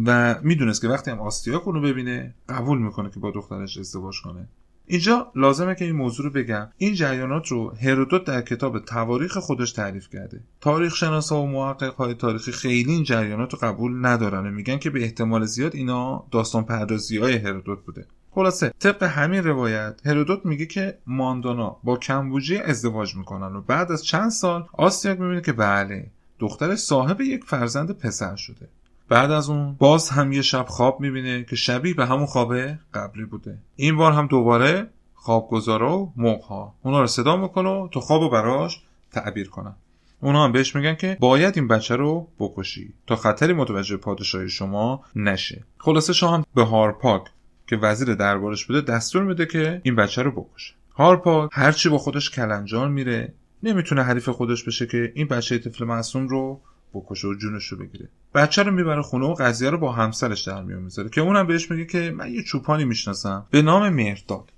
و 0.05 0.39
می‌دونست 0.41 0.81
که 0.81 0.87
وقتی 0.87 1.11
هم 1.11 1.19
آستیاک 1.19 1.67
اونو 1.67 1.81
ببینه 1.81 2.33
قبول 2.49 2.77
می‌کنه 2.77 3.09
که 3.09 3.19
با 3.19 3.31
دخترش 3.31 3.77
ازدواج 3.77 4.21
کنه. 4.21 4.47
اینجا 4.87 5.31
لازمه 5.35 5.75
که 5.75 5.85
این 5.85 5.95
موضوع 5.95 6.25
رو 6.25 6.31
بگم. 6.31 6.69
این 6.77 6.93
جریانات 6.93 7.47
رو 7.47 7.69
هرودوت 7.69 8.23
در 8.25 8.41
کتاب 8.41 8.79
تواریخ 8.79 9.37
خودش 9.37 9.71
تعریف 9.71 10.09
کرده. 10.09 10.39
تاریخ 10.61 10.95
شناسا 10.95 11.41
و 11.41 11.47
محقق 11.47 11.95
های 11.95 12.13
تاریخی 12.13 12.51
خیلی 12.51 12.91
این 12.91 13.03
جریانات 13.03 13.53
رو 13.53 13.59
قبول 13.59 14.05
ندارن 14.05 14.47
و 14.47 14.51
میگن 14.51 14.77
که 14.77 14.89
به 14.89 15.03
احتمال 15.03 15.45
زیاد 15.45 15.75
اینا 15.75 16.23
داستان 16.31 16.63
پردازی 16.63 17.17
های 17.17 17.37
هرودوت 17.37 17.85
بوده. 17.85 18.05
خلاصه 18.31 18.73
طبق 18.79 19.03
همین 19.03 19.43
روایت 19.43 20.01
هرودوت 20.05 20.45
میگه 20.45 20.65
که 20.65 20.97
ماندانا 21.07 21.77
با 21.83 21.97
کمبوجی 21.97 22.57
ازدواج 22.57 23.15
می‌کنن 23.15 23.55
و 23.55 23.61
بعد 23.61 23.91
از 23.91 24.05
چند 24.05 24.29
سال 24.29 24.67
آستیاک 24.73 25.19
می‌بینه 25.19 25.41
که 25.41 25.53
بله 25.53 26.11
دختر 26.39 26.75
صاحب 26.75 27.21
یک 27.21 27.43
فرزند 27.43 27.91
پسر 27.91 28.35
شده. 28.35 28.69
بعد 29.13 29.31
از 29.31 29.49
اون 29.49 29.75
باز 29.79 30.09
هم 30.09 30.31
یه 30.31 30.41
شب 30.41 30.65
خواب 30.67 30.99
می‌بینه 30.99 31.43
که 31.43 31.55
شبیه 31.55 31.93
به 31.93 32.05
همون 32.05 32.25
خواب 32.25 32.55
قبلی 32.93 33.25
بوده. 33.25 33.57
این 33.75 33.97
بار 33.97 34.11
هم 34.11 34.27
دوباره 34.27 34.89
خوابگزارا 35.15 35.97
و 35.97 36.13
موقها 36.17 36.75
اونا 36.83 37.01
رو 37.01 37.07
صدا 37.07 37.35
می‌کنه 37.35 37.89
تو 37.91 37.99
خواب 37.99 38.31
براش 38.31 38.81
تعبیر 39.11 39.49
کنن. 39.49 39.75
اونا 40.19 40.43
هم 40.43 40.51
بهش 40.51 40.75
میگن 40.75 40.95
که 40.95 41.17
باید 41.19 41.57
این 41.57 41.67
بچه 41.67 41.95
رو 41.95 42.27
بکشی 42.39 42.93
تا 43.07 43.15
خطری 43.15 43.53
متوجه 43.53 43.97
پادشاهی 43.97 44.49
شما 44.49 45.03
نشه. 45.15 45.63
خلاصه 45.77 46.13
شاه 46.13 46.33
هم 46.33 46.45
به 46.55 46.63
هارپاک 46.63 47.23
که 47.67 47.77
وزیر 47.77 48.15
دربارش 48.15 48.65
بوده 48.65 48.81
دستور 48.81 49.23
میده 49.23 49.45
که 49.45 49.81
این 49.83 49.95
بچه 49.95 50.21
رو 50.21 50.31
بکشه. 50.31 50.73
هارپاک 50.95 51.49
هرچی 51.53 51.89
با 51.89 51.97
خودش 51.97 52.29
کلنجار 52.29 52.87
میره 52.89 53.33
نمی‌تونه 53.63 54.03
حریف 54.03 54.29
خودش 54.29 54.63
بشه 54.63 54.85
که 54.85 55.11
این 55.15 55.27
بچه 55.27 55.59
طفل 55.59 55.85
معصوم 55.85 56.27
رو 56.27 56.61
بکشه 56.93 57.27
و 57.27 57.33
جونش 57.33 57.67
رو 57.67 57.77
بگیره. 57.77 58.09
بچه 58.35 58.63
رو 58.63 58.71
می‌بره 58.71 59.01
خونه 59.01 59.25
و 59.25 59.33
قضیه 59.33 59.69
رو 59.69 59.77
با 59.77 59.91
همسرش 59.91 60.41
در 60.47 60.61
میون 60.61 60.83
می‌ذاره 60.83 61.09
که 61.09 61.21
اونم 61.21 61.47
بهش 61.47 61.71
میگه 61.71 61.85
که 61.85 62.11
من 62.17 62.33
یه 62.33 62.43
چوپانی 62.43 62.85
می‌شناسم 62.85 63.45
به 63.51 63.61
نام 63.61 63.89
مهرداد 63.89 64.49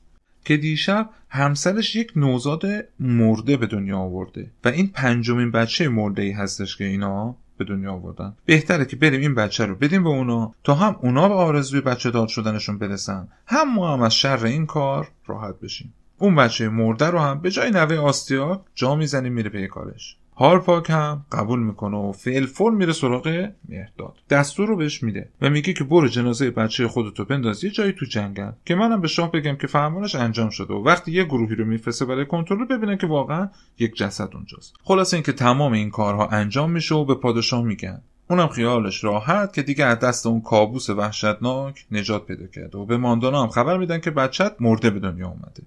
که 0.45 0.57
دیشب 0.57 1.09
همسرش 1.29 1.95
یک 1.95 2.11
نوزاد 2.15 2.63
مرده 2.99 3.57
به 3.57 3.67
دنیا 3.67 3.97
آورده 3.97 4.51
و 4.63 4.67
این 4.67 4.88
پنجمین 4.88 5.51
بچه 5.51 5.89
مرده 5.89 6.21
ای 6.21 6.31
هستش 6.31 6.77
که 6.77 6.83
اینا 6.83 7.36
به 7.57 7.65
دنیا 7.65 7.93
آوردن. 7.93 8.36
بهتره 8.45 8.86
که 8.86 8.95
بریم 8.95 9.21
این 9.21 9.36
بچه 9.36 9.65
رو 9.65 9.75
بدیم 9.75 10.03
به 10.03 10.09
اونا 10.09 10.55
تا 10.63 10.73
هم 10.73 10.95
اونا 11.01 11.27
به 11.27 11.33
آرزوی 11.33 11.81
بچه 11.81 12.11
دار 12.11 12.27
شدنشون 12.27 12.77
برسن. 12.77 13.27
هم 13.47 13.75
ما 13.75 13.93
هم 13.93 14.01
از 14.01 14.15
شر 14.15 14.45
این 14.45 14.65
کار 14.65 15.07
راحت 15.27 15.59
بشیم. 15.59 15.93
اون 16.17 16.36
بچه 16.36 16.69
مرده 16.69 17.05
رو 17.05 17.19
هم 17.19 17.39
به 17.39 17.51
جای 17.51 17.71
نوه 17.71 17.95
آستیاک 17.95 18.61
جا 18.75 18.95
می‌زنیم 18.95 19.33
میره 19.33 19.49
به 19.49 19.67
کارش. 19.67 20.17
هارپاک 20.38 20.89
هم 20.89 21.25
قبول 21.31 21.59
می‌کنه 21.59 21.97
و 21.97 22.11
فعل 22.11 22.45
فور 22.45 22.71
میره 22.71 22.93
سراغ 22.93 23.49
مهرداد. 23.69 24.13
دستور 24.29 24.67
رو 24.67 24.75
بهش 24.75 25.03
میده 25.03 25.29
و 25.41 25.49
میگه 25.49 25.73
که 25.73 25.83
برو 25.83 26.07
جنازه 26.07 26.51
بچه 26.51 26.88
خودتو 26.88 27.25
بنداز 27.25 27.63
یه 27.63 27.69
جایی 27.69 27.91
تو 27.91 28.05
جنگل 28.05 28.51
که 28.65 28.75
منم 28.75 29.01
به 29.01 29.07
شاه 29.07 29.31
بگم 29.31 29.55
که 29.55 29.67
فرمانش 29.67 30.15
انجام 30.15 30.49
شده 30.49 30.73
و 30.73 30.83
وقتی 30.83 31.11
یه 31.11 31.23
گروهی 31.23 31.55
رو 31.55 31.65
میفرسته 31.65 32.05
برای 32.05 32.25
کنترل 32.25 32.65
ببینن 32.65 32.97
که 32.97 33.07
واقعا 33.07 33.49
یک 33.79 33.95
جسد 33.95 34.29
اونجاست. 34.33 34.73
خلاصه 34.83 35.17
اینکه 35.17 35.31
تمام 35.31 35.73
این 35.73 35.89
کارها 35.89 36.27
انجام 36.27 36.71
میشه 36.71 36.95
و 36.95 37.05
به 37.05 37.15
پادشاه 37.15 37.63
میگن. 37.63 38.01
اونم 38.29 38.47
خیالش 38.47 39.03
راحت 39.03 39.53
که 39.53 39.61
دیگه 39.61 39.86
از 39.86 39.99
دست 39.99 40.27
اون 40.27 40.41
کابوس 40.41 40.89
وحشتناک 40.89 41.86
نجات 41.91 42.25
پیدا 42.25 42.47
کرده 42.47 42.77
و 42.77 42.86
به 42.86 42.97
ماندانا 42.97 43.43
هم 43.43 43.49
خبر 43.49 43.77
میدن 43.77 43.99
که 43.99 44.11
بچت 44.11 44.55
مرده 44.59 44.89
به 44.89 44.99
دنیا 44.99 45.27
اومده. 45.27 45.63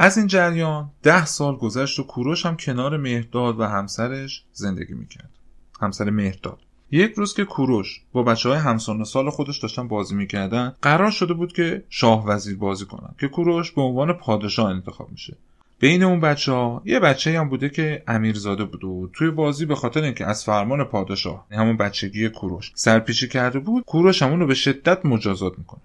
از 0.00 0.18
این 0.18 0.26
جریان 0.26 0.90
ده 1.02 1.26
سال 1.26 1.56
گذشت 1.56 1.98
و 1.98 2.02
کوروش 2.02 2.46
هم 2.46 2.56
کنار 2.56 2.96
مهرداد 2.96 3.60
و 3.60 3.64
همسرش 3.64 4.44
زندگی 4.52 4.94
می‌کرد. 4.94 5.30
همسر 5.80 6.10
مهرداد. 6.10 6.58
یک 6.90 7.12
روز 7.12 7.34
که 7.34 7.44
کوروش 7.44 8.00
با 8.12 8.22
بچه 8.22 8.48
های 8.48 8.58
همسان 8.58 9.04
سال 9.04 9.30
خودش 9.30 9.58
داشتن 9.58 9.88
بازی 9.88 10.14
می‌کردن 10.14 10.72
قرار 10.82 11.10
شده 11.10 11.34
بود 11.34 11.52
که 11.52 11.84
شاه 11.88 12.26
وزیر 12.26 12.56
بازی 12.56 12.84
کنن 12.84 13.14
که 13.20 13.28
کوروش 13.28 13.72
به 13.72 13.82
عنوان 13.82 14.12
پادشاه 14.12 14.70
انتخاب 14.70 15.10
میشه. 15.10 15.36
بین 15.80 16.02
اون 16.02 16.20
بچه 16.20 16.52
ها 16.52 16.82
یه 16.84 17.00
بچه 17.00 17.38
هم 17.40 17.48
بوده 17.48 17.68
که 17.68 18.02
امیرزاده 18.08 18.64
بوده 18.64 18.86
و 18.86 19.08
توی 19.12 19.30
بازی 19.30 19.66
به 19.66 19.74
خاطر 19.74 20.02
اینکه 20.02 20.26
از 20.26 20.44
فرمان 20.44 20.84
پادشاه 20.84 21.46
همون 21.50 21.76
بچگی 21.76 22.28
کوروش 22.28 22.72
سرپیچی 22.74 23.28
کرده 23.28 23.58
بود 23.58 23.84
کوروش 23.84 24.22
همون 24.22 24.40
رو 24.40 24.46
به 24.46 24.54
شدت 24.54 25.06
مجازات 25.06 25.58
می‌کنه. 25.58 25.80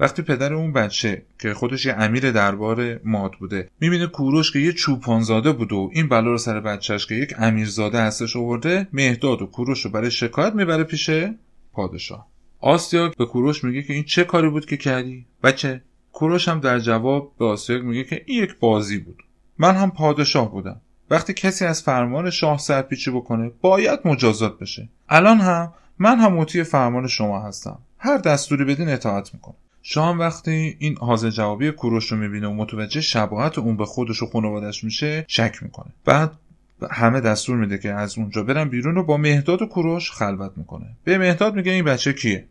وقتی 0.00 0.22
پدر 0.22 0.54
اون 0.54 0.72
بچه 0.72 1.22
که 1.38 1.54
خودش 1.54 1.86
یه 1.86 1.92
امیر 1.92 2.32
دربار 2.32 3.00
ماد 3.04 3.32
بوده 3.32 3.70
می‌بینه 3.80 4.06
کوروش 4.06 4.52
که 4.52 4.58
یه 4.58 4.72
چوپانزاده 4.72 5.52
بود 5.52 5.72
و 5.72 5.90
این 5.92 6.08
بلا 6.08 6.30
رو 6.30 6.38
سر 6.38 6.60
بچهش 6.60 7.06
که 7.06 7.14
یک 7.14 7.34
امیرزاده 7.38 8.00
هستش 8.00 8.36
آورده 8.36 8.88
مهداد 8.92 9.42
و 9.42 9.46
کوروش 9.46 9.84
رو 9.84 9.90
برای 9.90 10.10
شکایت 10.10 10.54
می‌بره 10.54 10.84
پیش 10.84 11.10
پادشاه. 11.72 12.26
آسیاک 12.60 13.16
به 13.16 13.26
کوروش 13.26 13.64
میگه 13.64 13.82
که 13.82 13.92
این 13.92 14.04
چه 14.04 14.24
کاری 14.24 14.48
بود 14.48 14.66
که 14.66 14.76
کردی؟ 14.76 15.26
بچه 15.42 15.82
کوروش 16.12 16.48
هم 16.48 16.60
در 16.60 16.78
جواب 16.78 17.32
به 17.38 17.44
آسیاک 17.44 17.84
میگه 17.84 18.04
که 18.04 18.22
این 18.26 18.42
یک 18.42 18.58
بازی 18.58 18.98
بود. 18.98 19.22
من 19.58 19.74
هم 19.74 19.90
پادشاه 19.90 20.52
بودم. 20.52 20.80
وقتی 21.10 21.34
کسی 21.34 21.64
از 21.64 21.82
فرمان 21.82 22.30
شاه 22.30 22.58
سرپیچی 22.58 23.10
بکنه 23.10 23.50
باید 23.60 24.00
مجازات 24.04 24.58
بشه. 24.58 24.88
الان 25.08 25.38
هم 25.38 25.74
من 25.98 26.18
هم 26.18 26.32
مطیع 26.32 26.62
فرمان 26.62 27.06
شما 27.06 27.42
هستم. 27.42 27.78
هر 27.98 28.18
دستوری 28.18 28.64
بدین 28.64 28.88
اطاعت 28.88 29.34
می‌کنم. 29.34 29.54
شام 29.88 30.18
وقتی 30.18 30.76
این 30.78 30.96
حاضر 30.98 31.30
جوابی 31.30 31.70
کوروش 31.70 32.12
رو 32.12 32.18
می‌بینه 32.18 32.48
و 32.48 32.54
متوجه 32.54 33.00
شباهت 33.00 33.58
اون 33.58 33.76
به 33.76 33.84
خودش 33.84 34.22
و 34.22 34.26
خانوادش 34.26 34.84
میشه 34.84 35.24
شک 35.28 35.62
می‌کنه. 35.62 35.92
بعد 36.04 36.32
همه 36.90 37.20
دستور 37.20 37.56
میده 37.56 37.78
که 37.78 37.92
از 37.92 38.18
اونجا 38.18 38.42
برن 38.42 38.68
بیرون 38.68 38.96
و 38.96 39.02
با 39.02 39.16
مهداد 39.16 39.62
و 39.62 39.66
کوروش 39.66 40.10
خلوت 40.10 40.52
می‌کنه. 40.56 40.96
به 41.04 41.18
مهداد 41.18 41.54
میگه 41.54 41.72
این 41.72 41.84
بچه 41.84 42.12
کیه؟ 42.12 42.46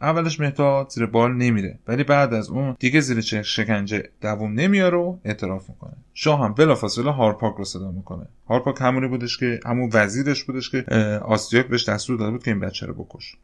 اولش 0.00 0.40
مهداد 0.40 0.90
زیر 0.90 1.06
بار 1.06 1.32
نمیره 1.34 1.78
ولی 1.88 2.04
بعد 2.04 2.34
از 2.34 2.48
اون 2.48 2.76
دیگه 2.78 3.00
زیر 3.00 3.42
شکنجه 3.42 4.10
دووم 4.20 4.52
نمیاره 4.52 4.98
و 4.98 5.16
اعتراف 5.24 5.68
می‌کنه. 5.68 5.96
شاه 6.14 6.40
هم 6.40 6.54
بلافاصله 6.54 7.10
هارپاک 7.10 7.54
رو 7.54 7.64
صدا 7.64 7.90
می‌کنه. 7.90 8.26
هارپاک 8.48 8.76
همونی 8.80 9.08
بودش 9.08 9.38
که 9.38 9.60
همون 9.66 9.90
وزیرش 9.92 10.44
بودش 10.44 10.70
که 10.70 10.82
آستیاک 11.24 11.66
بهش 11.66 11.88
دستور 11.88 12.18
داده 12.18 12.30
بود 12.30 12.42
که 12.42 12.50
این 12.50 12.60
بچه 12.60 12.86
رو 12.86 12.94
بکش 12.94 13.36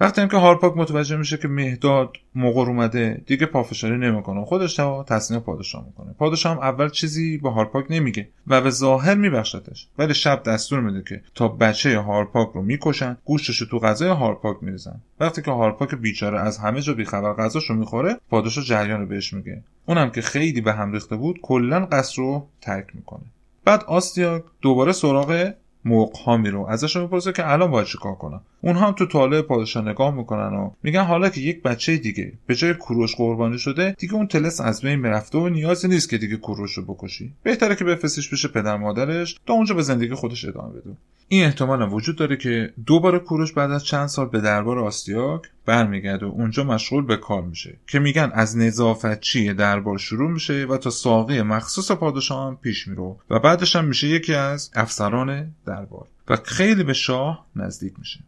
وقتی 0.00 0.28
که 0.28 0.36
هارپاک 0.36 0.76
متوجه 0.76 1.16
میشه 1.16 1.36
که 1.36 1.48
مهداد 1.48 2.16
مقر 2.34 2.60
اومده 2.60 3.22
دیگه 3.26 3.46
پافشاری 3.46 3.98
نمی‌کنه. 3.98 4.44
خودشو 4.44 4.74
تسلیم 4.74 5.40
پادشاه 5.40 5.86
می‌کنه. 5.86 6.14
پادشاه 6.18 6.52
هم 6.52 6.58
اول 6.58 6.88
چیزی 6.88 7.38
به 7.38 7.50
هارپاک 7.50 7.86
نمیگه 7.90 8.28
و 8.46 8.60
به 8.60 8.70
ظاهر 8.70 9.14
میبخشتش 9.14 9.88
ولی 9.98 10.14
شب 10.14 10.42
دستور 10.42 10.80
میده 10.80 11.02
که 11.08 11.22
تا 11.34 11.48
بچه 11.48 11.98
هارپاک 11.98 12.48
رو 12.54 12.62
می‌کشن 12.62 13.16
گوشتش 13.24 13.58
تو 13.58 13.78
غذای 13.78 14.08
هارپاک 14.08 14.56
میریزن. 14.60 15.00
وقتی 15.20 15.42
که 15.42 15.50
هارپاک 15.50 15.94
بیچاره 15.94 16.40
از 16.40 16.58
همه 16.58 16.80
جا 16.80 16.94
بیخبر 16.94 17.32
غذاشو 17.32 17.74
می‌خوره 17.74 18.16
پادشاه 18.30 18.64
جریان 18.64 19.00
رو 19.00 19.06
بهش 19.06 19.32
میگه. 19.32 19.62
اونم 19.86 20.10
که 20.10 20.22
خیلی 20.22 20.60
به 20.60 20.72
هم 20.72 20.92
ریخته 20.92 21.16
بود 21.16 21.40
کلا 21.42 21.86
قصر 21.86 22.22
رو 22.22 22.46
ترک 22.60 22.86
می‌کنه. 22.94 23.24
بعد 23.64 23.84
آستیاک 23.84 24.42
دوباره 24.62 24.92
سراغ 24.92 25.52
موقها 25.84 26.36
میرو 26.36 26.66
ازشون 26.66 27.02
می‌پرسه 27.02 27.32
که 27.32 27.52
الان 27.52 27.70
باید 27.70 27.86
چیکار 27.86 28.14
کنم؟ 28.14 28.40
اونها 28.60 28.86
هم 28.86 28.92
تو 28.92 29.06
طالع 29.06 29.42
پادشاه 29.42 29.88
نگاه 29.88 30.14
می‌کنن 30.14 30.56
و 30.56 30.70
میگن 30.82 31.04
حالا 31.04 31.28
که 31.28 31.40
یک 31.40 31.62
بچه 31.62 31.96
دیگه 31.96 32.32
به 32.46 32.54
جای 32.54 32.74
کوروش 32.74 33.16
قربانی 33.16 33.58
شده 33.58 33.94
دیگه 33.98 34.14
اون 34.14 34.26
تلس 34.26 34.60
از 34.60 34.80
بین 34.80 34.96
می‌رفته 34.96 35.38
و 35.38 35.48
نیازی 35.48 35.88
نیست 35.88 36.10
که 36.10 36.18
دیگه 36.18 36.36
کوروش 36.36 36.72
رو 36.72 36.84
بکشی. 36.84 37.32
بهتره 37.42 37.76
که 37.76 37.84
بفرستیش 37.84 38.28
بشه 38.28 38.48
پدر 38.48 38.76
مادرش 38.76 39.38
تا 39.46 39.54
اونجا 39.54 39.74
به 39.74 39.82
زندگی 39.82 40.14
خودش 40.14 40.44
ادامه 40.44 40.72
بده. 40.72 40.96
این 41.28 41.44
احتمال 41.44 41.92
وجود 41.92 42.16
داره 42.16 42.36
که 42.36 42.72
دوباره 42.86 43.18
کوروش 43.18 43.52
بعد 43.52 43.70
از 43.70 43.84
چند 43.84 44.06
سال 44.06 44.28
به 44.28 44.40
دربار 44.40 44.78
آستیاک 44.78 45.42
برمیگرده 45.68 46.26
و 46.26 46.28
اونجا 46.28 46.64
مشغول 46.64 47.04
به 47.06 47.16
کار 47.16 47.42
میشه 47.42 47.76
که 47.86 47.98
میگن 47.98 48.30
از 48.34 48.56
نظافتچی 48.56 49.54
دربار 49.54 49.98
شروع 49.98 50.30
میشه 50.30 50.66
و 50.70 50.76
تا 50.76 50.90
ساقی 50.90 51.42
مخصوص 51.42 51.90
پادشاه 51.90 52.46
هم 52.46 52.56
پیش 52.56 52.88
میره 52.88 53.16
و 53.30 53.38
بعدش 53.38 53.76
هم 53.76 53.84
میشه 53.84 54.08
یکی 54.08 54.34
از 54.34 54.70
افسران 54.74 55.54
دربار 55.66 56.06
و 56.28 56.36
خیلی 56.44 56.84
به 56.84 56.92
شاه 56.92 57.46
نزدیک 57.56 57.92
میشه. 57.98 58.20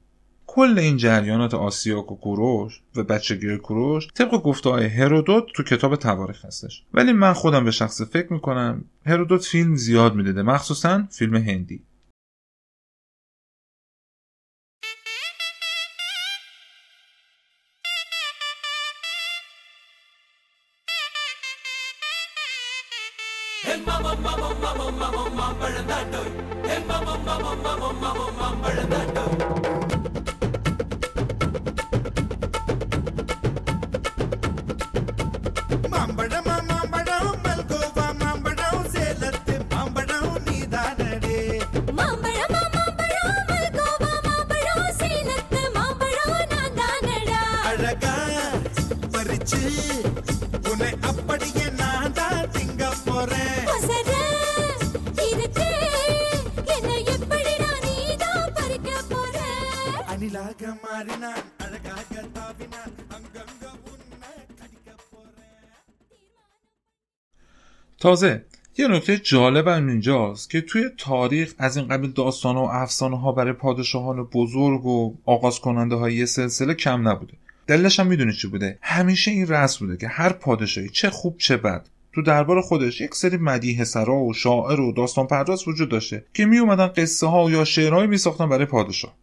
کل 0.46 0.78
این 0.78 0.96
جریانات 0.96 1.54
آسیاک 1.54 2.12
و 2.12 2.16
کوروش 2.16 2.80
و 2.96 3.02
بچگی 3.02 3.56
کوروش 3.56 4.08
طبق 4.14 4.30
گفته 4.30 4.70
های 4.70 4.86
هرودوت 4.86 5.44
تو 5.54 5.62
کتاب 5.62 5.96
تواریخ 5.96 6.44
هستش. 6.44 6.84
ولی 6.94 7.12
من 7.12 7.32
خودم 7.32 7.64
به 7.64 7.70
شخص 7.70 8.02
فکر 8.02 8.32
می‌کنم 8.32 8.84
هرودوت 9.06 9.44
فیلم 9.44 9.74
زیاد 9.74 10.14
می‌دیده 10.14 10.42
مخصوصا 10.42 11.04
فیلم 11.10 11.36
هندی. 11.36 11.82
تازه 68.10 68.44
یه 68.78 68.88
نکته 68.88 69.18
جالب 69.18 69.68
هم 69.68 69.88
اینجاست 69.88 70.50
که 70.50 70.60
توی 70.60 70.84
تاریخ 70.98 71.54
از 71.58 71.76
این 71.76 71.88
قبیل 71.88 72.10
داستان 72.10 72.56
و 72.56 72.60
افسانه 72.60 73.20
ها 73.20 73.32
برای 73.32 73.52
پادشاهان 73.52 74.22
بزرگ 74.24 74.86
و 74.86 75.14
آغاز 75.26 75.60
کننده 75.60 75.94
های 75.94 76.14
یه 76.14 76.26
سلسله 76.26 76.74
کم 76.74 77.08
نبوده. 77.08 77.32
دلش 77.66 78.00
هم 78.00 78.06
می‌دونی 78.06 78.32
چی 78.32 78.48
بوده؟ 78.48 78.78
همیشه 78.82 79.30
این 79.30 79.48
رسم 79.48 79.86
بوده 79.86 79.98
که 79.98 80.08
هر 80.08 80.32
پادشاهی 80.32 80.88
چه 80.88 81.10
خوب 81.10 81.38
چه 81.38 81.56
بد. 81.56 81.88
تو 82.12 82.22
دربار 82.22 82.60
خودش 82.60 83.00
یک 83.00 83.14
سری 83.14 83.36
مدیه 83.36 83.84
سرا 83.84 84.16
و 84.16 84.32
شاعر 84.32 84.80
و 84.80 84.92
داستان 84.92 85.26
پرداز 85.26 85.68
وجود 85.68 85.88
داشته 85.88 86.24
که 86.34 86.46
می 86.46 86.58
اومدن 86.58 86.86
قصه 86.86 87.26
ها 87.26 87.50
یا 87.50 87.64
شعرهایی 87.64 88.06
می 88.06 88.18
ساختن 88.18 88.48
برای 88.48 88.66
پادشاه. 88.66 89.14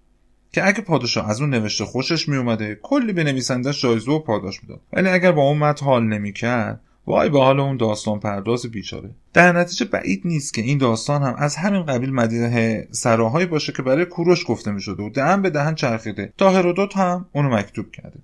که 0.54 0.68
اگه 0.68 0.82
پادشاه 0.82 1.30
از 1.30 1.42
اون 1.42 1.50
نوشته 1.50 1.86
خوشش 1.86 2.30
می 2.30 2.38
اومده 2.38 2.80
کلی 2.82 3.14
به 3.14 3.24
نویسندش 3.24 3.82
جایزه 3.82 4.12
و 4.12 4.20
پاداش 4.20 4.64
می‌داد. 4.64 4.82
ولی 4.94 5.10
اگر 5.10 5.32
با 5.32 5.42
اون 5.42 5.58
متن 5.58 5.86
حال 5.86 6.04
نمی‌کرد 6.04 6.82
وای 7.08 7.30
به 7.30 7.39
حال 7.39 7.60
اون 7.60 7.78
داستان 7.78 8.20
پرداز 8.20 8.66
بیچاره. 8.66 9.10
در 9.34 9.51
نتیجه 9.51 9.86
بعید 9.86 10.22
نیست 10.26 10.53
که 10.53 10.62
این 10.62 10.78
داستان 10.78 11.24
هم 11.24 11.36
از 11.38 11.55
همین 11.55 11.84
قبیل 11.84 12.14
مدیه 12.14 12.88
سراهایی 12.91 13.45
باشه 13.45 13.74
که 13.74 13.82
برای 13.82 14.05
کوروش 14.05 14.45
گفته 14.47 14.72
می 14.72 14.82
شده 14.82 15.03
و 15.03 15.10
دهن 15.10 15.41
به 15.41 15.49
دهن 15.49 15.76
چرخیده. 15.76 16.34
تا 16.38 16.51
هرودوت 16.51 16.97
هم 16.97 17.26
اونو 17.32 17.49
مکتوب 17.49 17.91
کرده. 17.91 18.20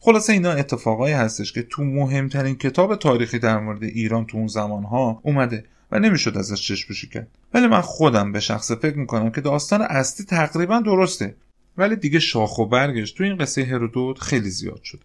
خلاصه 0.00 0.32
اینا 0.32 0.50
اتفاقایی 0.50 1.14
هستش 1.14 1.52
که 1.52 1.62
تو 1.62 1.84
مهمترین 1.84 2.54
کتاب 2.54 2.96
تاریخی 2.96 3.38
در 3.38 3.58
مورد 3.58 3.82
ایران 3.82 4.26
تو 4.26 4.38
اون 4.38 4.46
زمانها 4.46 5.20
اومده 5.22 5.64
و 5.92 5.98
نمی‌شد 5.98 6.38
ازش 6.38 6.62
چشم 6.62 7.08
کرد. 7.12 7.28
ولی 7.54 7.66
من 7.66 7.80
خودم 7.80 8.32
به 8.32 8.40
شخص 8.40 8.72
فکر 8.72 8.98
می‌کنم 8.98 9.30
که 9.30 9.40
داستان 9.40 9.82
اصلی 9.82 10.26
تقریبا 10.26 10.80
درسته. 10.80 11.34
ولی 11.78 11.96
دیگه 11.96 12.18
شاخ 12.18 12.58
و 12.58 12.66
برگش 12.66 13.12
تو 13.12 13.24
این 13.24 13.36
قصه 13.36 13.64
هرودوت 13.64 14.18
خیلی 14.18 14.50
زیاد 14.50 14.82
شده. 14.82 15.02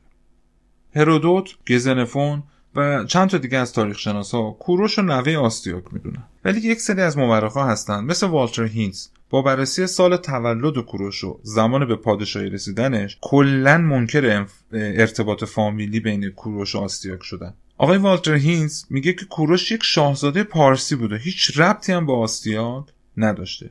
هرودوت 0.96 1.50
گزنفون 1.70 2.44
و 2.76 3.04
چند 3.04 3.30
تا 3.30 3.38
دیگه 3.38 3.58
از 3.58 3.74
تاریخ 3.74 4.00
شناسا 4.00 4.52
کوروش 4.52 5.00
و 5.00 5.02
نوه 5.02 5.36
آستیاک 5.36 5.84
می‌دونن. 5.92 6.24
ولی 6.46 6.60
یک 6.60 6.80
سری 6.80 7.02
از 7.02 7.18
مورخا 7.18 7.66
هستن 7.66 8.04
مثل 8.04 8.28
والتر 8.28 8.64
هینز. 8.64 9.08
با 9.30 9.42
بررسی 9.42 9.88
سال 9.88 10.18
تولد 10.18 10.78
کوروش 10.78 11.24
و 11.24 11.40
زمان 11.44 11.88
به 11.88 11.96
پادشاهی 11.96 12.50
رسیدنش 12.50 13.18
کلا 13.22 13.78
منکر 13.78 14.46
ارتباط 14.74 15.44
فامیلی 15.44 16.00
بین 16.00 16.30
کوروش 16.30 16.76
و 16.76 16.80
آستیاک 16.80 17.24
شدن. 17.24 17.54
آقای 17.78 17.98
والتر 17.98 18.34
هینز 18.34 18.84
میگه 18.90 19.14
که 19.14 19.26
کوروش 19.26 19.72
یک 19.72 19.84
شاهزاده 19.84 20.44
پارسی 20.44 20.96
بوده. 20.96 21.18
هیچ 21.18 21.60
ربطی 21.60 21.94
هم 21.94 22.06
با 22.06 22.20
آستیاک 22.20 22.86
نداشته. 23.18 23.70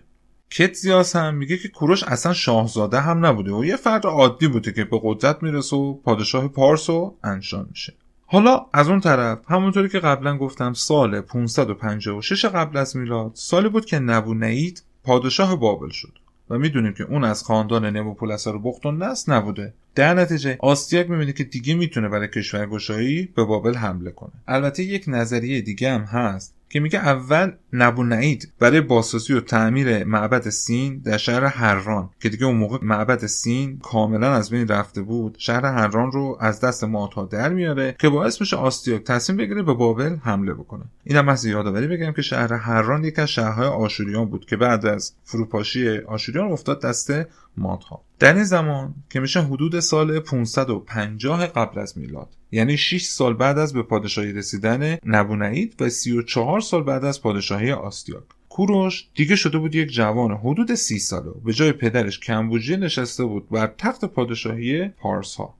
کتزیاس 0.50 1.16
هم 1.16 1.34
میگه 1.34 1.58
که 1.58 1.68
کوروش 1.68 2.02
اصلا 2.02 2.32
شاهزاده 2.32 3.00
هم 3.00 3.26
نبوده 3.26 3.52
و 3.52 3.64
یه 3.64 3.76
فرد 3.76 4.06
عادی 4.06 4.48
بوده 4.48 4.72
که 4.72 4.84
به 4.84 5.00
قدرت 5.02 5.42
می‌رسه 5.42 5.76
و 5.76 5.94
پادشاه 5.94 6.48
پارس 6.48 6.90
و 6.90 7.14
انشان 7.24 7.66
میشه. 7.70 7.94
حالا 8.30 8.66
از 8.72 8.88
اون 8.88 9.00
طرف 9.00 9.38
همونطوری 9.48 9.88
که 9.88 9.98
قبلا 9.98 10.38
گفتم 10.38 10.72
سال 10.72 11.20
556 11.20 12.44
قبل 12.44 12.76
از 12.76 12.96
میلاد 12.96 13.30
سالی 13.34 13.68
بود 13.68 13.84
که 13.84 13.98
نبونید 13.98 14.82
پادشاه 15.04 15.56
بابل 15.56 15.88
شد. 15.88 16.12
و 16.50 16.58
می‌دونیم 16.58 16.94
که 16.94 17.04
اون 17.04 17.24
از 17.24 17.42
خاندان 17.42 17.84
نموپولسر 17.84 18.54
و 18.54 18.58
بختون 18.58 19.02
نست 19.02 19.30
نبوده. 19.30 19.74
در 19.94 20.14
نتیجه 20.14 20.56
آستیاک 20.60 21.10
می‌بینه 21.10 21.32
که 21.32 21.44
دیگه 21.44 21.74
می‌تونه 21.74 22.08
برای 22.08 22.28
کشورگشایی 22.28 23.28
به 23.36 23.44
بابل 23.44 23.74
حمله 23.74 24.10
کنه. 24.10 24.32
البته 24.48 24.82
یک 24.82 25.04
نظریه 25.06 25.60
دیگه 25.60 25.92
هم 25.92 26.00
هست 26.00 26.54
که 26.70 26.80
میگه 26.80 26.98
اول 26.98 27.52
نبونعید 27.72 28.52
برای 28.58 28.80
بازسازی 28.80 29.32
و 29.32 29.40
تعمیر 29.40 30.04
معبد 30.04 30.48
سین 30.48 30.98
در 30.98 31.16
شهر 31.16 31.44
هران 31.44 32.10
که 32.20 32.28
دیگه 32.28 32.46
اون 32.46 32.56
موقع 32.56 32.78
معبد 32.82 33.26
سین 33.26 33.78
کاملا 33.78 34.32
از 34.32 34.50
بین 34.50 34.68
رفته 34.68 35.02
بود. 35.02 35.36
شهر 35.38 35.66
هران 35.66 36.12
رو 36.12 36.36
از 36.40 36.60
دست 36.60 36.84
ماتا 36.84 37.24
در 37.24 37.48
میاره 37.48 37.96
که 37.98 38.08
باعث 38.08 38.40
میشه 38.40 38.56
آستیاک 38.56 39.04
تصمیم 39.04 39.36
بگیره 39.36 39.62
به 39.62 39.74
بابل 39.74 40.16
حمله 40.16 40.54
بکنه. 40.54 40.84
اینم 41.04 41.24
محض 41.24 41.44
یادآوری 41.44 41.86
بگم 41.86 42.12
که 42.12 42.22
شهر 42.22 42.52
هران 42.52 43.04
یکی 43.04 43.20
از 43.20 43.28
شهرهای 43.28 43.68
آشوریان 43.68 44.24
بود 44.24 44.46
که 44.46 44.56
بعد 44.56 44.86
از 44.86 45.14
فروپاشی 45.24 45.98
آشوریان 45.98 46.52
افتاد 46.52 46.82
دست 46.82 47.12
مادها. 47.56 48.07
در 48.18 48.34
این 48.34 48.44
زمان 48.44 48.94
که 49.10 49.20
میشه 49.20 49.42
حدود 49.42 49.80
سال 49.80 50.20
550 50.20 51.46
قبل 51.46 51.80
از 51.80 51.98
میلاد 51.98 52.28
یعنی 52.52 52.76
6 52.76 53.04
سال 53.04 53.34
بعد 53.34 53.58
از 53.58 53.72
به 53.72 53.82
پادشاهی 53.82 54.32
رسیدن 54.32 54.98
نبونعید 55.06 55.82
و 55.82 55.88
34 55.88 56.60
سال 56.60 56.82
بعد 56.82 57.04
از 57.04 57.22
پادشاهی 57.22 57.72
آستیاک 57.72 58.22
کوروش 58.48 59.08
دیگه 59.14 59.36
شده 59.36 59.58
بود 59.58 59.74
یک 59.74 59.90
جوان 59.90 60.32
حدود 60.32 60.74
سی 60.74 60.98
ساله 60.98 61.30
به 61.44 61.52
جای 61.52 61.72
پدرش 61.72 62.20
کمبوجیه 62.20 62.76
نشسته 62.76 63.24
بود 63.24 63.48
بر 63.48 63.74
تخت 63.78 64.04
پادشاهی 64.04 64.88
پارس 64.88 65.34
ها 65.34 65.54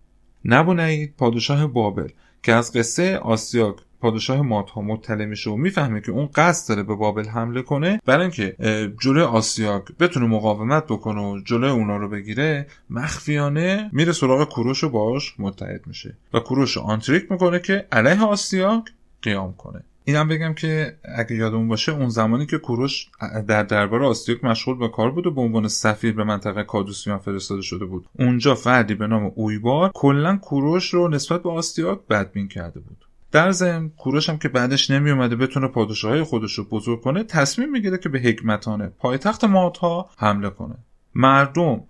نبونعید 0.45 1.15
پادشاه 1.17 1.67
بابل 1.67 2.09
که 2.43 2.53
از 2.53 2.73
قصه 2.73 3.17
آسیاک 3.17 3.77
پادشاه 4.01 4.43
ماتها 4.43 4.81
مطلع 4.83 5.25
میشه 5.25 5.51
و 5.51 5.57
می‌فهمه 5.57 6.01
که 6.01 6.13
اون 6.13 6.29
قصد 6.35 6.69
داره 6.69 6.83
به 6.83 6.95
بابل 6.95 7.25
حمله 7.25 7.63
کنه 7.63 8.01
برای 8.07 8.23
اینکه 8.23 8.57
جلوی 9.01 9.23
آسیاک 9.23 9.83
بتونه 10.01 10.27
مقاومت 10.27 10.85
بکنه 10.85 11.21
و 11.21 11.41
جلوی 11.45 11.71
اونا 11.71 11.97
رو 11.97 12.09
بگیره 12.09 12.67
مخفیانه 12.91 13.91
میره 13.93 14.13
سراغ 14.13 14.49
کوروش 14.49 14.85
و 14.85 14.89
باش 14.89 15.35
متحد 15.39 15.87
میشه 15.87 16.17
و 16.35 16.41
کوروش 16.41 16.79
آنتریک 16.79 17.33
می‌کنه 17.33 17.59
که 17.59 17.87
علیه 17.93 18.23
آسیاک 18.23 18.85
قیام 19.23 19.55
کنه. 19.59 19.85
اینم 20.05 20.29
بگم 20.29 20.55
که 20.55 20.97
اگه 21.17 21.37
یادمون 21.37 21.69
باشه 21.69 21.93
اون 21.93 22.09
زمانی 22.09 22.47
که 22.47 22.59
کوروش 22.59 23.07
در 23.49 23.63
دربار 23.63 24.05
آستیاک 24.05 24.45
مشغول 24.45 24.79
به 24.79 24.89
کار 24.89 25.11
بود 25.11 25.27
و 25.27 25.31
به 25.31 25.41
عنوان 25.41 25.69
سفیر 25.69 26.15
به 26.15 26.25
منطقه 26.25 26.63
کادوسیان 26.63 27.19
فرستاده 27.19 27.63
شده 27.63 27.85
بود. 27.85 28.07
اونجا 28.19 28.55
فردی 28.55 28.95
به 28.95 29.07
نام 29.07 29.33
اویبار 29.35 29.91
کلا 29.95 30.37
کوروش 30.37 30.95
رو 30.95 31.09
نسبت 31.09 31.43
به 31.43 31.51
آستیاک 31.51 31.99
بدبین 32.11 32.49
کرده 32.49 32.81
بود. 32.81 33.08
در 33.33 33.51
ضمن 33.51 33.89
کوروش 33.89 34.29
هم 34.29 34.39
که 34.39 34.49
بعدش 34.49 34.91
نمی 34.91 35.11
اومده 35.11 35.37
بتونه 35.37 35.69
پادشاهی 35.69 36.23
خودش 36.23 36.55
رو 36.55 36.65
بزرگ 36.65 37.01
کنه 37.01 37.25
تصمیم 37.25 37.71
می‌گیره 37.71 37.99
که 37.99 38.09
به 38.09 38.19
حکمتانه 38.19 38.93
پایتخت 38.99 39.45
مادها 39.45 40.11
حمله 40.17 40.51
کنه. 40.51 40.75
مردم 41.15 41.81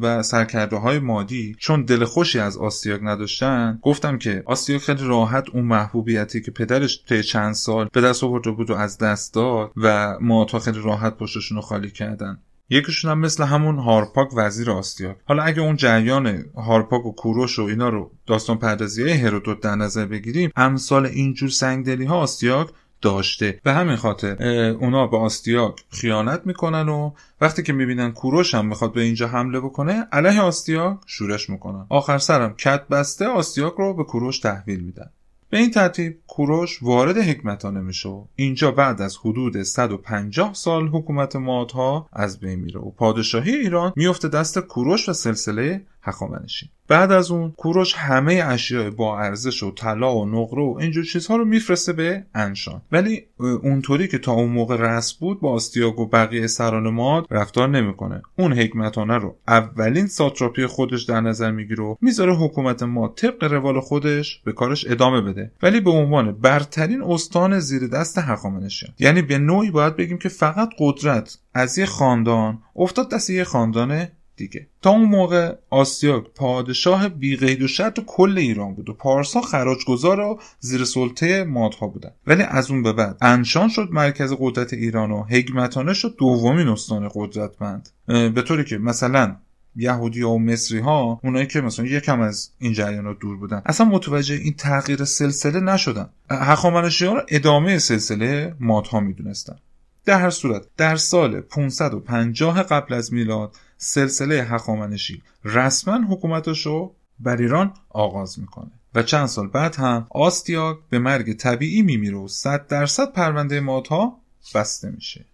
و 0.00 0.22
سرکرده 0.22 0.76
های 0.76 0.98
مادی 0.98 1.56
چون 1.58 1.84
دل 1.84 2.04
خوشی 2.04 2.38
از 2.38 2.56
آسیاک 2.56 3.00
نداشتن 3.02 3.78
گفتم 3.82 4.18
که 4.18 4.42
آسیاک 4.46 4.80
خیلی 4.80 5.04
راحت 5.04 5.44
اون 5.52 5.64
محبوبیتی 5.64 6.40
که 6.40 6.50
پدرش 6.50 7.04
طی 7.08 7.22
چند 7.22 7.54
سال 7.54 7.88
به 7.92 8.00
دست 8.00 8.24
آورده 8.24 8.50
بود 8.50 8.70
و 8.70 8.74
از 8.74 8.98
دست 8.98 9.34
داد 9.34 9.72
و 9.76 10.18
مادها 10.20 10.58
خیلی 10.58 10.80
راحت 10.82 11.16
پشتشون 11.16 11.56
رو 11.56 11.62
خالی 11.62 11.90
کردن. 11.90 12.38
یکیشون 12.70 13.10
هم 13.10 13.18
مثل 13.18 13.44
همون 13.44 13.78
هارپاک 13.78 14.28
وزیر 14.36 14.70
آستیاک 14.70 15.16
حالا 15.24 15.42
اگه 15.42 15.60
اون 15.60 15.76
جریان 15.76 16.44
هارپاک 16.56 17.06
و 17.06 17.12
کوروش 17.12 17.58
و 17.58 17.62
اینا 17.62 17.88
رو 17.88 18.10
داستان 18.26 18.58
پردازی 18.58 19.02
های 19.02 19.12
هرودوت 19.12 19.60
در 19.60 19.74
نظر 19.74 20.06
بگیریم 20.06 20.50
امثال 20.56 21.06
اینجور 21.06 21.48
سنگدلی 21.48 22.04
ها 22.04 22.16
آستیاک 22.16 22.68
داشته. 23.02 23.60
به 23.64 23.72
همین 23.72 23.96
خاطر 23.96 24.42
اونا 24.80 25.06
به 25.06 25.16
آستیاک 25.16 25.84
خیانت 25.90 26.42
می‌کنن 26.44 26.88
و 26.88 27.10
وقتی 27.40 27.62
که 27.62 27.72
می‌بینن 27.72 28.12
کوروش 28.12 28.54
هم 28.54 28.66
می‌خواد 28.66 28.92
به 28.92 29.00
اینجا 29.00 29.28
حمله 29.28 29.60
بکنه 29.60 30.06
علیه 30.12 30.40
آستیاک 30.40 30.98
شورش 31.06 31.50
می‌کنن. 31.50 31.86
آخر 31.88 32.18
سرم 32.18 32.54
کت 32.54 32.88
بسته 32.88 33.26
آستیاک 33.26 33.74
رو 33.78 33.94
به 33.94 34.04
کوروش 34.04 34.38
تحویل 34.38 34.80
میدن. 34.80 35.10
به 35.50 35.58
این 35.58 35.70
ترتیب 35.70 36.18
کوروش 36.26 36.82
وارد 36.82 37.18
حکمتانه 37.18 37.80
میشه 37.80 38.22
اینجا 38.36 38.70
بعد 38.70 39.02
از 39.02 39.16
حدود 39.16 39.62
150 39.62 40.54
سال 40.54 40.88
حکومت 40.88 41.36
مادها 41.36 42.08
از 42.12 42.40
بین 42.40 42.58
میره 42.58 42.80
و 42.80 42.90
پادشاهی 42.90 43.54
ایران 43.54 43.92
میفته 43.96 44.28
دست 44.28 44.58
کوروش 44.58 45.08
و 45.08 45.12
سلسله 45.12 45.82
هخامنشی. 46.02 46.70
بعد 46.88 47.12
از 47.12 47.30
اون 47.30 47.50
کوروش 47.50 47.94
همه 47.94 48.34
اشیاء 48.46 48.90
با 48.90 49.18
ارزش 49.18 49.62
و 49.62 49.70
طلا 49.70 50.16
و 50.16 50.26
نقره 50.26 50.62
و 50.62 50.76
اینجور 50.80 51.04
چیزها 51.04 51.36
رو 51.36 51.44
میفرسته 51.44 51.92
به 51.92 52.24
انشان. 52.34 52.82
ولی 52.92 53.26
اونطوری 53.38 54.08
که 54.08 54.18
تا 54.18 54.32
اون 54.32 54.48
موقع 54.48 54.76
رسم 54.76 55.16
بود 55.20 55.40
با 55.40 55.52
آستیاگ 55.52 55.98
و 55.98 56.06
بقیه 56.06 56.46
سران 56.46 56.88
ماد 56.88 57.26
رفتار 57.30 57.68
نمی‌کنه. 57.68 58.22
اون 58.38 58.52
حکمتانه 58.52 59.18
رو 59.18 59.36
اولین 59.48 60.06
ساتراپی 60.06 60.66
خودش 60.66 61.02
در 61.02 61.20
نظر 61.20 61.50
می‌گیره 61.50 61.84
و 61.84 61.94
می‌ذاره 62.00 62.34
حکومت 62.34 62.82
ما 62.82 63.08
طبق 63.08 63.44
روال 63.44 63.80
خودش 63.80 64.42
به 64.44 64.52
کارش 64.52 64.86
ادامه 64.88 65.20
بده. 65.20 65.52
ولی 65.62 65.80
به 65.80 65.90
عنوان 65.90 66.32
برترین 66.32 67.02
استان 67.02 67.58
زیر 67.58 67.86
دست 67.86 68.18
هخامنشیان. 68.18 68.92
یعنی 68.98 69.22
به 69.22 69.38
نوعی 69.38 69.70
باید 69.70 69.96
بگیم 69.96 70.18
که 70.18 70.28
فقط 70.28 70.70
قدرت 70.78 71.38
از 71.54 71.78
یه 71.78 71.86
خاندان 71.86 72.58
افتاد 72.76 73.10
دست 73.10 73.30
یه 73.30 73.44
خاندان 73.44 74.08
دیگه. 74.40 74.66
تا 74.82 74.90
اون 74.90 75.08
موقع 75.08 75.54
آسیاک 75.70 76.24
پادشاه 76.34 77.08
بیقید 77.08 77.62
و 77.62 77.68
شرط 77.68 77.98
و 77.98 78.02
کل 78.06 78.38
ایران 78.38 78.74
بود 78.74 78.88
و 78.88 78.92
پارسا 78.92 79.40
خراجگذار 79.40 80.20
و 80.20 80.40
زیر 80.60 80.84
سلطه 80.84 81.44
مادها 81.44 81.86
بودن. 81.86 82.10
ولی 82.26 82.42
از 82.42 82.70
اون 82.70 82.82
به 82.82 82.92
بعد 82.92 83.16
انشان 83.20 83.68
شد 83.68 83.88
مرکز 83.92 84.34
قدرت 84.38 84.72
ایران 84.72 85.10
و 85.10 85.22
حکمتانه 85.22 85.94
شد 85.94 86.14
دومین 86.18 86.68
استان 86.68 87.10
قدرتمند. 87.14 87.88
به 88.06 88.42
طوری 88.42 88.64
که 88.64 88.78
مثلا 88.78 89.36
یهودی 89.76 90.22
و 90.22 90.38
مصری 90.38 90.78
ها 90.78 91.20
اونایی 91.24 91.46
که 91.46 91.60
مثلا 91.60 91.86
یکم 91.86 92.20
از 92.20 92.50
این 92.58 92.72
جریانات 92.72 93.18
دور 93.18 93.36
بودن 93.36 93.62
اصلا 93.66 93.86
متوجه 93.86 94.34
این 94.34 94.54
تغییر 94.54 95.04
سلسله 95.04 95.60
نشدن. 95.60 96.08
هخامنشی 96.30 97.06
ها 97.06 97.14
رو 97.14 97.22
ادامه 97.28 97.78
سلسله 97.78 98.54
مادها 98.60 99.00
می‌دونستن. 99.00 99.56
در 100.04 100.20
هر 100.20 100.30
صورت 100.30 100.62
در 100.76 100.96
سال 100.96 101.40
550 101.40 102.62
قبل 102.62 102.94
از 102.94 103.12
میلاد 103.12 103.56
سلسله 103.82 104.42
هخامنشی. 104.42 105.22
رسما 105.44 106.00
حکومتش 106.10 106.66
رو 106.66 106.94
بر 107.20 107.36
ایران 107.36 107.74
آغاز 107.88 108.38
می‌کنه. 108.38 108.70
و 108.94 109.02
چند 109.02 109.26
سال 109.26 109.48
بعد 109.48 109.76
هم 109.76 110.06
آستیاک 110.10 110.78
به 110.90 110.98
مرگ 110.98 111.36
طبیعی 111.36 111.82
میمیره 111.82 112.16
و 112.16 112.28
100 112.28 112.66
درصد 112.66 113.12
پرونده 113.12 113.60
مادها 113.60 114.18
بسته 114.54 114.90
میشه. 114.90 115.24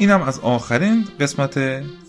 اینم 0.00 0.22
از 0.22 0.38
آخرین 0.38 1.08
قسمت 1.20 1.58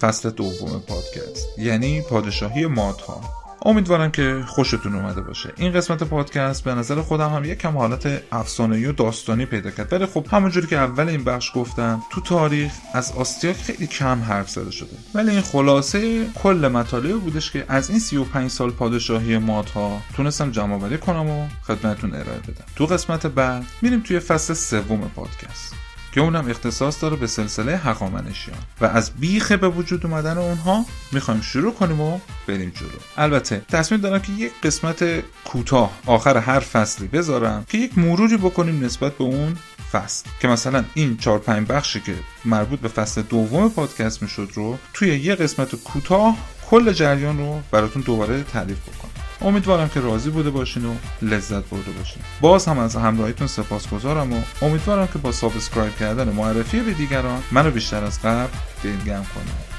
فصل 0.01 0.29
دوم 0.29 0.79
پادکست 0.87 1.59
یعنی 1.59 2.01
پادشاهی 2.01 2.65
مادها. 2.65 3.21
امیدوارم 3.65 4.11
که 4.11 4.43
خوشتون 4.47 4.95
اومده 4.95 5.21
باشه. 5.21 5.53
این 5.57 5.73
قسمت 5.73 6.03
پادکست 6.03 6.63
به 6.63 6.75
نظر 6.75 7.01
خودم 7.01 7.29
هم 7.29 7.45
یک 7.45 7.57
کم 7.57 7.77
حالت 7.77 8.21
افسانه‌ای 8.31 8.85
و 8.85 8.91
داستانی 8.91 9.45
پیدا 9.45 9.71
کرد. 9.71 9.93
ولی 9.93 10.05
خب 10.05 10.25
همونجوری 10.31 10.67
که 10.67 10.77
اول 10.77 11.09
این 11.09 11.23
بخش 11.23 11.51
گفتم 11.55 12.01
تو 12.11 12.21
تاریخ 12.21 12.71
از 12.93 13.11
آستیاک 13.11 13.55
خیلی 13.55 13.87
کم 13.87 14.21
حرف 14.21 14.49
زده 14.49 14.71
شده. 14.71 14.97
ولی 15.13 15.31
این 15.31 15.41
خلاصه 15.41 16.25
کل 16.43 16.67
مطالبی 16.73 17.13
بودش 17.13 17.51
که 17.51 17.65
از 17.67 17.89
این 17.89 17.99
35 17.99 18.51
سال 18.51 18.69
پادشاهی 18.69 19.37
مادها 19.37 20.01
تونستم 20.15 20.51
جمع 20.51 20.97
کنم 20.97 21.29
و 21.29 21.47
خدمتتون 21.63 22.13
ارائه 22.13 22.39
بدم. 22.39 22.65
تو 22.75 22.85
قسمت 22.85 23.27
بعد 23.27 23.63
میریم 23.81 23.99
توی 23.99 24.19
فصل 24.19 24.53
سوم 24.53 25.11
پادکست. 25.15 25.80
که 26.11 26.21
اونم 26.21 26.49
اختصاص 26.49 27.01
داره 27.01 27.15
به 27.15 27.27
سلسله 27.27 27.77
هخامنشیان. 27.77 28.57
و 28.81 28.85
از 28.85 29.11
بیخ 29.11 29.51
به 29.51 29.69
وجود 29.69 30.05
اومدن 30.05 30.37
اونها 30.37 30.85
می‌خوایم 31.11 31.41
شروع 31.41 31.73
کنیم 31.73 32.01
و 32.01 32.19
بریم 32.47 32.71
جلو. 32.75 32.89
البته 33.17 33.61
تصمیم 33.69 34.01
دارم 34.01 34.19
که 34.19 34.31
یک 34.31 34.51
قسمت 34.63 35.23
کوتاه 35.45 35.91
آخر 36.05 36.37
هر 36.37 36.59
فصلی 36.59 37.07
بذارم 37.07 37.65
که 37.69 37.77
یک 37.77 37.97
مروری 37.97 38.37
بکنیم 38.37 38.85
نسبت 38.85 39.17
به 39.17 39.23
اون 39.23 39.57
فصل. 39.91 40.29
که 40.39 40.47
مثلا 40.47 40.83
این 40.93 41.17
چهار 41.17 41.39
پنج 41.39 41.67
بخشی 41.67 41.99
که 41.99 42.15
مربوط 42.45 42.79
به 42.79 42.87
فصل 42.87 43.21
دوم 43.21 43.69
پادکست 43.69 44.21
می‌شد 44.21 44.49
رو 44.53 44.77
توی 44.93 45.19
یه 45.19 45.35
قسمت 45.35 45.75
کوتاه 45.75 46.37
کل 46.69 46.93
جریان 46.93 47.37
رو 47.37 47.61
براتون 47.71 48.01
دوباره 48.01 48.43
تعریف 48.43 48.77
بکنم. 48.79 49.10
امیدوارم 49.41 49.89
که 49.89 49.99
راضی 49.99 50.29
بوده 50.29 50.49
باشین 50.49 50.85
و 50.85 50.95
لذت 51.21 51.69
برده 51.69 51.91
باشین. 51.91 52.23
باز 52.41 52.65
هم 52.65 52.79
از 52.79 52.95
همراهیتون 52.95 53.47
سپاسگزارم 53.47 54.33
و 54.33 54.41
امیدوارم 54.61 55.07
که 55.07 55.19
با 55.19 55.31
سابسکرایب 55.31 55.95
کردن 55.95 56.29
معرفی 56.29 56.79
به 56.79 56.93
دیگران 56.93 57.43
منو 57.51 57.71
بیشتر 57.71 58.03
از 58.03 58.21
قبل 58.21 58.57
دلگرم 58.83 59.25
کنید. 59.35 59.71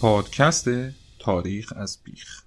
پادکست 0.00 0.68
تاریخ 1.18 1.72
از 1.76 1.98
بیخ. 2.04 2.39